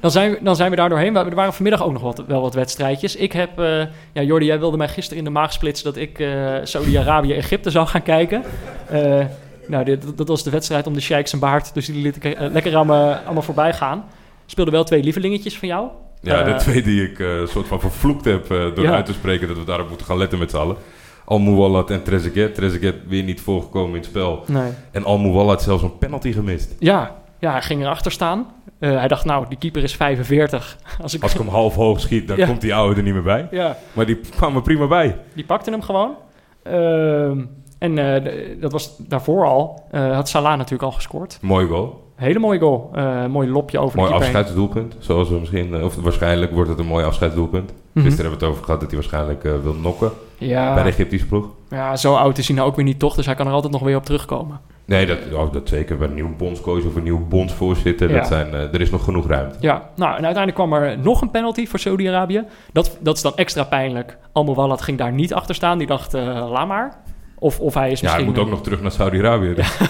Dan, 0.00 0.10
zijn 0.10 0.30
we, 0.30 0.38
dan 0.42 0.56
zijn 0.56 0.70
we 0.70 0.76
daar 0.76 0.88
doorheen. 0.88 1.12
We- 1.12 1.18
Er 1.18 1.34
waren 1.34 1.52
vanmiddag 1.52 1.82
ook 1.84 1.92
nog 1.92 2.02
wat, 2.02 2.24
wel 2.26 2.40
wat 2.40 2.54
wedstrijdjes. 2.54 3.16
Ik 3.16 3.32
heb... 3.32 3.58
eh, 3.58 3.78
ja, 4.12 4.22
Jordi, 4.22 4.46
jij 4.46 4.58
wilde 4.58 4.76
mij 4.76 4.88
gisteren 4.88 5.18
in 5.18 5.24
de 5.24 5.30
maag 5.30 5.52
splitsen... 5.52 5.84
dat 5.84 5.96
ik 5.96 6.18
eh 6.18 6.54
Saudi-Arabië-Egypte 6.62 7.70
zou 7.70 7.86
gaan 7.86 8.02
kijken. 8.02 8.42
Eh, 8.88 9.24
nou, 9.66 9.84
dit, 9.84 10.16
dat 10.18 10.28
was 10.28 10.42
de 10.42 10.50
wedstrijd 10.50 10.86
om 10.86 10.92
de 10.94 11.00
Sheiks 11.00 11.32
en 11.32 11.38
baard. 11.38 11.74
Dus 11.74 11.86
die 11.86 12.02
liet 12.02 12.16
ik 12.24 12.38
lekker 12.52 12.76
aan 12.76 12.86
me, 12.86 13.18
aan 13.26 13.34
me 13.34 13.42
voorbij 13.42 13.72
gaan. 13.74 14.04
Speelden 14.46 14.74
wel 14.74 14.84
twee 14.84 15.02
lievelingetjes 15.02 15.58
van 15.58 15.68
jou. 15.68 15.88
Ja, 16.20 16.42
de 16.42 16.54
twee 16.54 16.82
die 16.82 17.10
ik 17.10 17.18
een 17.18 17.48
soort 17.48 17.66
van 17.66 17.80
vervloekt 17.80 18.24
heb 18.24 18.48
door 18.48 18.80
Ja. 18.84 18.92
uit 18.94 19.06
te 19.06 19.12
spreken 19.12 19.48
dat 19.48 19.56
we 19.56 19.64
daarop 19.64 19.88
moeten 19.88 20.06
gaan 20.06 20.18
letten 20.18 20.38
met 20.38 20.50
z'n 20.50 20.56
allen. 20.56 20.76
Al-Muwallat 21.24 21.90
en 21.90 22.02
Trezeguet. 22.02 22.54
Trezeguet 22.54 22.94
weer 23.08 23.22
niet 23.22 23.40
voorgekomen 23.40 23.88
in 23.90 23.96
het 23.96 24.04
spel. 24.04 24.42
Nee. 24.46 24.70
En 24.90 25.04
Al-Muwallat 25.04 25.62
zelfs 25.62 25.82
een 25.82 25.98
penalty 25.98 26.32
gemist. 26.32 26.74
Ja, 26.78 27.16
ja, 27.38 27.50
hij 27.52 27.62
ging 27.62 27.82
erachter 27.82 28.12
staan. 28.12 28.46
Eh, 28.78 28.96
hij 28.96 29.08
dacht, 29.08 29.24
nou, 29.24 29.44
die 29.48 29.58
keeper 29.58 29.82
is 29.82 29.96
45. 29.96 30.78
Als 31.02 31.14
ik, 31.14 31.22
Als 31.22 31.32
ik 31.32 31.38
hem 31.38 31.48
half 31.48 31.74
hoog 31.74 32.00
schiet, 32.00 32.28
dan 32.28 32.36
Ja. 32.38 32.46
komt 32.46 32.60
die 32.60 32.74
oude 32.74 32.96
er 32.96 33.02
niet 33.02 33.12
meer 33.14 33.22
bij. 33.22 33.48
ja, 33.50 33.76
Maar 33.92 34.06
die 34.06 34.16
kwam 34.36 34.56
er 34.56 34.62
prima 34.62 34.86
bij. 34.86 35.16
die 35.34 35.44
pakte 35.44 35.70
hem 35.70 35.82
gewoon. 35.82 36.14
Ehm, 36.62 37.44
en 37.78 37.98
eh, 37.98 38.60
dat 38.60 38.72
was 38.72 38.96
daarvoor 38.98 39.46
al. 39.46 39.82
eh, 39.90 40.14
had 40.14 40.28
Salah 40.28 40.52
natuurlijk 40.56 40.82
al 40.82 40.92
gescoord. 40.92 41.38
Mooi 41.42 41.66
goal. 41.66 42.06
Hele 42.16 42.38
mooie 42.38 42.58
goal. 42.58 42.90
Mooi 43.28 43.48
lopje 43.50 43.78
over 43.78 43.96
Mooi 43.98 44.08
de 44.12 44.14
keeper 44.18 44.34
heen. 44.34 44.44
afscheidsdoelpunt. 44.46 44.96
Zoals 44.98 45.28
we 45.28 45.38
misschien, 45.38 45.82
of 45.84 45.94
waarschijnlijk 45.96 46.52
wordt 46.52 46.70
het 46.70 46.78
een 46.78 46.86
mooi 46.86 47.04
afscheidsdoelpunt. 47.04 47.72
Mhm. 47.92 48.04
Gisteren 48.04 48.30
hebben 48.30 48.38
we 48.38 48.44
het 48.44 48.54
over 48.54 48.64
gehad 48.64 48.80
dat 48.80 48.90
hij 48.90 48.98
waarschijnlijk 49.00 49.42
wil 49.62 49.74
nokken 49.74 50.10
bij 50.38 50.48
de 50.48 50.54
Ja, 50.54 50.84
Egyptische 50.84 51.26
ploeg. 51.26 51.46
ja, 51.70 51.96
zo 51.96 52.14
oud 52.14 52.38
is 52.38 52.46
hij 52.46 52.56
nou 52.56 52.68
ook 52.68 52.76
weer 52.76 52.84
niet 52.84 52.98
toch. 52.98 53.14
Dus 53.14 53.26
hij 53.26 53.34
kan 53.34 53.46
er 53.46 53.52
altijd 53.52 53.72
nog 53.72 53.82
weer 53.82 53.96
op 53.96 54.04
terugkomen. 54.04 54.60
Nee, 54.84 55.06
dat, 55.06 55.18
oh, 55.32 55.52
dat 55.52 55.68
zeker. 55.68 55.96
Bij 55.98 56.08
een 56.08 56.14
nieuw 56.14 56.36
bondscoach 56.36 56.84
of 56.84 56.94
een 56.96 57.02
nieuw 57.02 57.26
bondsvoorzitter. 57.28 58.08
Ja. 58.10 58.16
Dat 58.18 58.26
zijn, 58.26 58.54
eh, 58.54 58.60
er 58.74 58.80
is 58.80 58.90
nog 58.90 59.04
genoeg 59.04 59.26
ruimte. 59.26 59.56
Ja, 59.60 59.74
nou 59.96 60.08
en 60.16 60.24
uiteindelijk 60.24 60.54
kwam 60.54 60.72
er 60.72 60.98
nog 60.98 61.20
een 61.22 61.30
penalty 61.30 61.66
voor 61.66 61.78
Saudi-Arabië. 61.78 62.44
Dat, 62.72 62.98
dat 63.00 63.16
is 63.16 63.22
dan 63.22 63.32
extra 63.36 63.64
pijnlijk. 63.64 64.16
Al-Muwallat 64.32 64.82
ging 64.82 64.98
daar 64.98 65.12
niet 65.12 65.34
achter 65.34 65.54
staan. 65.54 65.78
Die 65.78 65.86
dacht, 65.86 66.14
eh 66.14 66.48
laat 66.50 66.66
maar. 66.68 66.96
Of, 67.38 67.60
of 67.60 67.74
hij 67.74 67.90
is 67.90 68.00
Ja, 68.00 68.06
hij 68.06 68.16
misschien... 68.16 68.34
moet 68.34 68.44
ook 68.44 68.50
nog 68.54 68.62
terug 68.62 68.82
naar 68.82 68.90
Saudi-Arabië. 68.90 69.54
Dus 69.54 69.76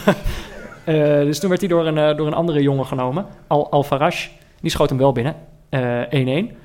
Eh, 0.85 0.95
dus 1.05 1.39
toen 1.41 1.49
werd 1.49 1.61
hij 1.61 1.71
door 1.71 1.87
een, 1.87 2.17
door 2.17 2.27
een 2.27 2.35
andere 2.35 2.63
jongen 2.63 2.87
genomen, 2.87 3.27
Al, 3.47 3.71
Al 3.71 3.83
Farash. 3.83 4.29
Die 4.61 4.71
schoot 4.71 4.89
hem 4.89 4.99
wel 4.99 5.13
binnen, 5.13 5.35
eh, 5.69 6.01
1-1. 6.11 6.57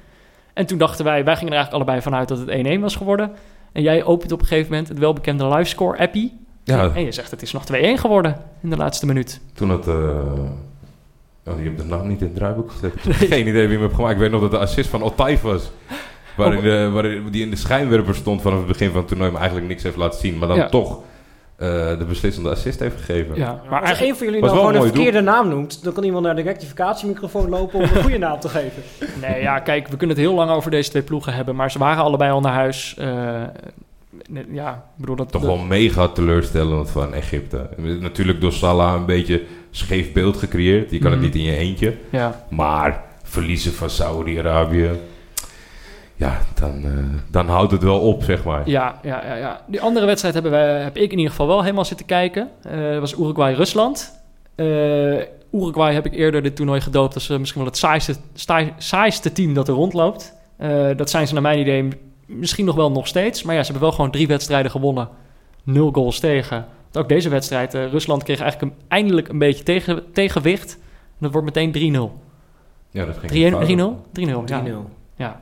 En 0.54 0.66
toen 0.66 0.78
dachten 0.78 1.06
wij, 1.06 1.24
wij 1.24 1.36
gingen 1.36 1.54
er 1.54 1.60
eigenlijk 1.60 1.74
allebei 1.74 2.02
vanuit 2.02 2.28
dat 2.28 2.38
het 2.40 2.50
1-1 2.78 2.82
was 2.82 2.96
geworden. 2.96 3.32
En 3.74 3.82
jij 3.82 4.04
opent 4.04 4.32
op 4.32 4.40
een 4.42 4.46
gegeven 4.48 4.72
moment 4.72 4.90
het 4.90 4.98
welbekende 5.00 5.48
livescore-appie. 5.48 6.38
Ja, 6.64 6.92
En 6.96 7.04
je 7.04 7.12
zegt, 7.12 7.32
het 7.32 7.42
is 7.42 7.52
nog 7.52 7.64
2-1 7.74 7.76
geworden 7.96 8.38
in 8.62 8.70
de 8.70 8.78
laatste 8.78 9.06
minuut. 9.06 9.40
toen 9.54 9.70
had... 9.70 9.88
eh 9.88 9.94
oh, 11.46 11.58
je 11.58 11.64
hebt 11.64 11.78
de 11.78 11.84
naam 11.86 12.08
niet 12.08 12.20
in 12.22 12.28
het 12.28 12.36
draaiboek 12.36 12.72
gezet. 12.72 12.94
Ik 12.96 13.02
heb 13.04 13.14
Geen 13.14 13.48
idee 13.48 13.62
wie 13.68 13.72
hem 13.78 13.82
heeft 13.82 13.96
gemaakt. 13.96 14.14
Ik 14.14 14.20
weet 14.20 14.32
nog 14.32 14.42
dat 14.42 14.52
de 14.52 14.58
assist 14.58 14.90
van 14.90 15.02
Altaif 15.02 15.42
was. 15.42 15.72
Waarin, 16.38 16.62
de, 16.62 16.90
waarin 16.94 17.28
die 17.32 17.42
in 17.44 17.50
de 17.50 17.56
schijnwerper 17.56 18.16
stond 18.16 18.42
vanaf 18.42 18.58
het 18.58 18.68
begin 18.68 18.90
van 18.90 18.98
het 18.98 19.08
toernooi... 19.08 19.30
maar 19.32 19.40
eigenlijk 19.40 19.70
niks 19.70 19.84
heeft 19.84 19.96
laten 19.96 20.20
zien. 20.20 20.38
Maar 20.38 20.48
dan 20.48 20.58
Ja. 20.58 20.70
toch 20.70 21.00
de 21.58 22.06
beslissende 22.08 22.50
assist 22.50 22.80
heeft 22.80 22.96
gegeven. 22.98 23.36
Ja, 23.36 23.62
Maar 23.70 23.80
als 23.80 23.88
eigenlijk, 23.90 24.10
een 24.12 24.16
van 24.18 24.26
jullie 24.26 24.42
nou 24.42 24.56
gewoon 24.58 24.76
een 24.76 24.82
verkeerde 24.82 25.22
naam 25.22 25.48
noemt, 25.50 25.84
dan 25.84 25.94
kan 25.94 26.04
iemand 26.04 26.26
naar 26.26 26.36
de 26.36 26.42
rectificatiemicrofoon 26.42 27.50
lopen 27.50 27.80
om 27.80 27.82
een 27.96 28.02
goede 28.02 28.18
naam 28.18 28.40
te 28.40 28.50
geven. 28.50 28.84
nee, 29.28 29.42
ja, 29.42 29.60
kijk, 29.60 29.88
we 29.88 29.98
kunnen 29.98 30.16
het 30.16 30.26
heel 30.26 30.36
lang 30.36 30.52
over 30.52 30.72
deze 30.72 30.90
twee 30.90 31.02
ploegen 31.02 31.34
hebben. 31.34 31.56
Maar 31.56 31.72
ze 31.72 31.80
waren 31.80 32.04
allebei 32.04 32.32
al 32.32 32.42
naar 32.42 32.54
huis. 32.54 32.96
Eh, 32.98 33.08
ja, 34.52 34.72
ik 34.74 35.00
bedoel 35.02 35.16
dat... 35.16 35.32
Toch 35.32 35.42
dat- 35.42 35.56
wel 35.56 35.66
mega 35.66 36.08
teleurstellend 36.08 36.90
van 36.90 37.14
Egypte. 37.14 37.70
Natuurlijk 38.00 38.42
door 38.42 38.54
Salah 38.54 38.94
een 38.96 39.06
beetje 39.06 39.42
scheef 39.72 40.12
beeld 40.14 40.38
gecreëerd. 40.38 40.92
Je 40.92 41.00
kan 41.00 41.12
Mhm. 41.12 41.22
het 41.24 41.34
niet 41.34 41.44
in 41.44 41.50
je 41.52 41.58
eentje. 41.58 41.94
Ja, 42.10 42.46
Maar 42.50 43.04
verliezen 43.24 43.74
van 43.74 43.90
Saudi-Arabië... 43.90 44.90
Ja, 46.24 46.40
dan, 46.54 46.84
eh, 46.84 46.92
dan 47.32 47.48
houdt 47.48 47.72
het 47.72 47.84
wel 47.84 48.00
op, 48.00 48.24
zeg 48.24 48.44
maar. 48.44 48.70
Ja, 48.70 49.00
ja, 49.04 49.26
ja, 49.26 49.36
ja. 49.36 49.62
Die 49.68 49.82
andere 49.82 50.06
wedstrijd 50.06 50.34
hebben 50.34 50.52
wij, 50.52 50.82
heb 50.82 50.98
ik 50.98 51.12
in 51.12 51.18
ieder 51.18 51.32
geval 51.32 51.48
wel 51.48 51.62
helemaal 51.62 51.86
zitten 51.86 52.06
kijken. 52.06 52.50
Eh, 52.62 52.92
dat 52.92 53.00
was 53.00 53.14
Uruguay-Rusland. 53.14 54.22
Eh, 54.56 54.66
Uruguay 55.52 55.94
heb 55.94 56.06
ik 56.06 56.14
eerder 56.14 56.42
dit 56.42 56.56
toernooi 56.56 56.82
gedoopt 56.82 57.14
als 57.14 57.28
misschien 57.28 57.62
wel 57.62 57.70
het 57.70 57.78
saaiste, 57.78 58.16
saaiste 58.78 59.32
team 59.32 59.54
dat 59.54 59.68
er 59.68 59.74
rondloopt. 59.74 60.34
Eh, 60.58 60.90
dat 60.96 61.10
zijn 61.10 61.28
ze 61.28 61.34
naar 61.34 61.42
mijn 61.42 61.60
idee 61.60 61.88
misschien 62.26 62.66
nog 62.66 62.76
wel 62.76 62.92
nog 62.92 63.08
steeds. 63.08 63.44
Maar 63.44 63.56
ja, 63.56 63.64
ze 63.64 63.72
hebben 63.72 63.88
wel 63.88 63.96
gewoon 63.96 64.12
drie 64.12 64.28
wedstrijden 64.28 64.72
gewonnen. 64.72 65.10
Nul 65.64 65.92
goals 65.92 66.20
tegen. 66.20 66.66
Want 66.92 66.98
ook 66.98 67.10
deze 67.10 67.30
wedstrijd, 67.30 67.74
eh, 67.74 67.90
Rusland 67.92 68.24
kreeg 68.24 68.40
eigenlijk 68.40 68.72
een, 68.72 68.86
eindelijk 68.88 69.28
een 69.28 69.38
beetje 69.38 69.64
tegen, 69.64 70.12
tegenwicht. 70.12 70.74
En 70.74 71.20
dat 71.20 71.32
wordt 71.32 71.46
meteen 71.46 71.72
3-0. 71.72 71.72
3-0? 71.72 72.12
Ja, 72.90 73.06
dat 73.06 73.18
ging 73.18 73.32
3-0? 73.32 74.02
3-0, 74.12 74.44
ja. 74.46 74.62
3-0. 74.62 74.90
Ja, 75.16 75.42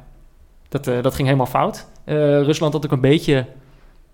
dat, 0.71 0.87
eh, 0.87 1.01
dat 1.01 1.15
ging 1.15 1.27
helemaal 1.27 1.47
fout. 1.47 1.87
Eh, 2.03 2.15
Rusland 2.41 2.73
had 2.73 2.85
ook 2.85 2.91
een 2.91 3.01
beetje 3.01 3.45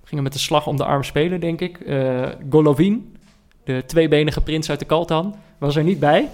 gingen 0.03 0.23
met 0.23 0.33
de 0.33 0.39
slag 0.39 0.67
om 0.67 0.77
de 0.77 0.85
arm 0.85 1.03
spelen, 1.03 1.39
denk 1.39 1.61
ik. 1.61 1.79
Eh, 1.79 2.23
Golovin, 2.49 3.15
de 3.63 3.83
tweebenige 3.85 4.41
prins 4.41 4.69
uit 4.69 4.79
de 4.79 4.85
Kaltan, 4.85 5.35
was 5.57 5.75
er 5.75 5.83
niet 5.83 5.99
bij. 5.99 6.29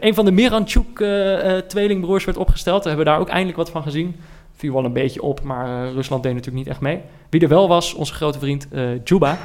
Een 0.00 0.14
van 0.14 0.24
de 0.24 0.30
Miranchuk-tweelingbroers 0.30 2.24
werd 2.24 2.36
opgesteld. 2.36 2.82
We 2.82 2.88
hebben 2.88 3.06
daar 3.06 3.18
ook 3.18 3.28
eindelijk 3.28 3.56
wat 3.56 3.70
van 3.70 3.82
gezien. 3.82 4.16
Viel 4.56 4.72
wel 4.72 4.84
een 4.84 4.92
beetje 4.92 5.22
op, 5.22 5.42
maar 5.42 5.92
Rusland 5.92 6.22
deed 6.22 6.32
natuurlijk 6.34 6.64
niet 6.64 6.72
echt 6.74 6.80
mee. 6.80 7.00
Wie 7.30 7.40
er 7.40 7.48
wel 7.48 7.68
was, 7.68 7.94
onze 7.94 8.14
grote 8.14 8.38
vriend 8.38 8.68
eh 8.70 9.04
Juba. 9.04 9.38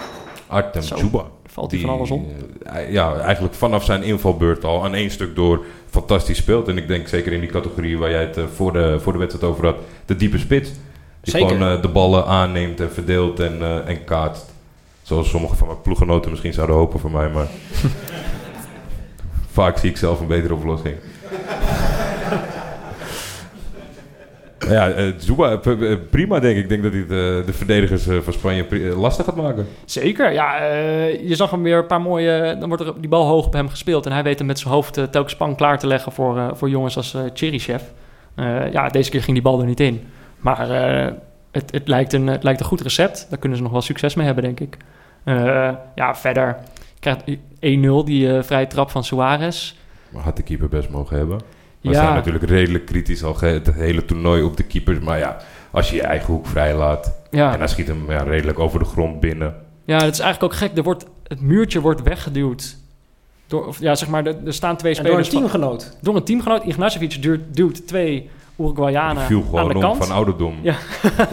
Artem 0.47 0.81
Zo. 0.81 0.95
Chuba. 0.95 1.25
Valt 1.45 1.71
hij 1.71 1.79
van 1.79 1.89
alles 1.89 2.11
om. 2.11 2.27
ja, 2.89 3.19
eigenlijk 3.19 3.53
vanaf 3.53 3.83
zijn 3.83 4.03
invalbeurt 4.03 4.63
al 4.63 4.83
aan 4.83 4.93
één 4.93 5.11
stuk 5.11 5.35
door 5.35 5.65
fantastisch 5.91 6.37
speelt. 6.37 6.67
En 6.67 6.77
ik 6.77 6.87
denk 6.87 7.07
zeker 7.07 7.33
in 7.33 7.39
die 7.39 7.49
categorie 7.49 7.97
waar 7.97 8.09
jij 8.09 8.21
het 8.21 8.37
eh, 8.37 8.43
voor, 8.55 8.73
de, 8.73 8.99
voor 8.99 9.13
de 9.13 9.19
wedstrijd 9.19 9.51
over 9.51 9.65
had, 9.65 9.75
de 10.05 10.15
diepe 10.15 10.37
spits. 10.37 10.69
Die 11.21 11.33
Zeker. 11.33 11.49
gewoon 11.49 11.75
eh, 11.75 11.81
de 11.81 11.87
ballen 11.87 12.25
aanneemt 12.25 12.79
en 12.79 12.91
verdeelt 12.91 13.39
en, 13.39 13.61
eh, 13.61 13.89
en 13.89 14.03
kaatst. 14.03 14.45
Zoals 15.01 15.29
sommige 15.29 15.55
van 15.55 15.67
mijn 15.67 15.81
ploeggenoten 15.81 16.29
misschien 16.29 16.53
zouden 16.53 16.75
hopen 16.75 16.99
voor 16.99 17.11
mij, 17.11 17.29
maar... 17.29 17.47
Vaak 19.51 19.77
zie 19.77 19.89
ik 19.89 19.97
zelf 19.97 20.19
een 20.19 20.27
betere 20.27 20.53
oplossing. 20.53 20.95
Ja, 24.69 24.89
eh 24.89 25.05
Zuba, 25.17 25.57
p- 25.57 25.61
p- 25.61 25.97
prima 26.09 26.39
denk 26.39 26.57
ik. 26.57 26.63
Ik 26.63 26.69
denk 26.69 26.83
dat 26.83 26.91
hij 26.91 27.01
eh, 27.01 27.07
de 27.45 27.53
verdedigers 27.53 28.07
eh, 28.07 28.17
van 28.17 28.33
Spanje 28.33 28.65
eh, 28.69 28.99
lastig 28.99 29.25
gaat 29.25 29.35
maken. 29.35 29.67
Zeker, 29.85 30.31
ja. 30.33 30.59
eh, 30.59 31.27
je 31.29 31.35
zag 31.35 31.51
hem 31.51 31.63
weer 31.63 31.77
een 31.77 31.85
paar 31.85 32.01
mooie... 32.01 32.55
Dan 32.59 32.67
wordt 32.69 32.83
er 32.83 32.93
die 32.99 33.09
bal 33.09 33.25
hoog 33.25 33.45
op 33.45 33.53
hem 33.53 33.69
gespeeld. 33.69 34.05
En 34.05 34.11
hij 34.11 34.23
weet 34.23 34.37
hem 34.37 34.47
met 34.47 34.59
zijn 34.59 34.73
hoofd 34.73 34.97
eh, 34.97 35.03
telkens 35.03 35.35
pan 35.35 35.55
klaar 35.55 35.79
te 35.79 35.87
leggen 35.87 36.11
voor, 36.11 36.37
eh, 36.37 36.47
voor 36.53 36.69
jongens 36.69 36.97
als 36.97 37.13
eh 37.13 37.21
Cherichev. 37.33 37.81
Eh, 38.35 38.71
ja, 38.71 38.87
deze 38.87 39.09
keer 39.09 39.21
ging 39.21 39.33
die 39.33 39.41
bal 39.45 39.59
er 39.59 39.65
niet 39.65 39.79
in. 39.79 40.01
Maar 40.37 40.69
eh, 40.69 41.11
het, 41.51 41.71
het, 41.71 41.87
lijkt 41.87 42.13
een, 42.13 42.27
het 42.27 42.43
lijkt 42.43 42.59
een 42.59 42.65
goed 42.65 42.81
recept. 42.81 43.25
Daar 43.29 43.39
kunnen 43.39 43.57
ze 43.57 43.63
nog 43.63 43.71
wel 43.71 43.81
succes 43.81 44.15
mee 44.15 44.25
hebben, 44.25 44.43
denk 44.43 44.59
ik. 44.59 44.77
Eh, 45.23 45.69
ja, 45.95 46.15
verder 46.15 46.57
krijgt 46.99 47.23
1-0 47.29 47.35
die 48.05 48.35
eh, 48.35 48.43
vrije 48.43 48.67
trap 48.67 48.89
van 48.91 49.03
Suarez. 49.03 49.73
Maar 50.09 50.23
had 50.23 50.35
de 50.35 50.43
keeper 50.43 50.69
best 50.69 50.89
mogen 50.89 51.17
hebben. 51.17 51.39
We 51.81 51.89
Ja. 51.89 51.93
zijn 52.01 52.13
natuurlijk 52.13 52.45
redelijk 52.45 52.85
kritisch 52.85 53.23
al 53.23 53.39
het 53.39 53.73
hele 53.73 54.05
toernooi 54.05 54.43
op 54.43 54.57
de 54.57 54.63
keepers. 54.63 54.99
Maar 54.99 55.17
ja, 55.17 55.37
als 55.71 55.89
je 55.89 55.95
je 55.95 56.01
eigen 56.01 56.33
hoek 56.33 56.47
vrij 56.47 56.75
laat 56.75 57.13
Ja. 57.31 57.53
en 57.53 57.59
hij 57.59 57.67
schiet 57.67 57.87
hem 57.87 58.11
ja, 58.11 58.23
redelijk 58.23 58.59
over 58.59 58.79
de 58.79 58.85
grond 58.85 59.19
binnen. 59.19 59.55
Ja, 59.85 59.99
dat 59.99 60.13
is 60.13 60.19
eigenlijk 60.19 60.53
ook 60.53 60.59
gek. 60.59 60.77
Er 60.77 60.83
wordt, 60.83 61.05
het 61.27 61.41
muurtje 61.41 61.81
wordt 61.81 62.01
weggeduwd. 62.03 62.77
Door, 63.47 63.65
of, 63.67 63.79
ja, 63.79 63.95
zeg 63.95 64.09
maar, 64.09 64.25
er, 64.25 64.35
er 64.45 64.53
staan 64.53 64.77
twee 64.77 64.95
En 64.95 65.03
door 65.03 65.17
een 65.17 65.25
spelers 65.25 65.49
van- 65.51 65.59
teamgenoot. 65.59 65.97
door 66.01 66.15
een 66.15 66.23
teamgenoot. 66.23 66.63
Ignacevic 66.63 67.21
duwt, 67.21 67.39
duwt 67.51 67.87
twee 67.87 68.29
Uruguayanen 68.59 69.23
viel 69.23 69.37
aan 69.41 69.45
gewoon 69.45 69.67
de 69.73 69.79
kant. 69.79 70.05
van 70.05 70.15
ouderdom. 70.15 70.55
Ja. 70.61 70.75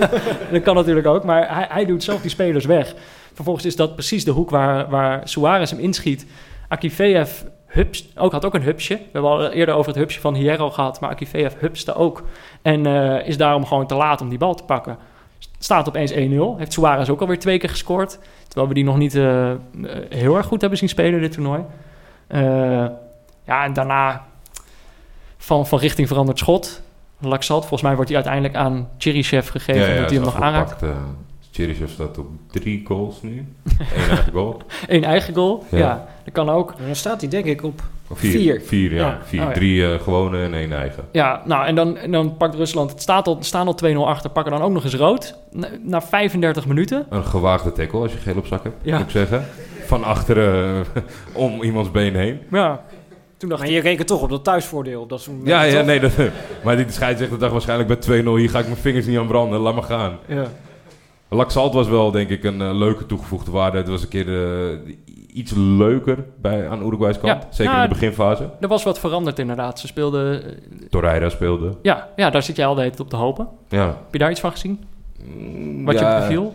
dat 0.52 0.62
kan 0.62 0.74
natuurlijk 0.74 1.06
ook, 1.06 1.24
maar 1.24 1.54
hij, 1.54 1.66
hij 1.70 1.84
doet 1.84 2.02
zelf 2.02 2.20
die 2.20 2.30
spelers 2.30 2.64
weg. 2.64 2.94
Vervolgens 3.32 3.66
is 3.66 3.76
dat 3.76 3.94
precies 3.94 4.24
de 4.24 4.30
hoek 4.30 4.50
waar, 4.50 4.88
waar 4.90 5.28
Suarez 5.28 5.70
hem 5.70 5.80
inschiet. 5.80 6.26
Akifeev 6.68 7.30
hups, 7.68 8.08
ook, 8.16 8.32
had 8.32 8.44
ook 8.44 8.54
een 8.54 8.62
hupsje. 8.62 8.94
We 8.94 9.08
hebben 9.12 9.30
al 9.30 9.50
eerder 9.50 9.74
over 9.74 9.90
het 9.90 10.00
hupsje 10.00 10.20
van 10.20 10.34
Hierro 10.34 10.70
gehad, 10.70 11.00
maar 11.00 11.10
Akifeev 11.10 11.54
hupste 11.58 11.94
ook. 11.94 12.22
En 12.62 12.86
eh, 12.86 13.26
is 13.26 13.36
daarom 13.36 13.66
gewoon 13.66 13.86
te 13.86 13.94
laat 13.94 14.20
om 14.20 14.28
die 14.28 14.38
bal 14.38 14.54
te 14.54 14.62
pakken. 14.62 14.98
Staat 15.58 15.88
opeens 15.88 16.12
1-0. 16.12 16.16
Heeft 16.58 16.72
Suarez 16.72 17.08
ook 17.08 17.20
alweer 17.20 17.38
twee 17.38 17.58
keer 17.58 17.68
gescoord. 17.68 18.18
Terwijl 18.46 18.68
we 18.68 18.74
die 18.74 18.84
nog 18.84 18.96
niet 18.96 19.14
eh, 19.14 19.50
eh, 19.50 19.58
heel 20.08 20.36
erg 20.36 20.46
goed 20.46 20.60
hebben 20.60 20.78
zien 20.78 20.88
spelen 20.88 21.20
dit 21.20 21.32
toernooi. 21.32 21.62
Ja, 23.44 23.64
en 23.64 23.72
daarna 23.72 24.24
van, 25.36 25.66
van 25.66 25.78
richting 25.78 26.08
veranderd 26.08 26.38
schot. 26.38 26.82
Laxalt, 27.20 27.60
volgens 27.60 27.82
mij 27.82 27.94
wordt 27.94 28.10
hij 28.10 28.18
uiteindelijk 28.18 28.56
aan 28.56 28.88
Cherichev 28.98 29.50
gegeven 29.50 29.88
omdat 29.88 30.10
hij 30.10 30.14
hem 30.14 30.24
nog 30.24 30.40
aanraakt. 30.40 30.82
Cheryshev 31.58 31.90
staat 31.90 32.18
op 32.18 32.26
drie 32.50 32.82
goals 32.86 33.22
nu. 33.22 33.46
Eén 33.96 34.08
eigen 34.08 34.32
goal. 34.32 34.62
Eén 34.86 35.04
eigen 35.04 35.34
goal, 35.34 35.64
ja. 35.70 35.78
Ja. 35.78 36.08
Dat 36.24 36.34
kan 36.34 36.48
ook. 36.50 36.70
En 36.78 36.86
dan 36.86 36.94
staat 36.96 37.20
hij 37.20 37.30
denk 37.30 37.44
ik 37.44 37.62
op... 37.62 37.82
Vier. 38.12 38.30
Vier. 38.32 38.60
Vier, 38.64 38.94
ja. 38.94 38.98
Ja. 39.06 39.18
Vier. 39.24 39.40
Oh, 39.40 39.46
ja. 39.46 39.52
Drie 39.52 39.92
eh, 39.92 40.00
gewone 40.00 40.42
en 40.42 40.54
één 40.54 40.72
eigen. 40.72 41.04
Ja, 41.12 41.42
nou, 41.44 41.66
en 41.66 41.74
dan, 41.74 41.96
en 41.96 42.10
dan 42.10 42.36
pakt 42.36 42.54
Rusland... 42.54 42.90
Het 42.90 43.02
staat 43.02 43.26
al, 43.26 43.36
staan 43.40 43.66
al 43.66 43.78
2-0 43.84 43.96
achter, 43.96 44.30
pakken 44.30 44.52
dan 44.52 44.62
ook 44.62 44.72
nog 44.72 44.84
eens 44.84 44.94
rood. 44.94 45.34
Na, 45.52 45.68
na 45.82 46.02
35 46.02 46.66
minuten. 46.66 47.06
Een 47.10 47.24
gewaagde 47.24 47.72
tackle 47.72 48.00
als 48.00 48.12
je 48.12 48.18
geel 48.18 48.36
op 48.36 48.46
zak 48.46 48.62
hebt, 48.62 48.76
Ja. 48.82 48.96
moet 48.96 49.04
ik 49.06 49.10
zeggen. 49.12 49.44
Van 49.86 50.04
achteren 50.04 50.84
eh, 50.94 51.02
om 51.44 51.62
iemands 51.62 51.90
been 51.90 52.14
heen. 52.14 52.38
Ja, 52.50 52.80
toen 53.36 53.48
dacht 53.48 53.60
Maar 53.60 53.70
ik... 53.70 53.76
je 53.76 53.82
rekent 53.82 54.06
toch 54.06 54.22
op 54.22 54.30
dat 54.30 54.44
thuisvoordeel. 54.44 55.02
op 55.02 55.08
Dat 55.08 55.28
Ja, 55.44 55.62
ja, 55.62 55.76
toch? 55.76 55.86
nee. 55.86 56.00
Dat, 56.00 56.12
maar 56.64 56.76
die 56.76 56.86
scheidsrechter 56.88 57.38
dacht 57.38 57.52
waarschijnlijk 57.52 57.88
bij 58.06 58.22
2-0... 58.22 58.24
hier 58.24 58.50
ga 58.50 58.58
ik 58.58 58.66
mijn 58.66 58.76
vingers 58.76 59.06
niet 59.06 59.18
aan 59.18 59.26
branden, 59.26 59.60
laat 59.60 59.74
maar 59.74 59.82
gaan. 59.82 60.18
Ja. 60.26 60.44
Laxalt 61.30 61.74
was 61.74 61.88
wel, 61.88 62.10
denk 62.10 62.28
ik, 62.28 62.44
een 62.44 62.60
eh, 62.62 62.74
leuke 62.74 63.06
toegevoegde 63.06 63.50
waarde. 63.50 63.78
Het 63.78 63.88
was 63.88 64.02
een 64.02 64.08
keer 64.08 64.28
eh, 64.28 64.78
iets 65.32 65.52
leuker 65.56 66.24
bij, 66.40 66.68
aan 66.68 66.86
Uruguay's 66.86 67.18
kant. 67.20 67.42
Ja. 67.42 67.48
Zeker 67.50 67.74
in 67.74 67.82
de 67.82 67.88
beginfase. 67.88 68.50
Er 68.60 68.68
was 68.68 68.82
wat 68.82 68.98
veranderd 68.98 69.38
inderdaad. 69.38 69.78
Ze 69.80 69.86
speelden... 69.86 70.44
eh, 70.44 70.50
Torreira 70.90 71.28
speelde. 71.28 71.74
Ja, 71.82 72.08
ja, 72.16 72.30
daar 72.30 72.42
zit 72.42 72.56
jij 72.56 72.66
al 72.66 72.74
de 72.74 72.80
hele 72.80 72.92
tijd 72.92 73.02
op 73.02 73.10
te 73.10 73.16
hopen. 73.16 73.48
Ja. 73.68 73.86
Heb 73.86 74.12
je 74.12 74.18
daar 74.18 74.30
iets 74.30 74.40
van 74.40 74.50
gezien? 74.50 74.84
Mm, 75.24 75.84
Wat 75.84 75.98
ja, 75.98 76.14
je 76.14 76.20
beviel? 76.20 76.54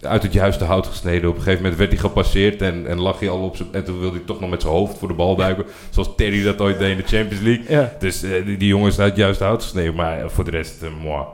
Uit 0.00 0.22
het 0.22 0.32
juiste 0.32 0.64
hout 0.64 0.86
gesneden. 0.86 1.28
Op 1.28 1.34
een 1.36 1.42
gegeven 1.42 1.62
moment 1.62 1.78
werd 1.78 1.90
hij 1.92 2.00
gepasseerd 2.00 2.62
en, 2.62 2.86
en 2.86 3.00
lag 3.00 3.18
hij 3.20 3.28
al 3.28 3.40
op 3.40 3.56
zijn... 3.56 3.68
En 3.72 3.84
toen 3.84 4.00
wilde 4.00 4.16
hij 4.16 4.26
toch 4.26 4.40
nog 4.40 4.50
met 4.50 4.62
zijn 4.62 4.72
hoofd 4.72 4.98
voor 4.98 5.08
de 5.08 5.14
bal 5.14 5.36
duiken. 5.36 5.64
Zoals 5.90 6.10
Terry 6.16 6.42
dat 6.42 6.60
ooit 6.60 6.78
deed 6.78 6.90
in 6.90 6.96
de 6.96 7.16
Champions 7.16 7.44
League. 7.44 7.64
Ja. 7.68 7.92
Dus 7.98 8.20
die, 8.20 8.56
die 8.56 8.68
jongen 8.68 8.88
is 8.88 8.98
uit 8.98 9.08
het 9.10 9.18
juiste 9.18 9.44
hout 9.44 9.62
gesneden. 9.62 9.94
Maar 9.94 10.30
voor 10.30 10.44
de 10.44 10.50
rest, 10.50 10.84
moi. 11.02 11.24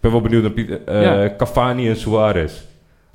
Ik 0.00 0.10
ben 0.10 0.20
wel 0.20 0.20
benieuwd 0.20 0.42
naar 0.42 0.52
Piet, 0.52 0.84
eh, 0.84 1.02
Ja. 1.02 1.34
Cavani 1.36 1.88
en 1.88 1.96
Suarez. 1.96 2.52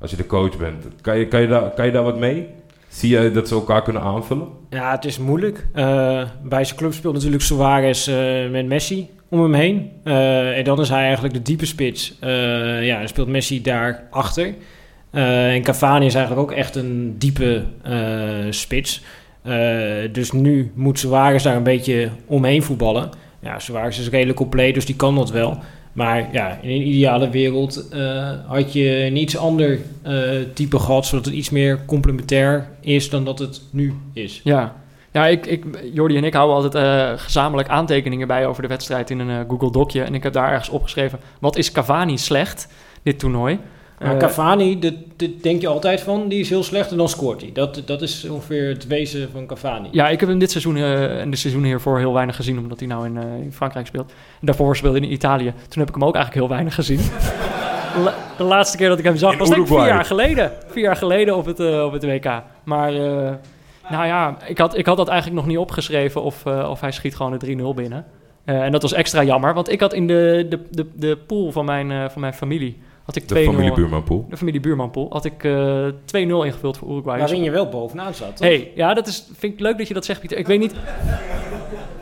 Als 0.00 0.10
je 0.10 0.16
de 0.16 0.26
coach 0.26 0.56
bent. 0.56 0.84
Kan 1.00 1.18
je, 1.18 1.26
kan, 1.26 1.40
je 1.40 1.46
daar, 1.46 1.70
kan 1.70 1.86
je 1.86 1.92
daar 1.92 2.02
wat 2.02 2.18
mee? 2.18 2.46
Zie 2.88 3.20
je 3.20 3.30
dat 3.30 3.48
ze 3.48 3.54
elkaar 3.54 3.82
kunnen 3.82 4.02
aanvullen? 4.02 4.48
Ja, 4.70 4.90
het 4.90 5.04
is 5.04 5.18
moeilijk. 5.18 5.66
Eh, 5.72 6.22
bij 6.42 6.64
zijn 6.64 6.78
club 6.78 6.92
speelt 6.92 7.14
natuurlijk 7.14 7.42
Suarez 7.42 8.08
eh, 8.08 8.50
met 8.50 8.66
Messi 8.66 9.08
om 9.28 9.42
hem 9.42 9.54
heen. 9.54 9.90
En 10.54 10.64
dan 10.64 10.80
is 10.80 10.88
hij 10.88 11.02
eigenlijk 11.02 11.34
de 11.34 11.42
diepe 11.42 11.66
spits. 11.66 12.16
Ja, 12.80 12.98
dan 12.98 13.08
speelt 13.08 13.28
Messi 13.28 13.62
daar 13.62 14.02
achter. 14.10 14.54
Eh, 15.10 15.54
en 15.54 15.62
Cavani 15.62 16.06
is 16.06 16.14
eigenlijk 16.14 16.50
ook 16.50 16.56
echt 16.56 16.76
een 16.76 17.14
diepe 17.18 17.64
spits. 18.50 19.02
Dus 20.12 20.32
nu 20.32 20.72
moet 20.74 20.98
Suarez 20.98 21.42
daar 21.42 21.56
een 21.56 21.62
beetje 21.62 22.08
omheen 22.26 22.62
voetballen. 22.62 23.10
Ja, 23.40 23.58
Suarez 23.58 23.98
is 23.98 24.08
redelijk 24.08 24.38
compleet, 24.38 24.74
dus 24.74 24.86
die 24.86 24.96
kan 24.96 25.14
dat 25.14 25.30
wel. 25.30 25.58
Maar 25.96 26.28
ja, 26.32 26.58
in 26.62 26.70
een 26.70 26.86
ideale 26.86 27.30
wereld 27.30 27.88
eh, 27.88 28.30
had 28.46 28.72
je 28.72 29.04
een 29.04 29.16
iets 29.16 29.36
ander 29.36 29.78
eh, 30.02 30.14
type 30.54 30.78
gehad, 30.78 31.06
zodat 31.06 31.24
het 31.24 31.34
iets 31.34 31.50
meer 31.50 31.84
complementair 31.86 32.68
is 32.80 33.10
dan 33.10 33.24
dat 33.24 33.38
het 33.38 33.60
nu 33.70 33.94
is. 34.12 34.40
Ja, 34.44 34.76
ja 35.12 35.26
ik, 35.26 35.46
ik, 35.46 35.64
Jordi 35.92 36.16
en 36.16 36.24
ik 36.24 36.34
houden 36.34 36.56
altijd 36.56 36.74
eh, 36.74 37.22
gezamenlijk 37.22 37.68
aantekeningen 37.68 38.26
bij 38.26 38.46
over 38.46 38.62
de 38.62 38.68
wedstrijd 38.68 39.10
in 39.10 39.18
een 39.18 39.48
Google 39.48 39.70
Docje. 39.70 40.02
En 40.02 40.14
ik 40.14 40.22
heb 40.22 40.32
daar 40.32 40.50
ergens 40.50 40.68
opgeschreven, 40.68 41.18
wat 41.40 41.56
is 41.56 41.72
Cavani 41.72 42.18
slecht, 42.18 42.68
dit 43.02 43.18
toernooi? 43.18 43.58
Maar 44.00 44.12
Eh, 44.12 44.18
Cavani, 44.18 44.78
dat, 44.78 44.92
dat 45.16 45.28
denk 45.42 45.60
je 45.60 45.68
altijd 45.68 46.00
van, 46.00 46.28
die 46.28 46.40
is 46.40 46.48
heel 46.48 46.62
slecht 46.62 46.90
en 46.90 46.96
dan 46.96 47.08
scoort 47.08 47.40
hij. 47.40 47.50
Dat, 47.52 47.82
dat 47.86 48.02
is 48.02 48.28
ongeveer 48.28 48.68
het 48.68 48.86
wezen 48.86 49.28
van 49.32 49.46
Cavani. 49.46 49.88
Ja, 49.90 50.08
ik 50.08 50.20
heb 50.20 50.28
hem 50.28 50.38
dit 50.38 50.50
seizoen 50.50 50.76
eh, 50.76 51.20
en 51.20 51.30
de 51.30 51.36
seizoenen 51.36 51.70
hiervoor 51.70 51.98
heel 51.98 52.12
weinig 52.12 52.36
gezien, 52.36 52.58
omdat 52.58 52.78
hij 52.78 52.88
nou 52.88 53.06
in, 53.06 53.16
eh, 53.16 53.22
in 53.44 53.52
Frankrijk 53.52 53.86
speelt. 53.86 54.10
En 54.40 54.46
daarvoor 54.46 54.76
speelde 54.76 54.98
hij 54.98 55.06
in 55.06 55.12
Italië. 55.12 55.52
Toen 55.68 55.78
heb 55.80 55.88
ik 55.88 55.94
hem 55.94 56.04
ook 56.04 56.14
eigenlijk 56.14 56.46
heel 56.46 56.54
weinig 56.54 56.74
gezien. 56.74 56.98
La- 58.04 58.14
de 58.36 58.44
laatste 58.44 58.76
keer 58.76 58.88
dat 58.88 58.98
ik 58.98 59.04
hem 59.04 59.16
zag 59.16 59.32
In 59.32 59.38
was 59.38 59.48
denk 59.48 59.60
ik 59.60 59.66
vier 59.66 59.86
jaar 59.86 60.04
geleden. 60.04 60.52
Vier 60.66 60.82
jaar 60.82 60.96
geleden 60.96 61.36
op 61.36 61.46
het, 61.46 61.82
op 61.82 61.92
het 61.92 62.04
WK. 62.04 62.42
Maar 62.64 62.92
nou 63.88 64.06
ja, 64.06 64.36
ik 64.46 64.58
had, 64.58 64.76
ik 64.78 64.86
had 64.86 64.96
dat 64.96 65.08
eigenlijk 65.08 65.40
nog 65.40 65.46
niet 65.48 65.58
opgeschreven 65.58 66.22
of, 66.22 66.46
of 66.46 66.80
hij 66.80 66.92
schiet 66.92 67.16
gewoon 67.16 67.38
de 67.38 67.56
3-0 67.72 67.74
binnen. 67.74 68.04
En 68.44 68.72
dat 68.72 68.82
was 68.82 68.92
extra 68.92 69.22
jammer, 69.22 69.54
want 69.54 69.70
ik 69.72 69.80
had 69.80 69.92
in 69.92 70.06
de, 70.06 70.46
de, 70.48 70.60
de, 70.70 70.86
de 70.94 71.16
pool 71.26 71.52
van 71.52 71.64
mijn, 71.64 72.10
van 72.10 72.20
mijn 72.20 72.34
familie, 72.34 72.78
had 73.06 73.16
ik 73.16 73.22
2-0... 73.22 73.26
De 73.26 73.44
familie 73.44 73.72
Buurmanpoel. 73.72 74.26
De 74.28 74.36
familie 74.36 74.60
Buurmanpool. 74.60 75.06
Had 75.10 75.24
ik 75.24 75.44
eh 75.44 75.86
2-0 75.88 75.92
ingevuld 76.12 76.78
voor 76.78 76.90
Uruguay. 76.90 77.18
Waarin 77.18 77.42
je 77.42 77.50
wel 77.50 77.68
bovenaan 77.68 78.14
zat. 78.14 78.36
toch? 78.36 78.46
hey, 78.46 78.72
ja, 78.74 78.94
dat 78.94 79.06
is, 79.06 79.28
vind 79.36 79.52
ik 79.52 79.60
leuk 79.60 79.78
dat 79.78 79.88
je 79.88 79.94
dat 79.94 80.04
zegt, 80.04 80.20
Pieter. 80.20 80.38
Ik 80.38 80.46
weet 80.46 80.58
niet, 80.58 80.74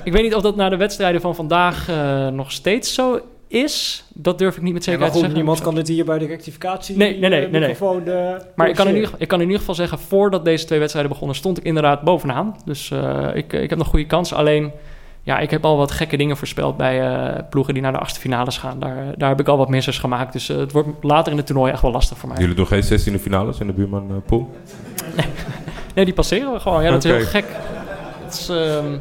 ik 0.03 0.13
weet 0.13 0.23
niet 0.23 0.35
of 0.35 0.43
dat 0.43 0.57
na 0.57 0.69
de 0.69 0.77
wedstrijden 0.77 1.21
van 1.21 1.35
vandaag 1.35 1.89
eh, 1.89 2.29
nog 2.29 2.53
steeds 2.53 2.95
zo 2.95 3.21
is. 3.49 4.05
Dat 4.15 4.39
durf 4.39 4.57
ik 4.57 4.63
niet 4.63 4.73
met 4.73 4.85
Ja, 4.85 4.91
maar 4.91 5.01
zekerheid 5.01 5.13
te 5.13 5.19
zeggen. 5.19 5.37
niemand 5.37 5.61
kan 5.61 5.75
dit 5.75 5.89
hier 5.89 6.05
bij 6.05 6.19
de 6.19 6.27
rectificatie. 6.27 6.97
Nee, 6.97 7.19
nee, 7.19 7.31
nee, 7.31 7.49
nee, 7.49 7.75
eh, 7.75 8.41
Maar 8.55 8.69
ik 8.69 8.75
kan, 8.75 8.89
in 8.89 8.95
ieder, 8.95 9.11
ik 9.19 9.29
kan 9.29 9.39
in 9.39 9.45
ieder 9.45 9.61
geval 9.61 9.75
zeggen, 9.75 9.99
voordat 9.99 10.45
deze 10.45 10.65
twee 10.65 10.79
wedstrijden 10.79 11.13
begonnen, 11.13 11.37
stond 11.37 11.59
ik 11.59 11.65
inderdaad 11.65 12.03
bovenaan. 12.03 12.57
Dus 12.65 12.91
eh, 12.91 13.29
ik, 13.35 13.53
ik 13.53 13.71
heb 13.71 13.79
nog 13.79 13.89
goede 13.89 14.07
kansen. 14.07 14.37
Alleen, 14.37 14.73
ja, 15.25 15.39
ik 15.39 15.51
heb 15.51 15.65
al 15.65 15.77
wat 15.77 15.91
gekke 15.91 16.17
dingen 16.17 16.37
voorspeld 16.37 16.77
bij 16.77 17.09
eh, 17.09 17.43
ploegen 17.51 17.75
die 17.75 17.83
naar 17.83 17.93
de 17.93 17.99
achtste 17.99 18.21
finales 18.21 18.59
gaan. 18.59 18.79
Daar, 18.79 19.15
daar 19.17 19.29
heb 19.29 19.41
ik 19.41 19.49
al 19.49 19.57
wat 19.57 19.69
missers 19.69 19.99
gemaakt. 19.99 20.33
Dus 20.33 20.49
eh, 20.49 20.57
het 20.57 20.73
wordt 20.73 20.89
later 21.01 21.33
in 21.33 21.39
het 21.39 21.47
toernooi 21.47 21.73
echt 21.73 21.83
wel 21.83 21.91
lastig 21.91 22.19
voor 22.19 22.29
mij. 22.29 22.39
Jullie 22.39 22.55
doen 22.55 22.67
geen 22.67 22.83
16e 22.83 23.21
finales 23.21 23.59
in 23.59 23.67
de 23.67 23.73
Buurmanpoel? 23.73 24.51
Nee, 25.95 26.05
die 26.05 26.15
passeren 26.15 26.53
we 26.53 26.61
gewoon. 26.61 26.83
Ja, 26.83 26.91
dat 26.91 27.05
is 27.05 27.11
heel 27.11 27.27
gek. 27.27 27.45
Het 28.25 28.35
is, 28.35 28.49
ehm, 28.49 28.97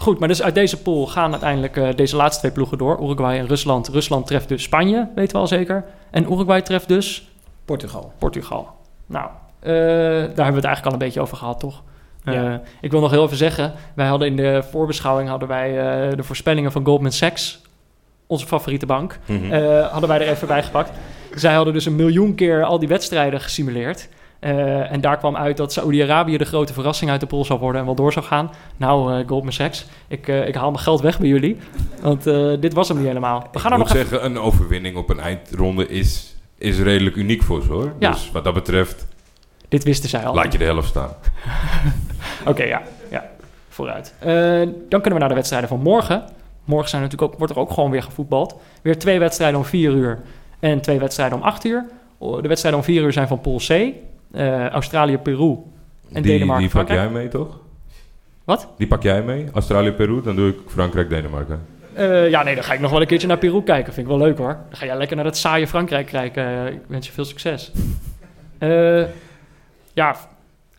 Goed, 0.00 0.18
maar 0.18 0.28
dus 0.28 0.42
uit 0.42 0.54
deze 0.54 0.82
pool 0.82 1.06
gaan 1.06 1.30
uiteindelijk 1.30 1.76
eh, 1.76 1.88
deze 1.94 2.16
laatste 2.16 2.40
twee 2.40 2.52
ploegen 2.52 2.78
door. 2.78 3.02
Uruguay 3.02 3.38
en 3.38 3.46
Rusland. 3.46 3.88
Rusland 3.88 4.26
treft 4.26 4.48
dus 4.48 4.62
Spanje, 4.62 5.08
weten 5.14 5.32
we 5.32 5.38
al 5.38 5.46
zeker. 5.46 5.84
En 6.10 6.32
Uruguay 6.32 6.62
treft 6.62 6.88
dus 6.88 7.28
Portugal. 7.64 8.12
Portugal. 8.18 8.68
Nou, 9.06 9.28
eh, 9.60 9.70
daar 9.70 10.18
hebben 10.18 10.34
we 10.36 10.42
het 10.42 10.64
eigenlijk 10.64 10.86
al 10.86 10.92
een 10.92 10.98
beetje 10.98 11.20
over 11.20 11.36
gehad, 11.36 11.60
toch? 11.60 11.82
Eh, 12.24 12.54
ik 12.80 12.90
wil 12.90 13.00
nog 13.00 13.10
heel 13.10 13.24
even 13.24 13.36
zeggen, 13.36 13.72
wij 13.94 14.06
hadden 14.06 14.28
in 14.28 14.36
de 14.36 14.62
voorbeschouwing 14.70 15.28
hadden 15.28 15.48
wij 15.48 15.68
eh, 15.78 16.16
de 16.16 16.22
voorspellingen 16.22 16.72
van 16.72 16.84
Goldman 16.84 17.12
Sachs, 17.12 17.60
onze 18.26 18.46
favoriete 18.46 18.86
bank, 18.86 19.18
Mhm. 19.26 19.52
eh, 19.52 19.86
hadden 19.90 20.08
wij 20.08 20.20
er 20.20 20.28
even 20.28 20.46
bij 20.48 20.62
gepakt. 20.62 20.90
Zij 21.34 21.54
hadden 21.54 21.72
dus 21.74 21.86
een 21.86 21.96
miljoen 21.96 22.34
keer 22.34 22.64
al 22.64 22.78
die 22.78 22.88
wedstrijden 22.88 23.40
gesimuleerd. 23.40 24.08
En 24.40 25.00
daar 25.00 25.18
kwam 25.18 25.36
uit 25.36 25.56
dat 25.56 25.72
Saoedi-Arabië 25.72 26.36
de 26.36 26.44
grote 26.44 26.72
verrassing 26.72 27.10
uit 27.10 27.20
de 27.20 27.26
pool 27.26 27.44
zou 27.44 27.58
worden 27.60 27.80
en 27.80 27.86
wel 27.86 27.94
door 27.94 28.12
zou 28.12 28.24
gaan. 28.24 28.50
Nou, 28.76 29.24
Goldman 29.26 29.52
Sachs, 29.52 29.86
ik, 30.08 30.26
ik 30.26 30.54
haal 30.54 30.70
mijn 30.70 30.82
geld 30.82 31.00
weg 31.00 31.18
bij 31.18 31.28
jullie. 31.28 31.56
Want 32.02 32.24
dit 32.60 32.72
was 32.74 32.88
hem 32.88 32.96
niet 32.96 33.06
helemaal. 33.06 33.48
We 33.52 33.58
gaan 33.58 33.72
ik 33.72 33.78
er 33.78 33.78
moet 33.78 33.88
nog 33.88 33.96
even... 33.96 34.08
zeggen, 34.08 34.30
een 34.30 34.38
overwinning 34.38 34.96
op 34.96 35.10
een 35.10 35.20
eindronde 35.20 35.88
is, 35.88 36.36
is 36.58 36.78
redelijk 36.78 37.16
uniek 37.16 37.42
voor 37.42 37.62
ze 37.62 37.72
hoor. 37.72 37.92
Ja. 37.98 38.10
Dus 38.10 38.30
wat 38.32 38.44
dat 38.44 38.54
betreft, 38.54 39.06
Dit 39.70 39.84
wisten 39.84 40.08
zij 40.08 40.24
al. 40.24 40.34
laat 40.34 40.52
je 40.52 40.58
de 40.58 40.64
helft 40.64 40.88
staan. 40.88 41.10
Oké, 42.50 42.62
ja, 42.62 42.82
ja. 43.10 43.30
Vooruit. 43.68 44.14
Eh, 44.18 44.28
dan 44.64 45.00
kunnen 45.00 45.12
we 45.12 45.18
naar 45.18 45.28
de 45.28 45.34
wedstrijden 45.34 45.68
van 45.68 45.80
morgen. 45.80 46.24
Morgen 46.64 46.88
zijn 46.88 47.02
natuurlijk 47.02 47.32
ook, 47.32 47.38
wordt 47.38 47.52
er 47.54 47.58
ook 47.58 47.70
gewoon 47.70 47.90
weer 47.90 48.02
gevoetbald. 48.02 48.56
Weer 48.82 48.98
twee 48.98 49.18
wedstrijden 49.18 49.58
om 49.58 49.64
4 49.64 49.90
uur 49.92 50.18
en 50.60 50.80
twee 50.80 50.98
wedstrijden 50.98 51.38
om 51.38 51.44
8 51.44 51.64
uur. 51.64 51.84
De 52.18 52.48
wedstrijden 52.48 52.80
om 52.80 52.86
4 52.86 53.02
uur 53.02 53.12
zijn 53.12 53.28
van 53.28 53.40
Pool 53.40 53.56
C. 53.58 53.68
eh, 53.70 54.68
Australië, 54.68 55.18
Peru 55.18 55.56
en 56.12 56.22
die, 56.22 56.32
Denemarken, 56.32 56.64
Die 56.64 56.74
pak 56.74 56.88
jij 56.88 57.08
mee 57.08 57.28
toch? 57.28 57.58
Wat? 58.44 58.68
Die 58.78 58.86
pak 58.86 59.02
jij 59.02 59.22
mee? 59.22 59.46
Australië, 59.52 59.90
Peru, 59.92 60.22
dan 60.22 60.36
doe 60.36 60.48
ik 60.48 60.56
Frankrijk, 60.66 61.08
Denemarken. 61.08 61.60
Eh, 61.94 62.30
ja, 62.30 62.42
nee, 62.42 62.54
dan 62.54 62.64
ga 62.64 62.72
ik 62.72 62.80
nog 62.80 62.90
wel 62.90 63.00
een 63.00 63.06
keertje 63.06 63.26
naar 63.26 63.38
Peru 63.38 63.62
kijken. 63.62 63.92
Vind 63.92 64.06
ik 64.06 64.12
wel 64.16 64.26
leuk 64.26 64.38
hoor. 64.38 64.56
Dan 64.68 64.76
ga 64.78 64.84
jij 64.86 64.96
lekker 64.96 65.16
naar 65.16 65.24
dat 65.24 65.36
saaie 65.36 65.66
Frankrijk 65.66 66.06
kijken. 66.06 66.66
Ik 66.66 66.80
wens 66.86 67.06
je 67.06 67.12
veel 67.12 67.24
succes. 67.24 67.72
Eh, 68.58 69.02
ja, 69.92 70.16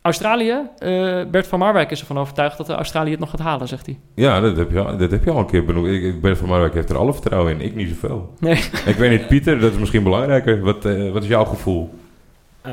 Australië. 0.01 0.55
eh, 0.77 1.21
Bert 1.31 1.47
van 1.47 1.59
Marwijk 1.59 1.91
is 1.91 1.99
ervan 1.99 2.17
overtuigd 2.19 2.57
dat 2.57 2.67
de 2.67 2.73
Australië 2.73 3.11
het 3.11 3.19
nog 3.19 3.29
gaat 3.29 3.39
halen, 3.39 3.67
zegt 3.67 3.85
hij. 3.85 3.99
Ja, 4.15 4.39
dat 4.39 4.57
heb 4.57 4.71
je, 4.71 4.79
al- 4.79 4.97
dat 4.97 5.11
heb 5.11 5.23
je 5.23 5.31
al 5.31 5.39
een 5.39 5.45
keer 5.45 5.65
benoemd. 5.65 6.21
Ben 6.21 6.37
van 6.37 6.47
Marwijk 6.47 6.73
heeft 6.73 6.89
er 6.89 6.97
alle 6.97 7.13
vertrouwen 7.13 7.53
in. 7.53 7.61
Ik 7.61 7.75
niet 7.75 7.89
zoveel. 7.89 8.33
Nee. 8.39 8.53
Ik 8.85 8.95
weet 8.95 9.09
niet, 9.19 9.27
Pieter, 9.27 9.59
dat 9.59 9.71
is 9.71 9.77
misschien 9.77 10.03
belangrijker. 10.03 10.59
Wat, 10.61 10.85
eh, 10.85 11.11
wat 11.11 11.21
is 11.23 11.29
jouw 11.29 11.45
gevoel? 11.45 11.93
Eh, 12.61 12.71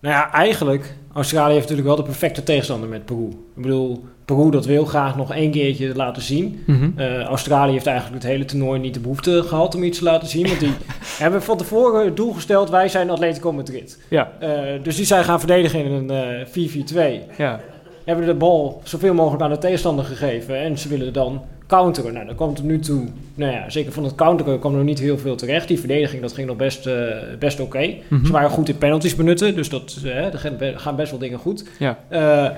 nou 0.00 0.14
ja, 0.14 0.32
eigenlijk, 0.32 0.94
Australië 1.12 1.52
heeft 1.52 1.62
natuurlijk 1.68 1.86
wel 1.88 1.96
de 1.96 2.02
perfecte 2.10 2.42
tegenstander 2.42 2.88
met 2.88 3.04
Peru. 3.04 3.26
Ik 3.56 3.62
bedoel, 3.62 4.04
Peru 4.24 4.50
dat 4.50 4.66
wil 4.66 4.84
graag 4.84 5.16
nog 5.16 5.32
één 5.34 5.50
keertje 5.50 5.94
laten 5.94 6.22
zien. 6.22 6.62
Mhm. 6.66 6.90
Eh, 6.96 7.22
Australië 7.22 7.72
heeft 7.72 7.86
eigenlijk 7.86 8.22
het 8.22 8.32
hele 8.32 8.44
toernooi 8.44 8.80
niet 8.80 8.94
de 8.94 9.00
behoefte 9.00 9.42
gehad 9.42 9.74
om 9.74 9.82
iets 9.82 9.98
te 9.98 10.04
laten 10.04 10.28
zien. 10.28 10.46
Want 10.46 10.60
die 10.60 10.72
hebben 11.18 11.42
van 11.42 11.56
tevoren 11.56 12.04
het 12.04 12.16
doel 12.16 12.32
gesteld, 12.32 12.70
wij 12.70 12.88
zijn 12.88 13.10
Atletico 13.10 13.52
Madrid. 13.52 13.98
Ja, 14.08 14.30
Eh, 14.38 14.48
dus 14.82 14.96
die 14.96 15.04
zijn 15.06 15.24
gaan 15.24 15.38
verdedigen 15.38 15.84
in 15.84 15.92
een 15.92 16.10
eh 16.10 16.46
4-4-2. 16.46 17.20
ja. 17.38 17.60
Hebben 18.04 18.26
de 18.26 18.34
bal 18.34 18.80
zoveel 18.84 19.14
mogelijk 19.14 19.42
aan 19.42 19.50
de 19.50 19.58
tegenstander 19.58 20.04
gegeven. 20.04 20.56
En 20.60 20.78
ze 20.78 20.88
willen 20.88 21.12
dan 21.12 21.42
counteren. 21.66 22.12
Nou, 22.12 22.26
dan 22.26 22.34
kwam 22.34 22.54
tot 22.54 22.64
nu 22.64 22.78
toe, 22.78 23.06
nou 23.34 23.52
ja, 23.52 23.70
zeker 23.70 23.92
van 23.92 24.04
het 24.04 24.14
counteren 24.14 24.58
kwam 24.58 24.70
er 24.72 24.78
nog 24.78 24.86
niet 24.86 24.98
heel 24.98 25.18
veel 25.18 25.36
terecht. 25.36 25.68
Die 25.68 25.78
verdediging, 25.78 26.22
dat 26.22 26.32
ging 26.32 26.46
nog 26.46 26.56
best, 26.56 26.86
eh, 26.86 26.94
best 27.38 27.60
oké. 27.60 27.94
Mhm. 28.08 28.24
Ze 28.26 28.32
waren 28.32 28.50
goed 28.50 28.68
in 28.68 28.78
penalties 28.78 29.14
benutten, 29.14 29.54
dus 29.54 29.68
dat, 29.68 29.98
eh, 30.04 30.16
er 30.32 30.38
gaan 30.38 30.56
be- 30.56 30.72
gaan 30.76 30.96
best 30.96 31.10
wel 31.10 31.20
dingen 31.20 31.38
goed. 31.38 31.64
Ja. 31.78 31.98
Eh, 32.08 32.48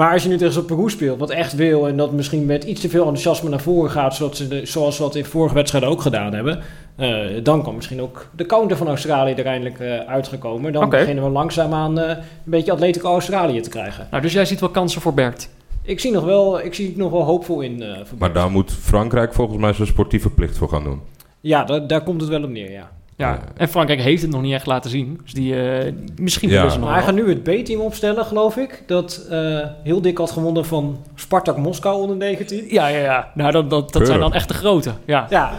maar 0.00 0.12
als 0.12 0.22
je 0.22 0.28
nu 0.28 0.36
tegen 0.36 0.52
zo'n 0.52 0.64
Peru 0.64 0.90
speelt, 0.90 1.18
wat 1.18 1.30
echt 1.30 1.54
wil... 1.54 1.88
en 1.88 1.96
dat 1.96 2.12
misschien 2.12 2.46
met 2.46 2.64
iets 2.64 2.80
te 2.80 2.88
veel 2.88 3.00
enthousiasme 3.00 3.50
naar 3.50 3.60
voren 3.60 3.90
gaat... 3.90 4.14
zodat 4.14 4.36
ze 4.36 4.48
de, 4.48 4.66
zoals 4.66 4.96
ze 4.96 5.02
dat 5.02 5.14
in 5.14 5.24
vorige 5.24 5.54
wedstrijden 5.54 5.90
ook 5.90 6.00
gedaan 6.00 6.34
hebben... 6.34 6.60
eh, 6.96 7.18
dan 7.42 7.62
kan 7.62 7.74
misschien 7.74 8.00
ook 8.00 8.26
de 8.36 8.46
counter 8.46 8.76
van 8.76 8.86
Australië 8.86 9.32
er 9.32 9.46
eindelijk 9.46 9.78
eh, 9.78 9.98
uitgekomen. 9.98 10.72
Dan 10.72 10.88
beginnen 10.88 11.24
we 11.24 11.30
langzaamaan 11.30 11.98
eh, 11.98 12.08
een 12.08 12.16
beetje 12.44 12.72
Atletico 12.72 13.08
Australië 13.08 13.60
te 13.60 13.70
krijgen. 13.70 14.06
Nou, 14.10 14.22
dus 14.22 14.32
jij 14.32 14.44
ziet 14.44 14.60
wel 14.60 14.68
kansen 14.68 15.00
voor 15.00 15.14
Bert. 15.14 15.48
Ik 15.82 16.00
zie 16.00 16.12
nog 16.12 16.24
wel, 16.24 16.64
ik 16.64 16.74
zie 16.74 16.86
het 16.86 16.96
nog 16.96 17.10
wel 17.10 17.22
hoopvol 17.22 17.60
in. 17.60 17.82
eh, 17.82 17.98
voor 18.04 18.18
Maar 18.18 18.32
daar 18.32 18.50
moet 18.50 18.72
Frankrijk 18.72 19.34
volgens 19.34 19.58
mij 19.58 19.72
zijn 19.72 19.88
sportieve 19.88 20.30
plicht 20.30 20.58
voor 20.58 20.68
gaan 20.68 20.84
doen. 20.84 21.00
Ja, 21.40 21.64
daar, 21.64 21.86
daar 21.86 22.02
komt 22.02 22.20
het 22.20 22.30
wel 22.30 22.42
op 22.42 22.50
neer, 22.50 22.70
ja. 22.70 22.90
Ja. 23.20 23.30
Ja. 23.30 23.38
En 23.56 23.68
Frankrijk 23.68 24.00
heeft 24.00 24.22
het 24.22 24.30
nog 24.30 24.42
niet 24.42 24.52
echt 24.52 24.66
laten 24.66 24.90
zien. 24.90 25.20
Dus 25.22 25.32
die, 25.32 25.62
eh, 25.62 25.92
misschien 26.20 26.48
Ja. 26.50 26.62
nog 26.64 26.78
Maar 26.80 26.94
hij 26.94 27.02
gaat 27.02 27.14
nu 27.14 27.28
het 27.28 27.42
B-team 27.42 27.80
opstellen, 27.80 28.24
geloof 28.24 28.56
ik. 28.56 28.82
Dat 28.86 29.26
eh, 29.30 29.58
heel 29.82 30.00
dik 30.00 30.18
had 30.18 30.30
gewonnen 30.30 30.64
van 30.64 30.98
Spartak 31.14 31.56
Moskou 31.56 32.00
onder 32.00 32.16
19. 32.16 32.64
Ja, 32.68 32.86
ja, 32.88 32.98
ja. 32.98 33.30
Nou, 33.34 33.52
dat, 33.52 33.70
dat, 33.70 33.92
dat 33.92 34.06
zijn 34.06 34.20
dan 34.20 34.34
echt 34.34 34.48
de 34.48 34.54
grote. 34.54 34.90
Ja. 35.04 35.26
Ja. 35.30 35.50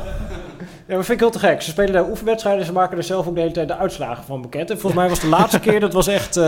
Ja, 0.88 0.97
dat 0.97 1.05
vind 1.05 1.22
ik 1.22 1.24
heel 1.32 1.39
te 1.41 1.47
gek. 1.47 1.62
Ze 1.62 1.70
spelen 1.70 1.93
daar 1.93 2.09
oefenwedstrijden. 2.09 2.66
Ze 2.66 2.72
maken 2.72 2.97
er 2.97 3.03
zelf 3.03 3.28
ook 3.28 3.34
de 3.36 3.41
hele 3.41 3.53
tijd 3.53 3.68
de 3.68 3.78
uitslagen 3.78 4.24
van 4.24 4.41
bekend. 4.41 4.70
En 4.70 4.80
volgens 4.80 5.01
mij 5.01 5.09
was 5.09 5.20
de 5.20 5.28
laatste 5.28 5.59
keer, 5.66 5.80
dat 5.80 5.93
was 5.93 6.07
echt 6.07 6.38
eh, 6.38 6.43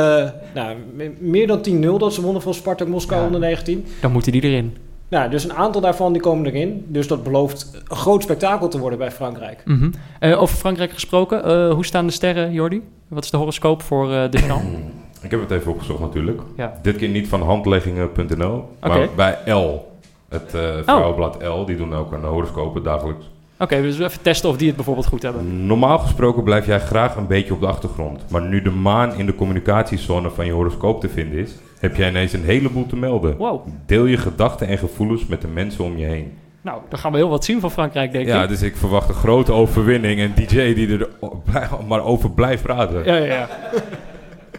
nou, 0.54 0.76
me- 0.94 1.14
meer 1.20 1.48
dan 1.48 1.60
10-0 1.70 1.98
dat 1.98 2.14
ze 2.14 2.22
wonnen 2.22 2.42
van 2.42 2.54
Spartak 2.54 2.88
Moskou 2.88 3.20
Ja. 3.20 3.26
onder 3.26 3.40
19. 3.42 3.86
Dan 4.02 4.12
moeten 4.12 4.32
die 4.32 4.42
erin. 4.42 4.78
Nou, 5.14 5.30
dus 5.30 5.44
een 5.44 5.54
aantal 5.54 5.82
daarvan 5.82 6.14
die 6.14 6.22
komen 6.22 6.46
erin. 6.46 6.86
Dus 6.88 7.08
dat 7.08 7.24
belooft 7.24 7.82
een 7.88 7.96
groot 7.96 8.24
spektakel 8.24 8.68
te 8.68 8.80
worden 8.80 9.00
bij 9.00 9.12
Frankrijk. 9.12 9.62
Mhm. 9.66 9.92
Eh, 10.20 10.42
over 10.42 10.56
Frankrijk 10.56 10.92
gesproken. 10.92 11.44
eh, 11.44 11.74
hoe 11.74 11.86
staan 11.86 12.06
de 12.06 12.12
sterren, 12.12 12.52
Jordi? 12.52 12.82
Wat 13.08 13.24
is 13.24 13.30
de 13.30 13.38
horoscoop 13.38 13.82
voor 13.82 14.14
eh 14.14 14.30
Deschamps? 14.30 14.66
Ik 15.22 15.32
heb 15.32 15.40
het 15.40 15.52
even 15.52 15.72
opgezocht 15.72 16.00
natuurlijk. 16.00 16.42
Ja. 16.58 16.80
Dit 16.82 16.96
keer 16.96 17.10
niet 17.10 17.28
van 17.28 17.42
handleggingen.nl, 17.42 18.70
maar 18.80 19.10
bij 19.16 19.38
L. 19.54 19.92
Het 20.30 20.54
eh 20.54 20.62
vrouwenblad 20.84 21.44
L, 21.44 21.66
die 21.66 21.78
doen 21.78 21.94
ook 21.94 22.12
een 22.12 22.24
horoscopen 22.24 22.84
dagelijks. 22.84 23.26
Oké, 23.64 23.82
dus 23.82 24.00
even 24.00 24.22
testen 24.22 24.50
of 24.50 24.58
die 24.58 24.68
het 24.68 24.76
bijvoorbeeld 24.76 25.06
goed 25.08 25.22
hebben. 25.22 25.66
Normaal 25.66 26.00
gesproken 26.00 26.44
blijf 26.44 26.66
jij 26.66 26.80
graag 26.80 27.16
een 27.16 27.28
beetje 27.28 27.54
op 27.54 27.60
de 27.60 27.68
achtergrond. 27.68 28.22
Maar 28.30 28.42
nu 28.42 28.62
de 28.62 28.70
maan 28.70 29.16
in 29.16 29.26
de 29.26 29.36
communicatiezone 29.36 30.30
van 30.30 30.46
je 30.46 30.52
horoscoop 30.52 31.02
te 31.02 31.10
vinden 31.10 31.40
is, 31.40 31.52
heb 31.80 31.96
jij 31.96 32.10
ineens 32.10 32.34
een 32.34 32.44
heleboel 32.44 32.86
te 32.86 32.96
melden. 32.96 33.38
Wow. 33.38 33.68
Deel 33.86 34.06
je 34.06 34.18
gedachten 34.18 34.68
en 34.68 34.78
gevoelens 34.78 35.26
met 35.26 35.42
de 35.42 35.48
mensen 35.48 35.84
om 35.84 35.98
je 35.98 36.06
heen. 36.06 36.34
Nou, 36.62 36.82
dan 36.90 37.00
gaan 37.00 37.12
we 37.12 37.18
heel 37.18 37.30
wat 37.30 37.46
zien 37.46 37.60
van 37.60 37.72
Frankrijk, 37.72 38.12
denk 38.12 38.28
Ja, 38.28 38.44
ik. 38.44 38.50
dus 38.50 38.62
ik 38.62 38.76
verwacht 38.76 39.10
een 39.10 39.16
grote 39.16 39.52
overwinning. 39.52 40.20
En 40.20 40.32
DJ 40.36 40.74
die 40.74 40.98
er 40.98 41.10
maar 41.88 42.04
over 42.04 42.32
blijft 42.32 42.64
praten. 42.64 43.06
Ja, 43.06 43.16
ja, 43.16 43.26
ja. 43.26 43.48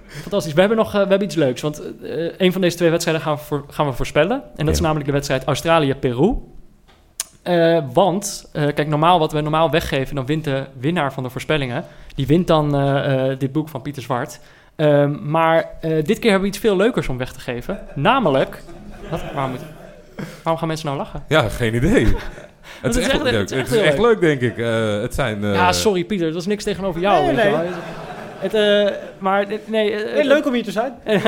Fantastisch. 0.06 0.52
We 0.52 0.60
hebben 0.60 0.78
nog 0.78 0.86
eh, 0.86 0.92
we 0.92 0.98
hebben 1.08 1.22
iets 1.22 1.34
leuks. 1.36 1.60
Want 1.60 1.82
eh, 2.02 2.30
een 2.38 2.52
van 2.52 2.60
deze 2.60 2.76
twee 2.76 2.90
wedstrijden 2.90 3.22
gaan 3.24 3.34
we, 3.34 3.40
voor, 3.40 3.64
gaan 3.68 3.86
we 3.86 3.92
voorspellen. 3.92 4.42
En 4.56 4.64
dat 4.64 4.68
is 4.74 4.76
Ja. 4.76 4.82
namelijk 4.82 5.06
de 5.06 5.12
wedstrijd 5.12 5.44
Australië-Peru. 5.44 6.34
Eh, 7.44 7.78
want, 7.92 8.48
eh, 8.52 8.62
kijk, 8.62 8.88
normaal 8.88 9.18
wat 9.18 9.32
we 9.32 9.40
normaal 9.40 9.70
weggeven, 9.70 10.14
dan 10.14 10.26
wint 10.26 10.44
de 10.44 10.62
winnaar 10.80 11.12
van 11.12 11.22
de 11.22 11.30
voorspellingen. 11.30 11.84
Die 12.14 12.26
wint 12.26 12.46
dan 12.46 12.74
eh, 12.76 13.30
eh, 13.30 13.38
dit 13.38 13.52
boek 13.52 13.68
van 13.68 13.82
Pieter 13.82 14.02
Zwart. 14.02 14.40
Ehm, 14.76 15.30
maar 15.30 15.64
eh, 15.80 15.90
dit 16.04 16.18
keer 16.18 16.30
hebben 16.30 16.40
we 16.40 16.46
iets 16.46 16.58
veel 16.58 16.76
leukers 16.76 17.08
om 17.08 17.18
weg 17.18 17.32
te 17.32 17.40
geven. 17.40 17.80
Namelijk. 17.94 18.62
Wat? 19.10 19.20
Waarom, 19.34 19.50
moet, 19.50 19.60
waarom 20.42 20.56
gaan 20.58 20.68
mensen 20.68 20.86
nou 20.86 20.98
lachen? 20.98 21.24
Ja, 21.28 21.48
geen 21.48 21.74
idee. 21.74 22.06
Het 22.82 22.96
is, 22.96 23.08
echt 23.08 23.22
leuk. 23.22 23.32
het 23.32 23.50
is 23.50 23.56
echt 23.58 23.66
Het 23.68 23.76
is 23.76 23.82
heel 23.82 23.90
echt 23.90 23.98
leuk, 23.98 24.20
denk 24.20 24.40
ik. 24.40 24.58
Eh, 24.58 25.00
het 25.00 25.14
zijn... 25.14 25.44
eh, 25.44 25.54
ja, 25.54 25.72
sorry 25.72 26.04
Pieter, 26.04 26.32
dat 26.32 26.40
is 26.40 26.46
niks 26.46 26.64
tegenover 26.64 27.00
jou. 27.00 27.24
Nee, 27.24 27.34
weet 27.34 27.44
je 27.44 27.50
nee. 27.50 27.58
wel. 27.60 27.70
Het, 28.38 28.54
eh, 28.54 28.96
maar 29.18 29.48
dit- 29.48 29.68
nee, 29.70 29.92
Hey, 29.94 30.24
leuk 30.24 30.46
om 30.46 30.52
hier 30.52 30.64
te 30.64 30.70
zijn. 30.70 30.92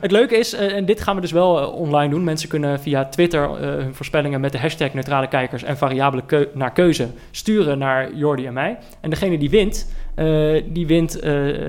Het 0.00 0.10
leuke 0.10 0.36
is, 0.36 0.52
eh, 0.52 0.76
en 0.76 0.84
dit 0.84 1.00
gaan 1.00 1.14
we 1.14 1.20
dus 1.20 1.32
wel 1.32 1.60
eh, 1.60 1.74
online 1.74 2.10
doen. 2.10 2.24
Mensen 2.24 2.48
kunnen 2.48 2.80
via 2.80 3.04
Twitter 3.04 3.42
eh, 3.42 3.58
hun 3.58 3.94
voorspellingen 3.94 4.40
met 4.40 4.52
de 4.52 4.58
hashtag 4.58 4.94
neutrale 4.94 5.28
kijkers 5.28 5.62
en 5.62 5.76
variabele 5.76 6.48
naar 6.54 6.72
keuze 6.72 7.08
sturen 7.30 7.78
naar 7.78 8.14
Jordi 8.14 8.46
en 8.46 8.52
mij. 8.52 8.78
En 9.00 9.10
degene 9.10 9.38
die 9.38 9.50
wint, 9.50 9.94
die 10.64 10.86
wint 10.86 11.18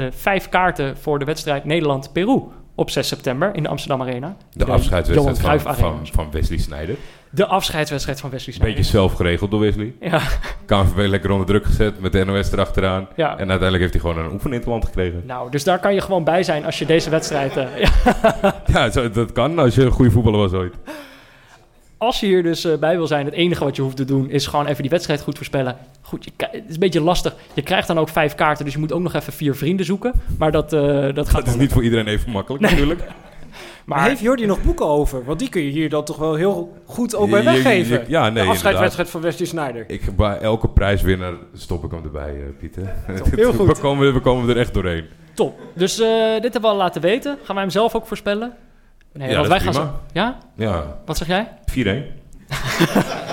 vijf 0.09 0.49
kaarten 0.49 0.97
voor 0.97 1.19
de 1.19 1.25
wedstrijd 1.25 1.65
Nederland-Peru 1.65 2.41
op 2.81 2.89
6 2.89 3.07
september 3.07 3.55
in 3.55 3.63
de 3.63 3.69
Amsterdam 3.69 4.01
Arena. 4.01 4.35
de 4.53 4.65
afscheidswedstrijd 4.65 5.61
van, 5.61 5.75
van, 5.75 5.99
van 6.11 6.27
Wesley 6.31 6.57
Snijder. 6.57 6.95
De 7.29 7.45
afscheidswedstrijd 7.45 8.19
van 8.19 8.29
Wesley 8.29 8.53
Sneijder. 8.53 8.77
Beetje 8.77 8.91
zelf 8.97 9.13
geregeld 9.13 9.51
door 9.51 9.59
Wesley. 9.59 9.93
Ja, 10.01 10.21
KNVB 10.65 11.07
lekker 11.07 11.31
onder 11.31 11.45
druk 11.47 11.65
gezet 11.65 11.99
met 12.01 12.11
de 12.11 12.25
NOS 12.25 12.51
erachteraan. 12.51 13.07
ja. 13.15 13.29
En 13.31 13.37
uiteindelijk 13.49 13.79
heeft 13.79 13.93
hij 13.93 14.01
gewoon 14.01 14.25
een 14.25 14.31
oefeninterland 14.33 14.85
gekregen. 14.85 15.23
Nou, 15.25 15.51
dus 15.51 15.63
daar 15.63 15.79
kan 15.79 15.93
je 15.93 16.01
gewoon 16.01 16.23
bij 16.23 16.43
zijn 16.43 16.65
als 16.65 16.79
je 16.79 16.85
deze 16.85 17.09
wedstrijd... 17.09 17.57
eh, 17.57 17.65
ja. 17.81 17.89
Ja, 18.73 18.89
zo- 18.91 19.09
dat 19.09 19.31
kan 19.31 19.59
als 19.59 19.75
je 19.75 19.83
een 19.85 19.91
goede 19.91 20.11
voetballer 20.11 20.39
was 20.39 20.51
ooit. 20.53 20.73
Als 22.01 22.19
je 22.19 22.25
hier 22.25 22.43
dus 22.43 22.65
eh, 22.65 22.77
bij 22.77 22.95
wil 22.97 23.07
zijn, 23.07 23.25
het 23.25 23.33
enige 23.33 23.63
wat 23.63 23.75
je 23.75 23.81
hoeft 23.81 23.95
te 23.95 24.05
doen 24.05 24.29
is 24.29 24.47
gewoon 24.47 24.65
even 24.65 24.81
die 24.81 24.91
wedstrijd 24.91 25.21
goed 25.21 25.35
voorspellen. 25.35 25.77
Goed, 26.01 26.23
je, 26.23 26.31
het 26.37 26.63
is 26.67 26.73
een 26.73 26.79
beetje 26.79 27.01
lastig. 27.01 27.35
Je 27.53 27.61
krijgt 27.61 27.87
dan 27.87 27.97
ook 27.99 28.09
vijf 28.09 28.35
kaarten, 28.35 28.65
dus 28.65 28.73
je 28.73 28.79
moet 28.79 28.91
ook 28.91 29.01
nog 29.01 29.13
even 29.13 29.33
vier 29.33 29.55
vrienden 29.55 29.85
zoeken. 29.85 30.13
Maar 30.37 30.51
dat, 30.51 30.73
eh, 30.73 30.81
dat 31.13 31.29
gaat 31.29 31.45
Dat 31.45 31.53
is 31.53 31.59
niet 31.59 31.71
voor 31.71 31.83
iedereen 31.83 32.07
even 32.07 32.31
makkelijk 32.31 32.63
natuurlijk. 32.63 32.99
Maar 33.85 33.99
Maar 33.99 34.07
heeft 34.07 34.21
Jordi 34.21 34.45
nog 34.45 34.61
boeken 34.63 34.85
over? 34.85 35.23
Want 35.25 35.39
die 35.39 35.49
kun 35.49 35.61
je 35.61 35.69
hier 35.69 35.89
dan 35.89 36.03
toch 36.03 36.17
wel 36.17 36.35
heel 36.35 36.77
goed 36.85 37.15
ook 37.15 37.29
bij 37.29 37.39
Je- 37.43 37.49
je- 37.49 37.57
je- 37.57 37.63
weggeven. 37.63 38.03
ja, 38.07 38.29
nee, 38.29 38.43
de 38.43 38.49
afscheidswedstrijd 38.49 39.09
van 39.09 39.21
Wesley 39.21 39.47
Sneijder. 39.47 39.83
Ik, 39.87 40.15
bij 40.15 40.37
elke 40.37 40.69
prijswinnaar 40.69 41.33
stop 41.53 41.83
ik 41.83 41.91
hem 41.91 42.03
erbij, 42.03 42.33
eh, 42.35 42.41
Pieter. 42.59 42.93
Heel 43.35 43.53
goed. 43.57 43.67
We 43.67 43.81
komen, 43.81 44.13
we 44.13 44.19
komen 44.19 44.49
er 44.49 44.57
echt 44.57 44.73
doorheen. 44.73 45.05
top. 45.33 45.59
Dus 45.73 45.99
eh, 45.99 46.07
dit 46.33 46.41
hebben 46.53 46.61
we 46.61 46.67
al 46.67 46.75
laten 46.75 47.01
weten. 47.01 47.37
Gaan 47.43 47.55
wij 47.55 47.63
hem 47.63 47.73
zelf 47.73 47.95
ook 47.95 48.07
voorspellen? 48.07 48.53
Nee, 49.13 49.29
Ja, 49.29 49.35
want 49.35 49.47
wij 49.47 49.59
gaan 49.59 49.71
prima. 49.73 49.99
Ja? 50.13 50.37
Ja, 50.55 50.97
Wat 51.05 51.17
zeg 51.17 51.27
jij? 51.27 51.47
4-1. 51.65 52.19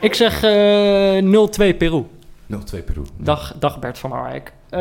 Ik 0.00 0.14
zeg 0.14 0.42
eh 0.42 1.72
0-2 1.72 1.76
Peru. 1.76 2.04
0-2 2.52 2.56
Peru. 2.84 3.02
Dag, 3.18 3.54
dag 3.58 3.78
Bert 3.78 3.98
van 3.98 4.10
Marwijk. 4.10 4.52
Eh, 4.70 4.80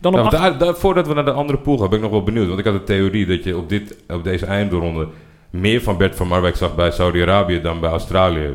dan 0.00 0.14
op 0.14 0.18
Nou, 0.20 0.30
daar, 0.30 0.58
daar- 0.58 0.74
voordat 0.74 1.06
we 1.06 1.14
naar 1.14 1.24
de 1.24 1.32
andere 1.32 1.58
pool 1.58 1.78
gaan, 1.78 1.88
ben 1.88 1.96
ik 1.98 2.02
nog 2.04 2.12
wel 2.12 2.22
benieuwd. 2.22 2.46
Want 2.46 2.58
ik 2.58 2.64
had 2.64 2.74
de 2.74 2.84
theorie 2.84 3.26
dat 3.26 3.44
je 3.44 3.56
op, 3.56 3.68
dit, 3.68 3.96
op 4.08 4.24
deze 4.24 4.46
eindronde 4.46 5.08
meer 5.50 5.82
van 5.82 5.96
Bert 5.96 6.16
van 6.16 6.28
Marwijk 6.28 6.56
zag 6.56 6.74
bij 6.74 6.90
Saudi-Arabië 6.90 7.60
dan 7.60 7.80
bij 7.80 7.90
Australië. 7.90 8.54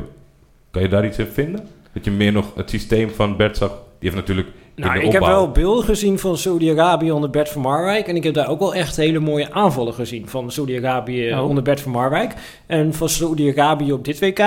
Kan 0.70 0.82
je 0.82 0.88
daar 0.88 1.04
iets 1.06 1.18
in 1.18 1.26
vinden? 1.26 1.68
Dat 1.92 2.04
je 2.04 2.10
meer 2.10 2.32
nog 2.32 2.54
het 2.54 2.70
systeem 2.70 3.10
van 3.10 3.36
Bert 3.36 3.56
zag? 3.56 3.68
Die 3.70 4.10
heeft 4.10 4.14
natuurlijk 4.14 4.48
Nou, 4.76 5.00
ik 5.00 5.12
heb 5.12 5.22
wel 5.22 5.50
beelden 5.50 5.84
gezien 5.84 6.18
van 6.18 6.36
Saudi-Arabië 6.36 7.10
onder 7.12 7.30
Bert 7.30 7.48
van 7.48 7.62
Marwijk. 7.62 8.08
En 8.08 8.16
ik 8.16 8.24
heb 8.24 8.34
daar 8.34 8.48
ook 8.48 8.58
wel 8.58 8.74
echt 8.74 8.96
hele 8.96 9.18
mooie 9.18 9.52
aanvallen 9.52 9.94
gezien 9.94 10.28
van 10.28 10.50
Saudi-Arabië 10.50 11.32
Oh. 11.34 11.48
onder 11.48 11.62
Bert 11.62 11.80
van 11.80 11.92
Marwijk. 11.92 12.34
En 12.66 12.94
van 12.94 13.08
Saudi-Arabië 13.08 13.92
op 13.92 14.04
dit 14.04 14.18
WK. 14.20 14.38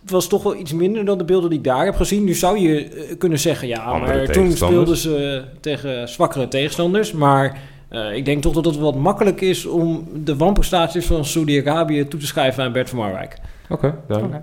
Het 0.00 0.10
was 0.10 0.28
toch 0.28 0.42
wel 0.42 0.56
iets 0.56 0.72
minder 0.72 1.04
dan 1.04 1.18
de 1.18 1.24
beelden 1.24 1.50
die 1.50 1.58
ik 1.58 1.64
daar 1.64 1.84
heb 1.84 1.96
gezien. 1.96 2.24
Nu 2.24 2.34
zou 2.34 2.58
je 2.58 2.84
eh, 2.84 3.18
kunnen 3.18 3.38
zeggen, 3.38 3.68
ja, 3.68 3.82
Andere 3.82 4.16
maar 4.16 4.26
toen 4.26 4.52
speelden 4.52 4.96
ze 4.96 5.44
tegen 5.60 6.08
zwakkere 6.08 6.48
tegenstanders. 6.48 7.12
Maar 7.12 7.58
eh, 7.88 8.16
ik 8.16 8.24
denk 8.24 8.42
toch 8.42 8.52
dat 8.52 8.64
het 8.64 8.76
wat 8.76 8.94
makkelijk 8.94 9.40
is 9.40 9.66
om 9.66 10.08
de 10.24 10.36
wanprestaties 10.36 11.06
van 11.06 11.24
Saudi-Arabië 11.24 12.08
toe 12.08 12.20
te 12.20 12.26
schrijven 12.26 12.64
aan 12.64 12.72
Bert 12.72 12.88
van 12.90 12.98
Marwijk. 12.98 13.38
Oké. 13.68 13.94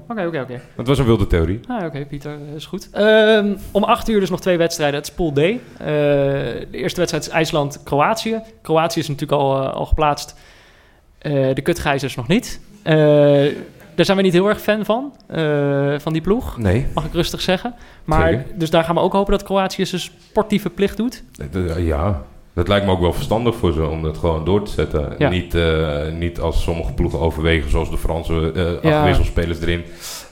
Oké, 0.07 0.27
oké. 0.27 0.61
Het 0.75 0.87
was 0.87 0.99
een 0.99 1.05
wilde 1.05 1.27
theorie. 1.27 1.59
Ah, 1.67 1.85
oké, 1.85 2.05
Pieter, 2.05 2.31
eh, 2.31 2.55
is 2.55 2.65
goed. 2.65 2.89
Ehm, 2.91 3.55
om 3.71 3.83
acht 3.83 4.09
uur 4.09 4.19
dus 4.19 4.29
nog 4.29 4.41
twee 4.41 4.57
wedstrijden. 4.57 4.95
Het 4.99 5.07
is 5.07 5.13
Pool 5.13 5.31
D. 5.31 5.37
Eh, 5.37 5.47
de 5.79 6.67
eerste 6.71 6.99
wedstrijd 6.99 7.25
is 7.27 7.29
IJsland-Kroatië. 7.29 8.41
Kroatië 8.61 8.99
is 8.99 9.07
natuurlijk 9.07 9.41
al, 9.41 9.61
eh, 9.61 9.73
al 9.73 9.85
geplaatst. 9.85 10.35
Eh, 11.17 11.53
de 11.53 11.61
kutgijzers 11.61 12.15
nog 12.15 12.27
niet. 12.27 12.59
Eh, 12.81 12.95
daar 13.95 14.05
zijn 14.05 14.17
we 14.17 14.23
niet 14.23 14.33
heel 14.33 14.47
erg 14.49 14.61
fan 14.61 14.85
van, 14.85 15.13
eh, 15.27 15.99
van 15.99 16.13
die 16.13 16.21
ploeg. 16.21 16.57
Nee. 16.57 16.85
Mag 16.93 17.05
ik 17.05 17.13
rustig 17.13 17.41
zeggen. 17.41 17.75
Maar, 18.03 18.29
Zeker. 18.29 18.45
dus 18.55 18.69
daar 18.69 18.83
gaan 18.83 18.95
we 18.95 19.01
ook 19.01 19.13
hopen 19.13 19.31
dat 19.31 19.43
Kroatië 19.43 19.85
zijn 19.85 20.01
sportieve 20.01 20.69
plicht 20.69 20.97
doet. 20.97 21.23
Ja, 21.77 22.23
dat 22.53 22.67
lijkt 22.67 22.85
me 22.85 22.91
ook 22.91 22.99
wel 22.99 23.13
verstandig 23.13 23.55
voor 23.55 23.71
ze 23.73 23.87
om 23.87 24.01
dat 24.01 24.17
gewoon 24.17 24.45
door 24.45 24.63
te 24.63 24.71
zetten. 24.71 25.15
Ja. 25.17 25.29
Niet, 25.29 25.55
eh, 25.55 26.07
niet 26.11 26.39
als 26.39 26.63
sommige 26.63 26.93
ploegen 26.93 27.19
overwegen, 27.19 27.69
zoals 27.69 27.89
de 27.89 27.97
Franse 27.97 28.51
eh 28.55 28.65
acht 28.73 28.83
Ja. 28.83 29.03
wisselspelers 29.05 29.59
erin. 29.61 29.83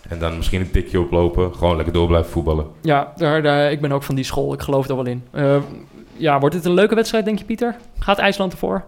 En 0.09 0.19
dan 0.19 0.37
misschien 0.37 0.61
een 0.61 0.71
tikje 0.71 0.99
oplopen. 0.99 1.55
Gewoon 1.55 1.75
lekker 1.75 1.93
door 1.93 2.07
blijven 2.07 2.31
voetballen. 2.31 2.65
Ja, 2.81 3.13
daar, 3.15 3.41
daar, 3.41 3.71
ik 3.71 3.81
ben 3.81 3.91
ook 3.91 4.03
van 4.03 4.15
die 4.15 4.23
school. 4.23 4.53
Ik 4.53 4.61
geloof 4.61 4.87
er 4.89 4.95
wel 4.95 5.05
in. 5.05 5.23
Eh, 5.31 5.55
ja, 6.17 6.39
wordt 6.39 6.55
dit 6.55 6.65
een 6.65 6.73
leuke 6.73 6.95
wedstrijd, 6.95 7.25
denk 7.25 7.39
je, 7.39 7.45
Pieter? 7.45 7.75
Gaat 7.99 8.17
IJsland 8.17 8.51
ervoor? 8.51 8.83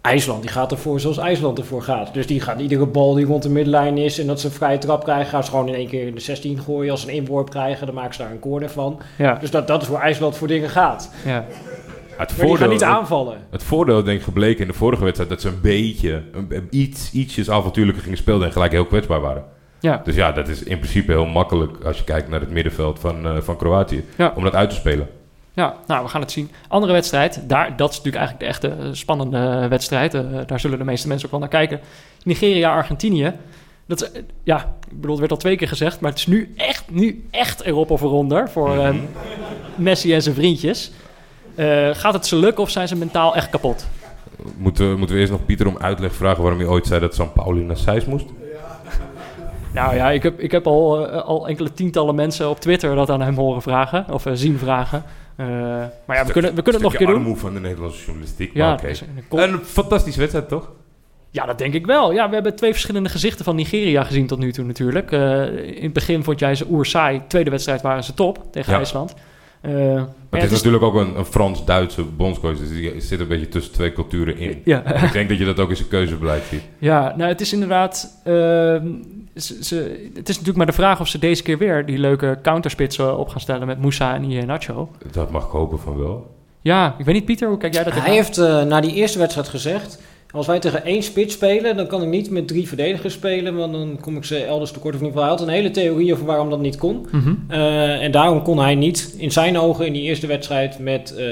IJsland 0.00 0.42
die 0.42 0.50
gaat 0.50 0.70
ervoor 0.72 1.00
zoals 1.00 1.18
IJsland 1.18 1.58
ervoor 1.58 1.82
gaat. 1.82 2.14
Dus 2.14 2.26
die 2.26 2.40
gaat 2.40 2.60
iedere 2.60 2.86
bal 2.86 3.14
die 3.14 3.24
rond 3.26 3.42
de 3.42 3.48
middenlijn 3.50 3.98
is 3.98 4.18
en 4.18 4.26
dat 4.26 4.40
ze 4.40 4.46
een 4.46 4.52
vrije 4.52 4.78
trap 4.78 5.02
krijgen, 5.04 5.26
gaan 5.26 5.44
ze 5.44 5.50
gewoon 5.50 5.68
in 5.68 5.74
één 5.74 5.88
keer 5.88 6.06
in 6.06 6.14
de 6.14 6.20
16 6.20 6.58
gooien. 6.58 6.90
Als 6.90 7.00
ze 7.00 7.08
een 7.08 7.14
inworp 7.14 7.50
krijgen, 7.50 7.86
dan 7.86 7.94
maken 7.94 8.14
ze 8.14 8.22
daar 8.22 8.30
een 8.30 8.38
corner 8.38 8.70
van. 8.70 9.00
Ja, 9.18 9.34
Dus 9.34 9.50
dat, 9.50 9.66
dat 9.66 9.82
is 9.82 9.88
hoe 9.88 9.96
IJsland 9.98 10.36
voor 10.36 10.48
dingen 10.48 10.68
gaat. 10.70 11.10
ja. 11.24 11.44
Het 12.18 12.34
die 12.40 12.56
gaan 12.56 12.68
niet 12.68 12.82
aanvallen. 12.82 13.38
Het 13.50 13.62
voordeel 13.62 14.02
denk 14.02 14.18
ik 14.18 14.24
gebleken 14.24 14.60
in 14.60 14.66
de 14.66 14.74
vorige 14.74 15.02
wedstrijd 15.04 15.30
dat 15.30 15.40
ze 15.40 15.48
een 15.48 15.60
beetje, 15.60 16.22
een, 16.32 16.66
iets, 16.70 17.12
ietsjes 17.12 17.50
avontuurlijker 17.50 18.02
gingen 18.02 18.18
spelen 18.18 18.46
en 18.46 18.52
gelijk 18.52 18.72
heel 18.72 18.86
kwetsbaar 18.86 19.20
waren. 19.20 19.44
ja. 19.80 20.00
Dus 20.04 20.14
ja, 20.14 20.32
dat 20.32 20.48
is 20.48 20.62
in 20.62 20.78
principe 20.78 21.12
heel 21.12 21.26
makkelijk 21.26 21.84
als 21.84 21.98
je 21.98 22.04
kijkt 22.04 22.28
naar 22.28 22.40
het 22.40 22.50
middenveld 22.50 22.98
van, 22.98 23.26
eh, 23.26 23.36
van 23.40 23.56
Kroatië. 23.56 24.04
Ja. 24.16 24.32
Om 24.36 24.42
dat 24.42 24.54
uit 24.54 24.70
te 24.70 24.76
spelen. 24.76 25.08
Ja, 25.58 25.74
nou, 25.86 26.02
we 26.04 26.08
gaan 26.08 26.20
het 26.20 26.32
zien. 26.32 26.50
Andere 26.68 26.92
wedstrijd, 26.92 27.42
daar, 27.46 27.76
dat 27.76 27.90
is 27.90 27.96
natuurlijk 27.96 28.24
eigenlijk 28.24 28.60
de 28.60 28.68
echte 28.68 28.82
eh, 28.82 28.88
spannende 28.92 29.68
wedstrijd. 29.68 30.14
Eh, 30.14 30.22
daar 30.46 30.60
zullen 30.60 30.78
de 30.78 30.84
meeste 30.84 31.08
mensen 31.08 31.26
ook 31.26 31.30
wel 31.30 31.40
naar 31.40 31.48
kijken. 31.48 31.80
Nigeria-Argentinië. 32.22 33.32
Dat 33.86 34.02
is, 34.02 34.10
ja, 34.42 34.76
ik 34.90 34.96
bedoel, 34.96 35.10
het 35.10 35.18
werd 35.18 35.30
al 35.30 35.36
twee 35.36 35.56
keer 35.56 35.68
gezegd, 35.68 36.00
maar 36.00 36.10
het 36.10 36.18
is 36.18 36.26
nu 36.26 36.52
echt, 36.56 36.84
nu 36.90 37.26
echt 37.30 37.60
erop 37.60 37.90
of 37.90 38.02
eronder 38.02 38.50
voor 38.50 38.78
eh, 38.78 38.94
Messi 39.74 40.14
en 40.14 40.22
zijn 40.22 40.34
vriendjes. 40.34 40.92
Eh, 41.58 41.88
gaat 41.92 42.12
het 42.14 42.26
ze 42.26 42.36
lukken 42.36 42.62
of 42.62 42.70
zijn 42.70 42.88
ze 42.88 42.96
mentaal 42.96 43.36
echt 43.36 43.50
kapot? 43.50 43.86
Moeten, 44.56 44.90
we- 44.90 44.96
moeten 44.96 45.14
we 45.16 45.20
eerst 45.20 45.32
nog 45.32 45.46
Pieter 45.46 45.66
om 45.66 45.76
uitleg 45.78 46.14
vragen 46.14 46.42
waarom 46.42 46.60
hij 46.60 46.68
ooit 46.68 46.86
zei 46.86 47.00
dat 47.00 47.14
San 47.14 47.32
Pauli 47.32 47.60
naar 47.62 47.76
Seis 47.76 48.04
moest? 48.04 48.26
Nou 49.72 49.94
ja, 49.94 50.10
ik 50.10 50.22
heb, 50.22 50.40
ik 50.40 50.50
heb 50.50 50.66
al, 50.66 51.08
eh, 51.10 51.22
al 51.24 51.48
enkele 51.48 51.72
tientallen 51.72 52.14
mensen 52.14 52.48
op 52.48 52.60
Twitter 52.60 52.94
dat 52.94 53.10
aan 53.10 53.20
hem 53.20 53.34
horen 53.36 53.62
vragen, 53.62 54.04
of 54.12 54.26
eh, 54.26 54.32
zien 54.36 54.58
vragen. 54.58 55.02
Maar 55.36 56.16
ja, 56.16 56.24
we 56.26 56.32
kunnen, 56.32 56.54
we 56.54 56.62
kunnen 56.62 56.82
het 56.82 56.82
nog 56.82 56.92
een 56.92 57.06
keer 57.06 57.06
doen. 57.24 57.36
van 57.36 57.54
de 57.54 57.60
Nederlandse 57.60 58.04
journalistiek. 58.04 58.54
Ja, 58.54 58.76
dus 58.76 59.02
een 59.30 59.58
fantastische 59.64 60.20
wedstrijd, 60.20 60.48
toch? 60.48 60.70
Ja, 61.30 61.46
dat 61.46 61.58
denk 61.58 61.74
ik 61.74 61.86
wel. 61.86 62.12
Ja, 62.12 62.28
we 62.28 62.34
hebben 62.34 62.56
twee 62.56 62.70
verschillende 62.72 63.08
gezichten 63.08 63.44
van 63.44 63.56
Nigeria 63.56 64.04
gezien 64.04 64.26
tot 64.26 64.38
nu 64.38 64.52
toe 64.52 64.64
natuurlijk. 64.64 65.10
In 65.10 65.82
het 65.82 65.92
begin 65.92 66.24
vond 66.24 66.38
jij 66.38 66.54
ze 66.54 66.66
oer 66.70 66.86
saai. 66.86 67.20
Tweede 67.28 67.50
wedstrijd 67.50 67.82
waren 67.82 68.04
ze 68.04 68.14
top 68.14 68.38
tegen 68.52 68.72
Ja. 68.72 68.78
IJsland. 68.78 69.14
Eh, 69.60 69.72
Maar 70.30 70.40
het 70.40 70.50
is 70.50 70.56
natuurlijk 70.56 70.82
ook 70.84 70.94
een, 70.94 71.18
een 71.18 71.24
Frans-Duitse 71.24 72.02
bondscoach, 72.02 72.58
dus 72.58 72.68
die 72.68 73.00
zit 73.00 73.20
een 73.20 73.28
beetje 73.28 73.48
tussen 73.48 73.72
twee 73.72 73.92
culturen 73.92 74.38
in. 74.38 74.60
Ja, 74.64 74.84
ik 75.02 75.12
denk 75.12 75.28
dat 75.28 75.38
je 75.38 75.44
dat 75.44 75.58
ook 75.60 75.70
in 75.70 75.76
zijn 75.76 75.88
keuzebeleid 75.88 76.42
ziet. 76.50 76.62
ja, 76.78 77.14
nou 77.16 77.28
het 77.30 77.40
is 77.40 77.52
inderdaad... 77.52 78.20
ehm, 78.24 78.86
ze, 79.36 79.64
ze- 79.64 80.10
het 80.14 80.28
is 80.28 80.34
natuurlijk 80.34 80.56
maar 80.56 80.66
de 80.66 80.72
vraag 80.72 81.00
of 81.00 81.08
ze 81.08 81.18
deze 81.18 81.42
keer 81.42 81.58
weer 81.58 81.86
die 81.86 81.98
leuke 81.98 82.38
counterspitsen 82.42 83.18
op 83.18 83.28
gaan 83.28 83.40
stellen 83.40 83.66
met 83.66 83.80
Moussa 83.80 84.14
en 84.14 84.24
Iheanacho. 84.24 84.88
Dat 85.12 85.30
mag 85.30 85.44
ik 85.44 85.50
hopen 85.50 85.78
van 85.78 85.98
wel. 85.98 86.36
Ja, 86.60 86.94
ik 86.98 87.04
weet 87.04 87.14
niet 87.14 87.24
Pieter, 87.24 87.48
hoe 87.48 87.58
kijk 87.58 87.74
jij 87.74 87.84
dat 87.84 87.92
Hij 87.94 88.14
heeft 88.14 88.38
eh, 88.38 88.62
na 88.62 88.80
die 88.80 88.94
eerste 88.94 89.18
wedstrijd 89.18 89.48
gezegd... 89.48 90.02
Als 90.30 90.46
wij 90.46 90.58
tegen 90.58 90.84
één 90.84 91.02
spits 91.02 91.34
spelen, 91.34 91.76
dan 91.76 91.86
kan 91.86 92.02
ik 92.02 92.08
niet 92.08 92.30
met 92.30 92.48
drie 92.48 92.68
verdedigers 92.68 93.14
spelen, 93.14 93.54
want 93.54 93.72
dan 93.72 93.98
kom 94.00 94.16
ik 94.16 94.24
ze 94.24 94.44
elders 94.44 94.70
tekort. 94.70 94.94
Of 94.94 95.00
in 95.00 95.06
ieder 95.06 95.20
geval, 95.20 95.36
hij 95.36 95.38
had 95.38 95.48
een 95.48 95.62
hele 95.62 95.70
theorie 95.70 96.12
over 96.12 96.26
waarom 96.26 96.50
dat 96.50 96.60
niet 96.60 96.76
kon. 96.76 97.06
Mhm. 97.10 97.34
Eh, 97.48 98.02
en 98.02 98.10
daarom 98.10 98.42
kon 98.42 98.58
hij 98.58 98.74
niet 98.74 99.14
in 99.18 99.32
zijn 99.32 99.58
ogen 99.58 99.86
in 99.86 99.92
die 99.92 100.02
eerste 100.02 100.26
wedstrijd 100.26 100.78
met 100.78 101.14
eh, 101.16 101.24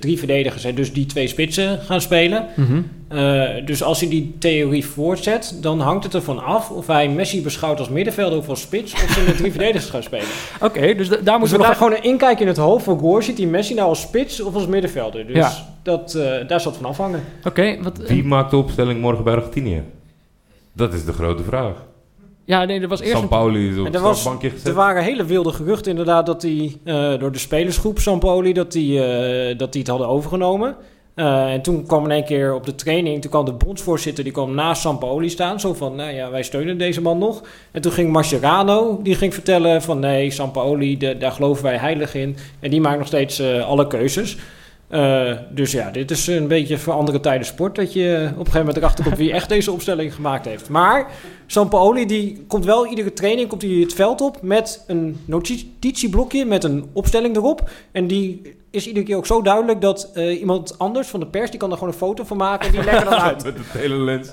drie 0.00 0.18
verdedigers 0.18 0.64
en 0.64 0.74
dus 0.74 0.92
die 0.92 1.06
twee 1.06 1.26
spitsen 1.26 1.78
gaan 1.78 2.00
spelen. 2.00 2.46
Mhm. 2.56 2.80
Eh, 3.10 3.66
dus 3.66 3.82
als 3.82 4.00
hij 4.00 4.08
die 4.08 4.34
theorie 4.38 4.86
voortzet, 4.86 5.58
dan 5.60 5.80
hangt 5.80 6.04
het 6.04 6.14
ervan 6.14 6.44
af 6.44 6.70
of 6.70 6.86
hij 6.86 7.08
Messi 7.08 7.42
beschouwt 7.42 7.78
als 7.78 7.88
middenvelder 7.88 8.38
of 8.38 8.48
als 8.48 8.60
spits, 8.60 8.92
of 8.92 9.10
ze 9.10 9.20
met 9.26 9.36
drie 9.36 9.50
verdedigers 9.56 9.90
gaan 9.90 10.02
spelen. 10.02 10.26
Oké, 10.60 10.94
dus 10.94 11.08
da- 11.08 11.16
daar 11.16 11.24
Dus 11.24 11.38
moeten 11.38 11.56
we 11.56 11.62
we 11.62 11.68
nog... 11.68 11.76
gewoon 11.76 11.92
een 11.92 12.02
inkijk 12.02 12.40
in 12.40 12.46
het 12.46 12.56
hoofd 12.56 12.84
van 12.84 12.98
Goor. 12.98 13.22
Ziet 13.22 13.38
hij 13.38 13.46
Messi 13.46 13.74
nou 13.74 13.88
als 13.88 14.00
spits 14.00 14.40
of 14.42 14.54
als 14.54 14.66
middenvelder? 14.66 15.26
Dus 15.26 15.36
Ja. 15.36 15.52
dat, 15.82 16.14
eh, 16.14 16.48
daar 16.48 16.60
zal 16.60 16.70
het 16.72 16.80
van 16.80 16.90
afhangen. 16.90 17.24
Oké, 17.44 17.82
wat... 17.82 17.98
Wie 17.98 18.24
maakt 18.24 18.50
de 18.50 18.56
opstelling 18.56 19.00
morgen 19.00 19.24
bij 19.24 19.34
Argentinië? 19.34 19.82
Dat 20.72 20.92
is 20.92 21.04
de 21.04 21.12
grote 21.12 21.42
vraag. 21.42 21.74
Ja, 22.44 22.64
nee, 22.64 22.80
er 22.80 22.88
was 22.88 23.00
eerst... 23.00 23.12
San 23.18 23.28
Pauli 23.28 23.70
is 23.70 23.78
op 23.78 23.94
er, 23.94 24.00
was, 24.00 24.18
strafbankje 24.18 24.48
er 24.48 24.54
gezet. 24.54 24.74
waren 24.74 25.02
hele 25.02 25.24
wilde 25.24 25.52
geruchten 25.52 25.90
inderdaad 25.90 26.26
dat 26.26 26.42
hij 26.42 26.76
eh, 26.84 27.18
door 27.18 27.32
de 27.32 27.38
spelersgroep 27.38 27.98
Sampoli 27.98 28.52
dat 28.52 28.72
die, 28.72 29.04
eh, 29.04 29.58
dat 29.58 29.72
die 29.72 29.80
het 29.80 29.90
hadden 29.90 30.08
overgenomen. 30.08 30.76
Eh, 31.20 31.52
en 31.52 31.62
toen 31.62 31.86
kwam 31.86 32.04
in 32.04 32.10
één 32.10 32.24
keer 32.24 32.54
op 32.54 32.66
de 32.66 32.74
training, 32.74 33.20
toen 33.20 33.30
kwam 33.30 33.44
de 33.44 33.52
bondsvoorzitter, 33.52 34.24
die 34.24 34.32
kwam 34.32 34.54
naast 34.54 34.80
Sampaoli 34.80 35.28
staan. 35.28 35.60
Zo 35.60 35.74
van, 35.74 35.94
nou 35.94 36.12
ja, 36.12 36.30
wij 36.30 36.42
steunen 36.42 36.78
deze 36.78 37.00
man 37.00 37.18
nog. 37.18 37.42
En 37.70 37.82
toen 37.82 37.92
ging 37.92 38.12
Mascherano, 38.12 39.00
die 39.02 39.14
ging 39.14 39.34
vertellen 39.34 39.82
van 39.82 39.98
nee, 39.98 40.30
Sampaoli, 40.30 40.96
daar 41.18 41.32
geloven 41.32 41.64
wij 41.64 41.76
heilig 41.76 42.14
in. 42.14 42.36
En 42.60 42.70
die 42.70 42.80
maakt 42.80 42.98
nog 42.98 43.06
steeds 43.06 43.38
eh, 43.38 43.68
alle 43.68 43.86
keuzes. 43.86 44.36
Eh, 44.88 45.32
dus 45.50 45.72
ja, 45.72 45.90
dit 45.90 46.10
is 46.10 46.26
een 46.26 46.48
beetje 46.48 46.78
voor 46.78 46.92
andere 46.92 47.20
tijden 47.20 47.46
sport. 47.46 47.74
Dat 47.74 47.92
je 47.92 48.22
op 48.22 48.30
een 48.30 48.36
gegeven 48.36 48.58
moment 48.58 48.76
erachter 48.76 49.04
komt 49.04 49.16
wie 49.16 49.32
echt 49.32 49.48
deze 49.48 49.72
opstelling 49.72 50.14
gemaakt 50.14 50.44
heeft. 50.44 50.68
Maar 50.68 51.06
Sampaoli 51.50 52.06
die 52.06 52.44
komt 52.48 52.64
wel 52.64 52.86
iedere 52.86 53.12
training 53.12 53.48
komt 53.48 53.62
hij 53.62 53.70
het 53.70 53.94
veld 53.94 54.20
op 54.20 54.42
met 54.42 54.84
een 54.86 55.20
notitieblokje 55.24 56.44
met 56.44 56.64
een 56.64 56.90
opstelling 56.92 57.36
erop. 57.36 57.70
En 57.92 58.06
die 58.06 58.56
is 58.70 58.86
iedere 58.86 59.06
keer 59.06 59.16
ook 59.16 59.26
zo 59.26 59.42
duidelijk 59.42 59.80
dat 59.80 60.10
eh, 60.14 60.40
iemand 60.40 60.78
anders 60.78 61.08
van 61.08 61.20
de 61.20 61.26
pers 61.26 61.50
die 61.50 61.58
kan 61.58 61.70
er 61.70 61.76
gewoon 61.76 61.92
een 61.92 61.98
foto 61.98 62.24
van 62.24 62.36
maken 62.36 62.66
en 62.66 62.72
die 62.72 62.84
legt 62.84 63.02
er 63.02 63.10
dan 63.10 63.18
uit. 63.18 63.44
Met 63.44 63.58
het 63.58 63.66
hele 63.66 63.94
lens. 63.94 64.32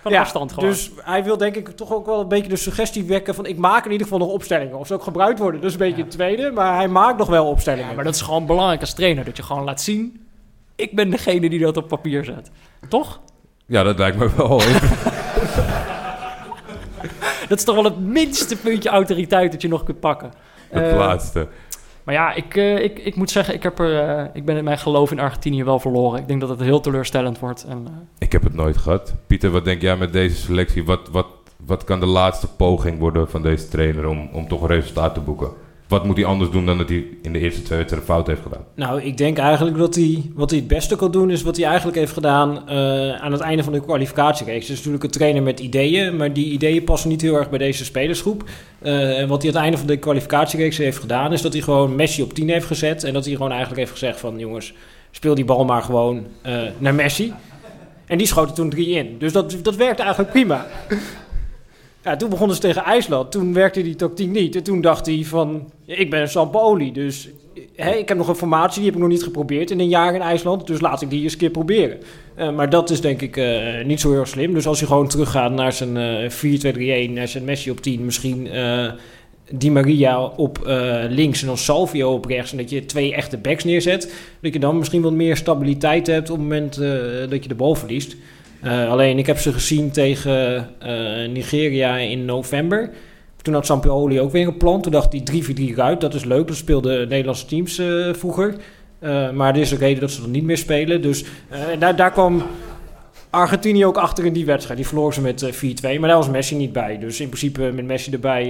Van 0.00 0.12
Ja, 0.12 0.20
afstand 0.20 0.52
gewoon. 0.52 0.68
Dus 0.68 0.90
hij 0.96 1.24
wil 1.24 1.36
denk 1.36 1.56
ik 1.56 1.68
toch 1.68 1.92
ook 1.92 2.06
wel 2.06 2.20
een 2.20 2.28
beetje 2.28 2.48
de 2.48 2.56
suggestie 2.56 3.04
wekken 3.04 3.34
van 3.34 3.46
ik 3.46 3.56
maak 3.56 3.84
in 3.84 3.90
ieder 3.92 4.06
geval 4.06 4.26
nog 4.26 4.32
opstellingen. 4.32 4.78
Of 4.78 4.86
ze 4.86 4.94
ook 4.94 5.02
gebruikt 5.02 5.38
worden, 5.38 5.60
dat 5.60 5.70
is 5.70 5.76
een 5.76 5.86
beetje 5.86 6.02
het 6.02 6.10
tweede. 6.10 6.50
Maar 6.50 6.74
hij 6.76 6.88
maakt 6.88 7.18
nog 7.18 7.28
wel 7.28 7.46
opstellingen. 7.46 7.88
Ja, 7.88 7.94
maar 7.94 8.04
dat 8.04 8.14
is 8.14 8.20
gewoon 8.20 8.46
belangrijk 8.46 8.80
als 8.80 8.94
trainer. 8.94 9.24
Dat 9.24 9.36
je 9.36 9.42
gewoon 9.42 9.64
laat 9.64 9.80
zien... 9.80 10.26
Ik 10.76 10.94
ben 10.94 11.10
degene 11.10 11.48
die 11.48 11.60
dat 11.60 11.76
op 11.76 11.88
papier 11.88 12.24
zet. 12.24 12.50
Toch? 12.88 13.20
Ja, 13.66 13.82
dat 13.82 13.98
lijkt 13.98 14.18
me 14.18 14.30
wel. 14.36 14.60
Dat 17.48 17.58
is 17.58 17.64
toch 17.64 17.74
wel 17.74 17.84
het 17.84 18.00
minste 18.00 18.56
puntje 18.56 18.88
autoriteit 18.88 19.52
dat 19.52 19.62
je 19.62 19.68
nog 19.68 19.84
kunt 19.84 20.00
pakken. 20.00 20.32
Het 20.68 20.92
Eh, 20.92 20.96
laatste. 20.98 21.48
Maar 22.04 22.14
ja, 22.14 22.32
ik, 22.34 22.56
eh, 22.56 22.82
ik, 22.84 22.98
ik 22.98 23.16
moet 23.16 23.30
zeggen, 23.30 23.54
ik, 23.54 23.62
heb 23.62 23.78
er, 23.78 23.98
eh, 24.08 24.24
ik 24.32 24.44
ben 24.44 24.56
in 24.56 24.64
mijn 24.64 24.78
geloof 24.78 25.10
in 25.10 25.20
Argentinië 25.20 25.64
wel 25.64 25.78
verloren. 25.78 26.20
Ik 26.20 26.28
denk 26.28 26.40
dat 26.40 26.48
het 26.48 26.60
heel 26.60 26.80
teleurstellend 26.80 27.38
wordt. 27.38 27.64
En, 27.68 28.08
Ik 28.18 28.32
heb 28.32 28.42
het 28.42 28.54
nooit 28.54 28.76
gehad. 28.76 29.14
Pieter, 29.26 29.50
wat 29.50 29.64
denk 29.64 29.80
jij 29.82 29.96
met 29.96 30.12
deze 30.12 30.36
selectie? 30.36 30.84
Wat, 30.84 31.08
wat, 31.10 31.26
wat 31.66 31.84
kan 31.84 32.00
de 32.00 32.06
laatste 32.06 32.46
poging 32.48 32.98
worden 32.98 33.30
van 33.30 33.42
deze 33.42 33.68
trainer 33.68 34.06
om, 34.06 34.28
om 34.32 34.48
toch 34.48 34.60
een 34.62 34.68
resultaat 34.68 35.14
te 35.14 35.20
boeken? 35.20 35.50
Wat 35.88 36.04
moet 36.04 36.16
hij 36.16 36.24
anders 36.24 36.50
doen 36.50 36.66
dan 36.66 36.78
dat 36.78 36.88
hij 36.88 37.04
in 37.22 37.32
de 37.32 37.38
eerste 37.38 37.62
twee 37.62 37.78
wedstrijden 37.78 38.08
fout 38.08 38.26
heeft 38.26 38.42
gedaan? 38.42 38.64
Nou, 38.74 39.02
ik 39.02 39.16
denk 39.16 39.38
eigenlijk 39.38 39.76
dat 39.76 39.94
hij 39.94 40.30
wat 40.34 40.50
hij 40.50 40.58
het 40.58 40.68
beste 40.68 40.96
kan 40.96 41.10
doen, 41.10 41.30
is 41.30 41.42
wat 41.42 41.56
hij 41.56 41.66
eigenlijk 41.66 41.96
heeft 41.96 42.12
gedaan 42.12 42.68
eh, 42.68 43.12
aan 43.14 43.32
het 43.32 43.40
einde 43.40 43.62
van 43.62 43.72
de 43.72 43.80
kwalificatiereeks. 43.80 44.66
Dus 44.66 44.76
natuurlijk 44.76 45.04
een 45.04 45.10
trainer 45.10 45.42
met 45.42 45.60
ideeën, 45.60 46.16
maar 46.16 46.32
die 46.32 46.52
ideeën 46.52 46.84
passen 46.84 47.08
niet 47.10 47.20
heel 47.20 47.34
erg 47.34 47.50
bij 47.50 47.58
deze 47.58 47.84
spelersgroep. 47.84 48.44
Eh, 48.78 49.20
en 49.20 49.28
wat 49.28 49.42
hij 49.42 49.50
aan 49.50 49.56
het 49.56 49.64
einde 49.64 49.78
van 49.78 49.86
de 49.86 49.96
kwalificatiereeks 49.96 50.76
heeft 50.76 50.98
gedaan, 50.98 51.32
is 51.32 51.42
dat 51.42 51.52
hij 51.52 51.62
gewoon 51.62 51.94
Messi 51.94 52.22
op 52.22 52.32
10 52.32 52.48
heeft 52.48 52.66
gezet. 52.66 53.04
En 53.04 53.12
dat 53.12 53.24
hij 53.24 53.34
gewoon 53.34 53.50
eigenlijk 53.50 53.80
heeft 53.80 53.92
gezegd 53.92 54.20
van 54.20 54.38
jongens, 54.38 54.74
speel 55.10 55.34
die 55.34 55.44
bal 55.44 55.64
maar 55.64 55.82
gewoon 55.82 56.24
uh, 56.46 56.62
naar 56.78 56.94
Messi. 56.94 57.32
En 58.06 58.18
die 58.18 58.26
schoot 58.26 58.48
er 58.48 58.54
toen 58.54 58.70
drie 58.70 58.88
in. 58.88 59.18
Dus 59.18 59.32
dat, 59.32 59.56
dat 59.62 59.76
werkte 59.76 60.02
eigenlijk 60.02 60.32
prima. 60.32 60.66
Toen 62.18 62.30
begonnen 62.30 62.56
ze 62.56 62.62
tegen 62.62 62.84
IJsland. 62.84 63.30
Toen 63.30 63.52
werkte 63.52 63.82
die 63.82 63.96
tactiek 63.96 64.30
niet. 64.30 64.56
En 64.56 64.62
toen 64.62 64.80
dacht 64.80 65.06
hij 65.06 65.22
van, 65.24 65.70
ik 65.86 66.10
ben 66.10 66.20
een 66.20 66.28
Sampoli, 66.28 66.92
dus 66.92 67.28
ik 67.74 68.08
heb 68.08 68.16
nog 68.16 68.28
een 68.28 68.34
formatie, 68.34 68.76
die 68.76 68.84
heb 68.84 68.94
ik 68.94 69.00
nog 69.00 69.10
niet 69.10 69.22
geprobeerd 69.22 69.70
in 69.70 69.80
een 69.80 69.88
jaar 69.88 70.14
in 70.14 70.20
IJsland. 70.20 70.66
Dus 70.66 70.80
laat 70.80 71.02
ik 71.02 71.10
die 71.10 71.22
eens 71.22 71.32
een 71.32 71.38
keer 71.38 71.50
proberen. 71.50 71.98
Uh, 72.38 72.54
maar 72.54 72.70
dat 72.70 72.90
is 72.90 73.00
denk 73.00 73.20
ik 73.20 73.36
uh, 73.36 73.84
niet 73.84 74.00
zo 74.00 74.12
heel 74.12 74.26
slim. 74.26 74.54
Dus 74.54 74.66
als 74.66 74.80
je 74.80 74.86
gewoon 74.86 75.08
teruggaat 75.08 75.52
naar 75.52 75.72
zijn 75.72 75.96
uh, 75.96 77.08
4-2-3-1, 77.08 77.12
naar 77.12 77.28
zijn 77.28 77.44
Messi 77.44 77.70
op 77.70 77.80
10, 77.80 78.04
misschien 78.04 78.48
Di 79.50 79.70
Maria 79.70 80.24
op 80.24 80.58
links 81.08 81.40
en 81.40 81.46
dan 81.46 81.58
Salvio 81.58 82.12
op 82.12 82.24
rechts. 82.24 82.50
En 82.50 82.56
dat 82.56 82.70
je 82.70 82.86
twee 82.86 83.14
echte 83.14 83.38
backs 83.38 83.64
neerzet. 83.64 84.14
Dat 84.40 84.52
je 84.52 84.58
dan 84.58 84.78
misschien 84.78 85.02
wat 85.02 85.12
meer 85.12 85.36
stabiliteit 85.36 86.06
hebt 86.06 86.30
op 86.30 86.36
het 86.36 86.44
moment 86.44 86.74
dat 87.30 87.42
je 87.42 87.48
de 87.48 87.54
bal 87.54 87.74
verliest. 87.74 88.16
Uh, 88.64 88.90
alleen 88.90 89.18
ik 89.18 89.26
heb 89.26 89.38
ze 89.38 89.52
gezien 89.52 89.90
tegen 89.90 90.68
uh, 90.82 91.28
Nigeria 91.28 91.96
in 91.96 92.24
november. 92.24 92.90
Toen 93.42 93.54
had 93.54 93.66
Sampaoli 93.66 94.20
ook 94.20 94.32
weer 94.32 94.46
een 94.46 94.56
plan. 94.56 94.82
Toen 94.82 94.92
dacht 94.92 95.12
hij 95.12 95.42
3-4-3 95.72 95.74
uit. 95.76 96.00
Dat 96.00 96.14
is 96.14 96.24
leuk. 96.24 96.46
Dat 96.46 96.56
speelden 96.56 97.08
Nederlandse 97.08 97.46
teams 97.46 97.78
uh, 97.78 98.14
vroeger. 98.14 98.54
maar 99.34 99.54
er 99.54 99.60
is 99.60 99.70
een 99.70 99.78
reden 99.78 100.00
dat 100.00 100.10
ze 100.10 100.20
dat 100.20 100.30
niet 100.30 100.44
meer 100.44 100.58
spelen. 100.58 101.02
Dus 101.02 101.24
daar 101.78 102.12
kwam 102.12 102.42
Argentinië 103.34 103.86
ook 103.86 103.96
achter 103.96 104.24
in 104.24 104.32
die 104.32 104.44
wedstrijd. 104.44 104.78
Die 104.78 104.88
verloor 104.88 105.14
ze 105.14 105.20
met 105.20 105.54
4-2. 105.54 105.58
Maar 105.82 106.08
daar 106.08 106.16
was 106.16 106.28
Messi 106.28 106.56
niet 106.56 106.72
bij. 106.72 106.98
Dus 106.98 107.20
in 107.20 107.26
principe 107.26 107.72
met 107.72 107.84
Messi 107.84 108.12
erbij 108.12 108.46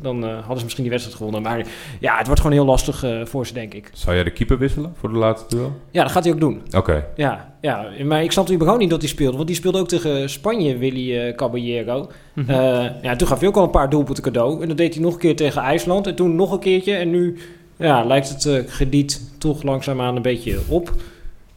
dan 0.00 0.24
uh, 0.24 0.30
hadden 0.30 0.56
ze 0.56 0.62
misschien 0.62 0.82
die 0.82 0.92
wedstrijd 0.92 1.18
gewonnen. 1.18 1.42
Maar 1.42 1.66
ja, 2.00 2.16
het 2.16 2.26
wordt 2.26 2.40
gewoon 2.40 2.56
heel 2.56 2.66
lastig 2.66 3.04
uh, 3.04 3.24
voor 3.24 3.46
ze, 3.46 3.52
denk 3.52 3.74
ik. 3.74 3.90
Zou 3.92 4.14
jij 4.14 4.24
de 4.24 4.30
keeper 4.30 4.58
wisselen 4.58 4.92
voor 4.98 5.12
de 5.12 5.18
laatste 5.18 5.56
duel? 5.56 5.72
Ja, 5.90 6.02
dat 6.02 6.12
gaat 6.12 6.24
hij 6.24 6.32
ook 6.32 6.40
doen. 6.40 6.60
Oké. 6.66 6.76
Okay. 6.76 7.04
Ja, 7.16 7.54
ja, 7.60 7.86
maar 8.04 8.22
ik 8.22 8.32
snapte 8.32 8.52
überhaupt 8.52 8.80
niet 8.80 8.90
dat 8.90 9.00
hij 9.00 9.10
speelde. 9.10 9.36
Want 9.36 9.48
die 9.48 9.56
speelde 9.56 9.78
ook 9.78 9.88
tegen 9.88 10.30
Spanje, 10.30 10.76
Willy 10.76 11.26
uh, 11.26 11.34
Caballero. 11.34 12.10
Mm 12.34 12.44
-hmm. 12.44 12.56
ja, 13.02 13.16
toen 13.16 13.28
gaf 13.28 13.38
hij 13.38 13.48
ook 13.48 13.56
al 13.56 13.62
een 13.62 13.70
paar 13.70 13.90
doelpunten 13.90 14.24
cadeau. 14.24 14.62
En 14.62 14.68
dat 14.68 14.76
deed 14.76 14.94
hij 14.94 15.02
nog 15.02 15.12
een 15.12 15.18
keer 15.18 15.36
tegen 15.36 15.62
IJsland. 15.62 16.06
En 16.06 16.14
toen 16.14 16.34
nog 16.34 16.52
een 16.52 16.58
keertje. 16.58 16.94
En 16.94 17.10
nu 17.10 17.38
ja, 17.76 18.04
lijkt 18.04 18.28
het 18.28 18.66
krediet 18.66 19.22
toch 19.38 19.62
langzaamaan 19.62 20.16
een 20.16 20.22
beetje 20.22 20.58
op. 20.68 20.88
Oké. 20.88 20.98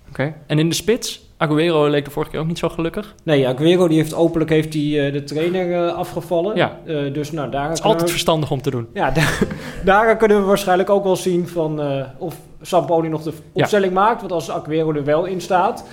Okay. 0.09 0.33
En 0.47 0.59
in 0.59 0.69
de 0.69 0.75
spits? 0.75 1.29
Aguero 1.41 1.87
leek 1.87 2.05
de 2.05 2.11
vorige 2.11 2.31
keer 2.31 2.39
ook 2.39 2.47
niet 2.47 2.59
zo 2.59 2.69
gelukkig. 2.69 3.15
Nee, 3.23 3.47
Aguero 3.47 3.87
die 3.87 3.97
heeft 3.97 4.13
openlijk 4.13 4.49
heeft 4.49 4.71
die, 4.71 5.05
uh, 5.05 5.13
de 5.13 5.23
trainer 5.23 5.87
uh, 5.87 5.93
afgevallen. 5.93 6.55
Ja. 6.55 6.77
Uh, 6.85 7.13
dus 7.13 7.31
nou, 7.31 7.51
daar 7.51 7.69
het 7.69 7.77
is 7.77 7.83
altijd 7.83 8.03
we... 8.03 8.09
verstandig 8.09 8.51
om 8.51 8.61
te 8.61 8.69
doen. 8.69 8.87
Ja, 8.93 9.11
daar, 9.19 9.39
daar 9.85 10.17
kunnen 10.17 10.39
we 10.39 10.43
waarschijnlijk 10.43 10.89
ook 10.89 11.03
wel 11.03 11.15
zien 11.15 11.47
van 11.47 11.81
of 12.17 12.35
Sampoli 12.61 13.09
nog 13.09 13.23
de 13.23 13.33
opstelling 13.51 13.93
ja. 13.93 13.99
maakt. 13.99 14.19
Want 14.19 14.31
als 14.31 14.51
Aguero 14.51 14.93
er 14.93 15.03
wel 15.03 15.25
in 15.25 15.41
staat, 15.41 15.85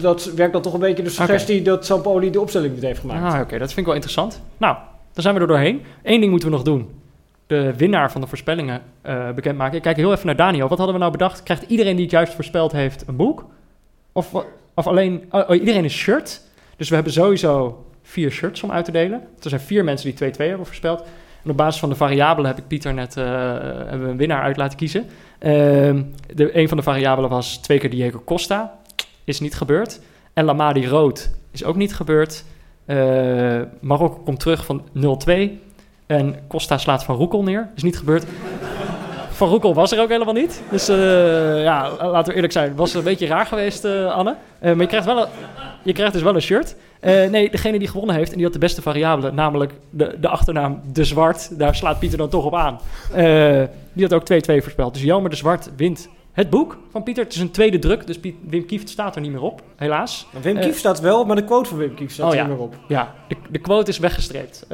dat 0.00 0.24
werkt 0.24 0.52
dan 0.52 0.62
toch 0.62 0.74
een 0.74 0.80
beetje 0.80 1.02
de 1.02 1.10
suggestie 1.10 1.60
okay. 1.60 1.74
dat 1.74 1.86
Sampoli 1.86 2.30
de 2.30 2.40
opstelling 2.40 2.74
niet 2.74 2.82
heeft 2.82 3.00
gemaakt. 3.00 3.22
Ah, 3.24 3.32
oké, 3.32 3.42
okay. 3.42 3.58
dat 3.58 3.66
vind 3.66 3.78
ik 3.78 3.86
wel 3.86 3.94
interessant. 3.94 4.42
Nou, 4.56 4.76
dan 5.12 5.22
zijn 5.22 5.34
we 5.34 5.40
er 5.40 5.46
doorheen. 5.46 5.82
Eén 6.02 6.20
ding 6.20 6.30
moeten 6.30 6.48
we 6.48 6.54
nog 6.54 6.64
doen. 6.64 6.90
De 7.46 7.74
winnaar 7.76 8.12
van 8.12 8.20
de 8.20 8.26
voorspellingen 8.26 8.82
bekendmaken. 9.34 9.76
Ik 9.76 9.82
kijk 9.82 9.96
heel 9.96 10.12
even 10.12 10.26
naar 10.26 10.36
Daniel. 10.36 10.68
Wat 10.68 10.78
hadden 10.78 10.94
we 10.94 11.00
nou 11.00 11.12
bedacht? 11.12 11.42
Krijgt 11.42 11.64
iedereen 11.68 11.94
die 11.94 12.04
het 12.04 12.12
juist 12.14 12.34
voorspeld 12.34 12.72
heeft 12.72 13.04
een 13.06 13.16
boek? 13.16 13.44
Of 14.12 14.32
of 14.74 14.86
alleen, 14.86 15.24
oh, 15.30 15.48
oh, 15.48 15.56
iedereen 15.56 15.84
een 15.84 15.90
shirt. 15.90 16.40
Dus 16.76 16.88
we 16.88 16.94
hebben 16.94 17.12
sowieso 17.12 17.84
vier 18.02 18.30
shirts 18.30 18.62
om 18.62 18.70
uit 18.70 18.84
te 18.84 18.92
delen. 18.92 19.20
Er 19.42 19.48
zijn 19.48 19.60
vier 19.60 19.84
mensen 19.84 20.14
die 20.14 20.32
2-2 20.32 20.36
hebben 20.36 20.66
voorspeld. 20.66 21.04
En 21.44 21.50
op 21.50 21.56
basis 21.56 21.80
van 21.80 21.88
de 21.88 21.94
variabelen 21.94 22.50
heb 22.50 22.58
ik 22.58 22.66
Pieter 22.66 22.94
net 22.94 23.16
uh, 23.16 23.24
hebben 23.24 24.08
een 24.08 24.16
winnaar 24.16 24.42
uit 24.42 24.56
laten 24.56 24.78
kiezen. 24.78 25.02
Uh, 25.02 25.10
de, 26.34 26.50
een 26.52 26.68
van 26.68 26.76
de 26.76 26.82
variabelen 26.82 27.30
was 27.30 27.56
twee 27.56 27.78
keer 27.78 27.90
Diego 27.90 28.22
Costa. 28.24 28.78
Is 29.24 29.40
niet 29.40 29.54
gebeurd. 29.54 30.00
En 30.32 30.44
Lamadi 30.44 30.86
Rood 30.86 31.30
is 31.50 31.64
ook 31.64 31.76
niet 31.76 31.94
gebeurd. 31.94 32.44
Uh, 32.86 33.60
Marokko 33.80 34.22
komt 34.24 34.40
terug 34.40 34.64
van 34.64 34.82
0-2. 35.28 35.32
En 36.06 36.36
Costa 36.48 36.78
slaat 36.78 37.04
van 37.04 37.16
Roekel 37.16 37.42
neer. 37.42 37.68
Is 37.74 37.82
niet 37.82 37.98
gebeurd. 37.98 38.24
Van 39.32 39.48
Roekel 39.48 39.74
was 39.74 39.92
er 39.92 40.00
ook 40.00 40.08
helemaal 40.08 40.34
niet. 40.34 40.62
Dus 40.70 40.90
uh, 40.90 40.96
ja, 41.62 41.90
laten 42.00 42.28
we 42.28 42.34
eerlijk 42.34 42.52
zijn. 42.52 42.68
Het 42.68 42.78
was 42.78 42.94
een 42.94 43.02
beetje 43.02 43.26
raar 43.26 43.46
geweest, 43.46 43.84
uh, 43.84 44.12
Anne. 44.12 44.30
Uh, 44.30 44.68
maar 44.68 44.80
je 44.80 44.86
krijgt, 44.86 45.06
wel 45.06 45.22
een, 45.22 45.28
je 45.82 45.92
krijgt 45.92 46.12
dus 46.12 46.22
wel 46.22 46.34
een 46.34 46.42
shirt. 46.42 46.76
nee, 47.00 47.50
degene 47.50 47.78
die 47.78 47.88
gewonnen 47.88 48.16
heeft 48.16 48.30
en 48.30 48.36
die 48.36 48.44
had 48.44 48.52
de 48.52 48.58
beste 48.58 48.82
variabele, 48.82 49.32
namelijk 49.32 49.72
de, 49.90 50.16
de 50.20 50.28
achternaam 50.28 50.80
De 50.92 51.04
Zwart. 51.04 51.58
Daar 51.58 51.74
slaat 51.74 51.98
Pieter 51.98 52.18
dan 52.18 52.28
toch 52.28 52.44
op 52.44 52.54
aan. 52.54 52.80
die 53.92 54.06
had 54.08 54.12
ook 54.12 54.22
2-2 54.22 54.36
voorspeld. 54.36 54.94
Dus 54.94 55.02
Jelmer 55.02 55.30
De 55.30 55.36
Zwart 55.36 55.70
wint 55.76 56.08
het 56.32 56.50
boek 56.50 56.78
van 56.90 57.02
Pieter. 57.02 57.24
Het 57.24 57.34
is 57.34 57.40
een 57.40 57.50
tweede 57.50 57.78
druk, 57.78 58.06
dus 58.06 58.18
Piet, 58.18 58.34
Wim 58.48 58.66
Kieft 58.66 58.88
staat 58.88 59.14
er 59.14 59.20
niet 59.20 59.32
meer 59.32 59.42
op, 59.42 59.62
helaas. 59.76 60.26
Wim 60.42 60.60
Kieft 60.60 60.78
staat 60.78 61.00
wel, 61.00 61.24
maar 61.24 61.36
de 61.36 61.44
quote 61.44 61.68
van 61.68 61.78
Wim 61.78 61.94
Kieft 61.94 62.12
staat 62.12 62.26
oh, 62.26 62.32
er 62.32 62.38
ja. 62.38 62.46
niet 62.46 62.56
meer 62.56 62.62
op. 62.64 62.74
Ja, 62.88 63.14
de, 63.28 63.36
de 63.50 63.58
quote 63.58 63.90
is 63.90 63.98
weggestreept. 63.98 64.66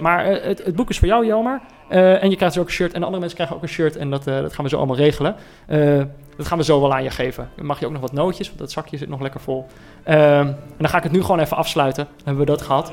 maar 0.00 0.26
het, 0.26 0.64
het 0.64 0.76
boek 0.76 0.90
is 0.90 0.98
voor 0.98 1.08
jou, 1.08 1.26
Jelmer. 1.26 1.60
Uh, 1.94 2.22
en 2.22 2.30
je 2.30 2.36
krijgt 2.36 2.54
dus 2.54 2.62
ook 2.62 2.68
een 2.68 2.74
shirt. 2.74 2.92
En 2.92 2.98
de 2.98 3.06
andere 3.06 3.18
mensen 3.18 3.36
krijgen 3.36 3.56
ook 3.56 3.62
een 3.62 3.68
shirt. 3.68 3.96
En 3.96 4.10
dat, 4.10 4.26
uh, 4.26 4.40
dat 4.40 4.54
gaan 4.54 4.64
we 4.64 4.70
zo 4.70 4.76
allemaal 4.76 4.96
regelen. 4.96 5.36
Uh, 5.68 6.02
dat 6.36 6.46
gaan 6.46 6.58
we 6.58 6.64
zo 6.64 6.80
wel 6.80 6.92
aan 6.92 7.02
je 7.02 7.10
geven. 7.10 7.48
Dan 7.56 7.66
mag 7.66 7.80
je 7.80 7.86
ook 7.86 7.92
nog 7.92 8.00
wat 8.00 8.12
nootjes, 8.12 8.46
want 8.46 8.58
dat 8.58 8.70
zakje 8.70 8.96
zit 8.96 9.08
nog 9.08 9.20
lekker 9.20 9.40
vol. 9.40 9.66
en 10.04 10.58
dan 10.76 10.88
ga 10.88 10.96
ik 10.96 11.02
het 11.02 11.12
nu 11.12 11.22
gewoon 11.22 11.38
even 11.38 11.56
afsluiten. 11.56 12.04
Dan 12.04 12.24
hebben 12.24 12.44
we 12.44 12.50
dat 12.50 12.62
gehad. 12.62 12.92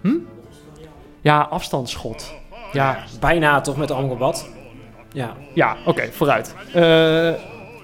Hm? 0.00 0.14
Ja, 1.20 1.40
afstandsschot. 1.40 2.34
Ja. 2.72 2.98
Bijna 3.20 3.60
toch 3.60 3.76
met 3.76 3.90
Amrabat. 3.90 4.48
Ja. 5.12 5.36
Ja, 5.54 5.76
oké, 5.80 5.88
okay, 5.88 6.12
vooruit. 6.12 6.54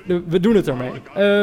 we 0.07 0.41
doen 0.41 0.55
het 0.57 0.69
ermee. 0.69 0.93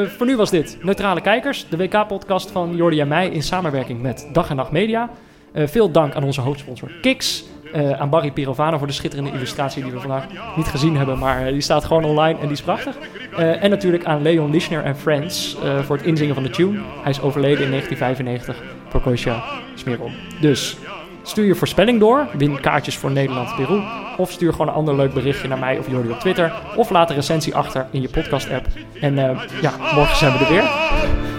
voor 0.09 0.25
nu 0.25 0.35
was 0.35 0.49
dit 0.49 0.77
Neutrale 0.81 1.21
Kijkers, 1.21 1.67
de 1.69 1.77
WK-podcast 1.77 2.51
van 2.51 2.75
Jordi 2.75 2.99
en 2.99 3.07
mij 3.07 3.29
in 3.29 3.43
samenwerking 3.43 4.01
met 4.01 4.27
Dag 4.31 4.49
en 4.49 4.55
Nacht 4.55 4.71
Media. 4.71 5.09
veel 5.53 5.91
dank 5.91 6.15
aan 6.15 6.23
onze 6.23 6.41
hoofdsponsor 6.41 6.91
Kiks. 7.01 7.43
Uh, 7.75 7.91
aan 7.91 8.09
Barry 8.09 8.31
Pirovano 8.31 8.77
voor 8.77 8.87
de 8.87 8.93
schitterende 8.93 9.31
illustratie 9.31 9.83
die 9.83 9.91
we 9.91 9.99
vandaag 9.99 10.25
niet 10.55 10.67
gezien 10.67 10.97
hebben, 10.97 11.19
maar 11.19 11.45
uh, 11.45 11.51
die 11.51 11.61
staat 11.61 11.85
gewoon 11.85 12.03
online 12.03 12.39
en 12.39 12.47
die 12.47 12.51
is 12.51 12.61
prachtig. 12.61 12.97
Uh, 13.31 13.63
en 13.63 13.69
natuurlijk 13.69 14.05
aan 14.05 14.21
Leon 14.21 14.51
Lischner 14.51 14.83
en 14.83 14.97
Friends 14.97 15.57
voor 15.81 15.95
het 15.95 16.05
inzingen 16.05 16.33
van 16.33 16.43
de 16.43 16.49
tune. 16.49 16.79
Hij 17.01 17.11
is 17.11 17.21
overleden 17.21 17.63
in 17.63 17.69
1995. 17.69 18.63
Prokosja 18.89 19.43
Smeerol. 19.75 20.11
Dus 20.41 20.77
stuur 21.23 21.45
je 21.45 21.55
voorspelling 21.55 21.99
door, 21.99 22.27
win 22.37 22.59
kaartjes 22.59 22.97
voor 22.97 23.11
Nederland-Peru. 23.11 23.81
Of 24.17 24.31
stuur 24.31 24.51
gewoon 24.51 24.67
een 24.67 24.73
ander 24.73 24.95
leuk 24.95 25.13
berichtje 25.13 25.47
naar 25.47 25.59
mij 25.59 25.77
of 25.77 25.89
Jordi 25.89 26.09
op 26.09 26.19
Twitter. 26.19 26.53
Of 26.75 26.89
laat 26.89 27.09
een 27.09 27.15
recensie 27.15 27.55
achter 27.55 27.87
in 27.91 28.01
je 28.01 28.09
podcast-app. 28.09 28.67
En 29.01 29.15
ja, 29.61 29.73
morgen 29.93 30.17
zijn 30.17 30.37
we 30.37 30.45
er 30.45 30.51
weer. 30.51 30.63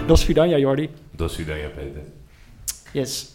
Dat 0.07 0.17
is 0.17 0.23
Vidanja, 0.23 0.57
Jordi. 0.57 0.89
Dat 1.11 1.29
is 1.29 1.35
Vidanja, 1.35 1.67
Peter. 1.75 2.01
Yes. 2.91 3.34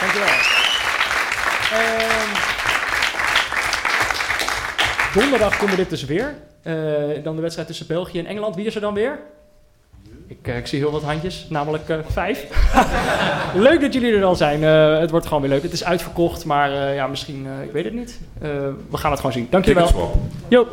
Dankjewel. 0.00 0.28
Um, 1.72 2.32
donderdag 5.14 5.58
doen 5.58 5.70
we 5.70 5.76
dit 5.76 5.90
dus 5.90 6.04
weer. 6.04 6.34
Uh, 6.64 6.74
dan 7.24 7.34
de 7.34 7.42
wedstrijd 7.42 7.68
tussen 7.68 7.86
België 7.86 8.18
en 8.18 8.26
Engeland. 8.26 8.54
Wie 8.56 8.66
is 8.66 8.74
er 8.74 8.80
dan 8.80 8.94
weer? 8.94 9.18
Ik, 10.26 10.48
uh, 10.48 10.56
ik 10.56 10.66
zie 10.66 10.78
heel 10.78 10.90
wat 10.90 11.02
handjes, 11.02 11.46
namelijk 11.48 11.88
uh, 11.88 11.96
vijf. 12.08 12.46
leuk 13.54 13.80
dat 13.80 13.92
jullie 13.92 14.14
er 14.14 14.24
al 14.24 14.34
zijn. 14.34 14.62
het 14.62 15.10
wordt 15.10 15.26
gewoon 15.26 15.42
weer 15.42 15.50
leuk. 15.50 15.62
Het 15.62 15.72
is 15.72 15.84
uitverkocht, 15.84 16.44
maar 16.44 16.94
ja, 16.94 17.06
misschien, 17.06 17.46
ik 17.62 17.72
weet 17.72 17.84
het 17.84 17.94
niet. 17.94 18.20
we 18.90 18.96
gaan 18.96 19.10
het 19.10 19.20
gewoon 19.20 19.34
zien. 19.34 19.46
Dankjewel. 19.50 20.20
Jo. 20.48 20.66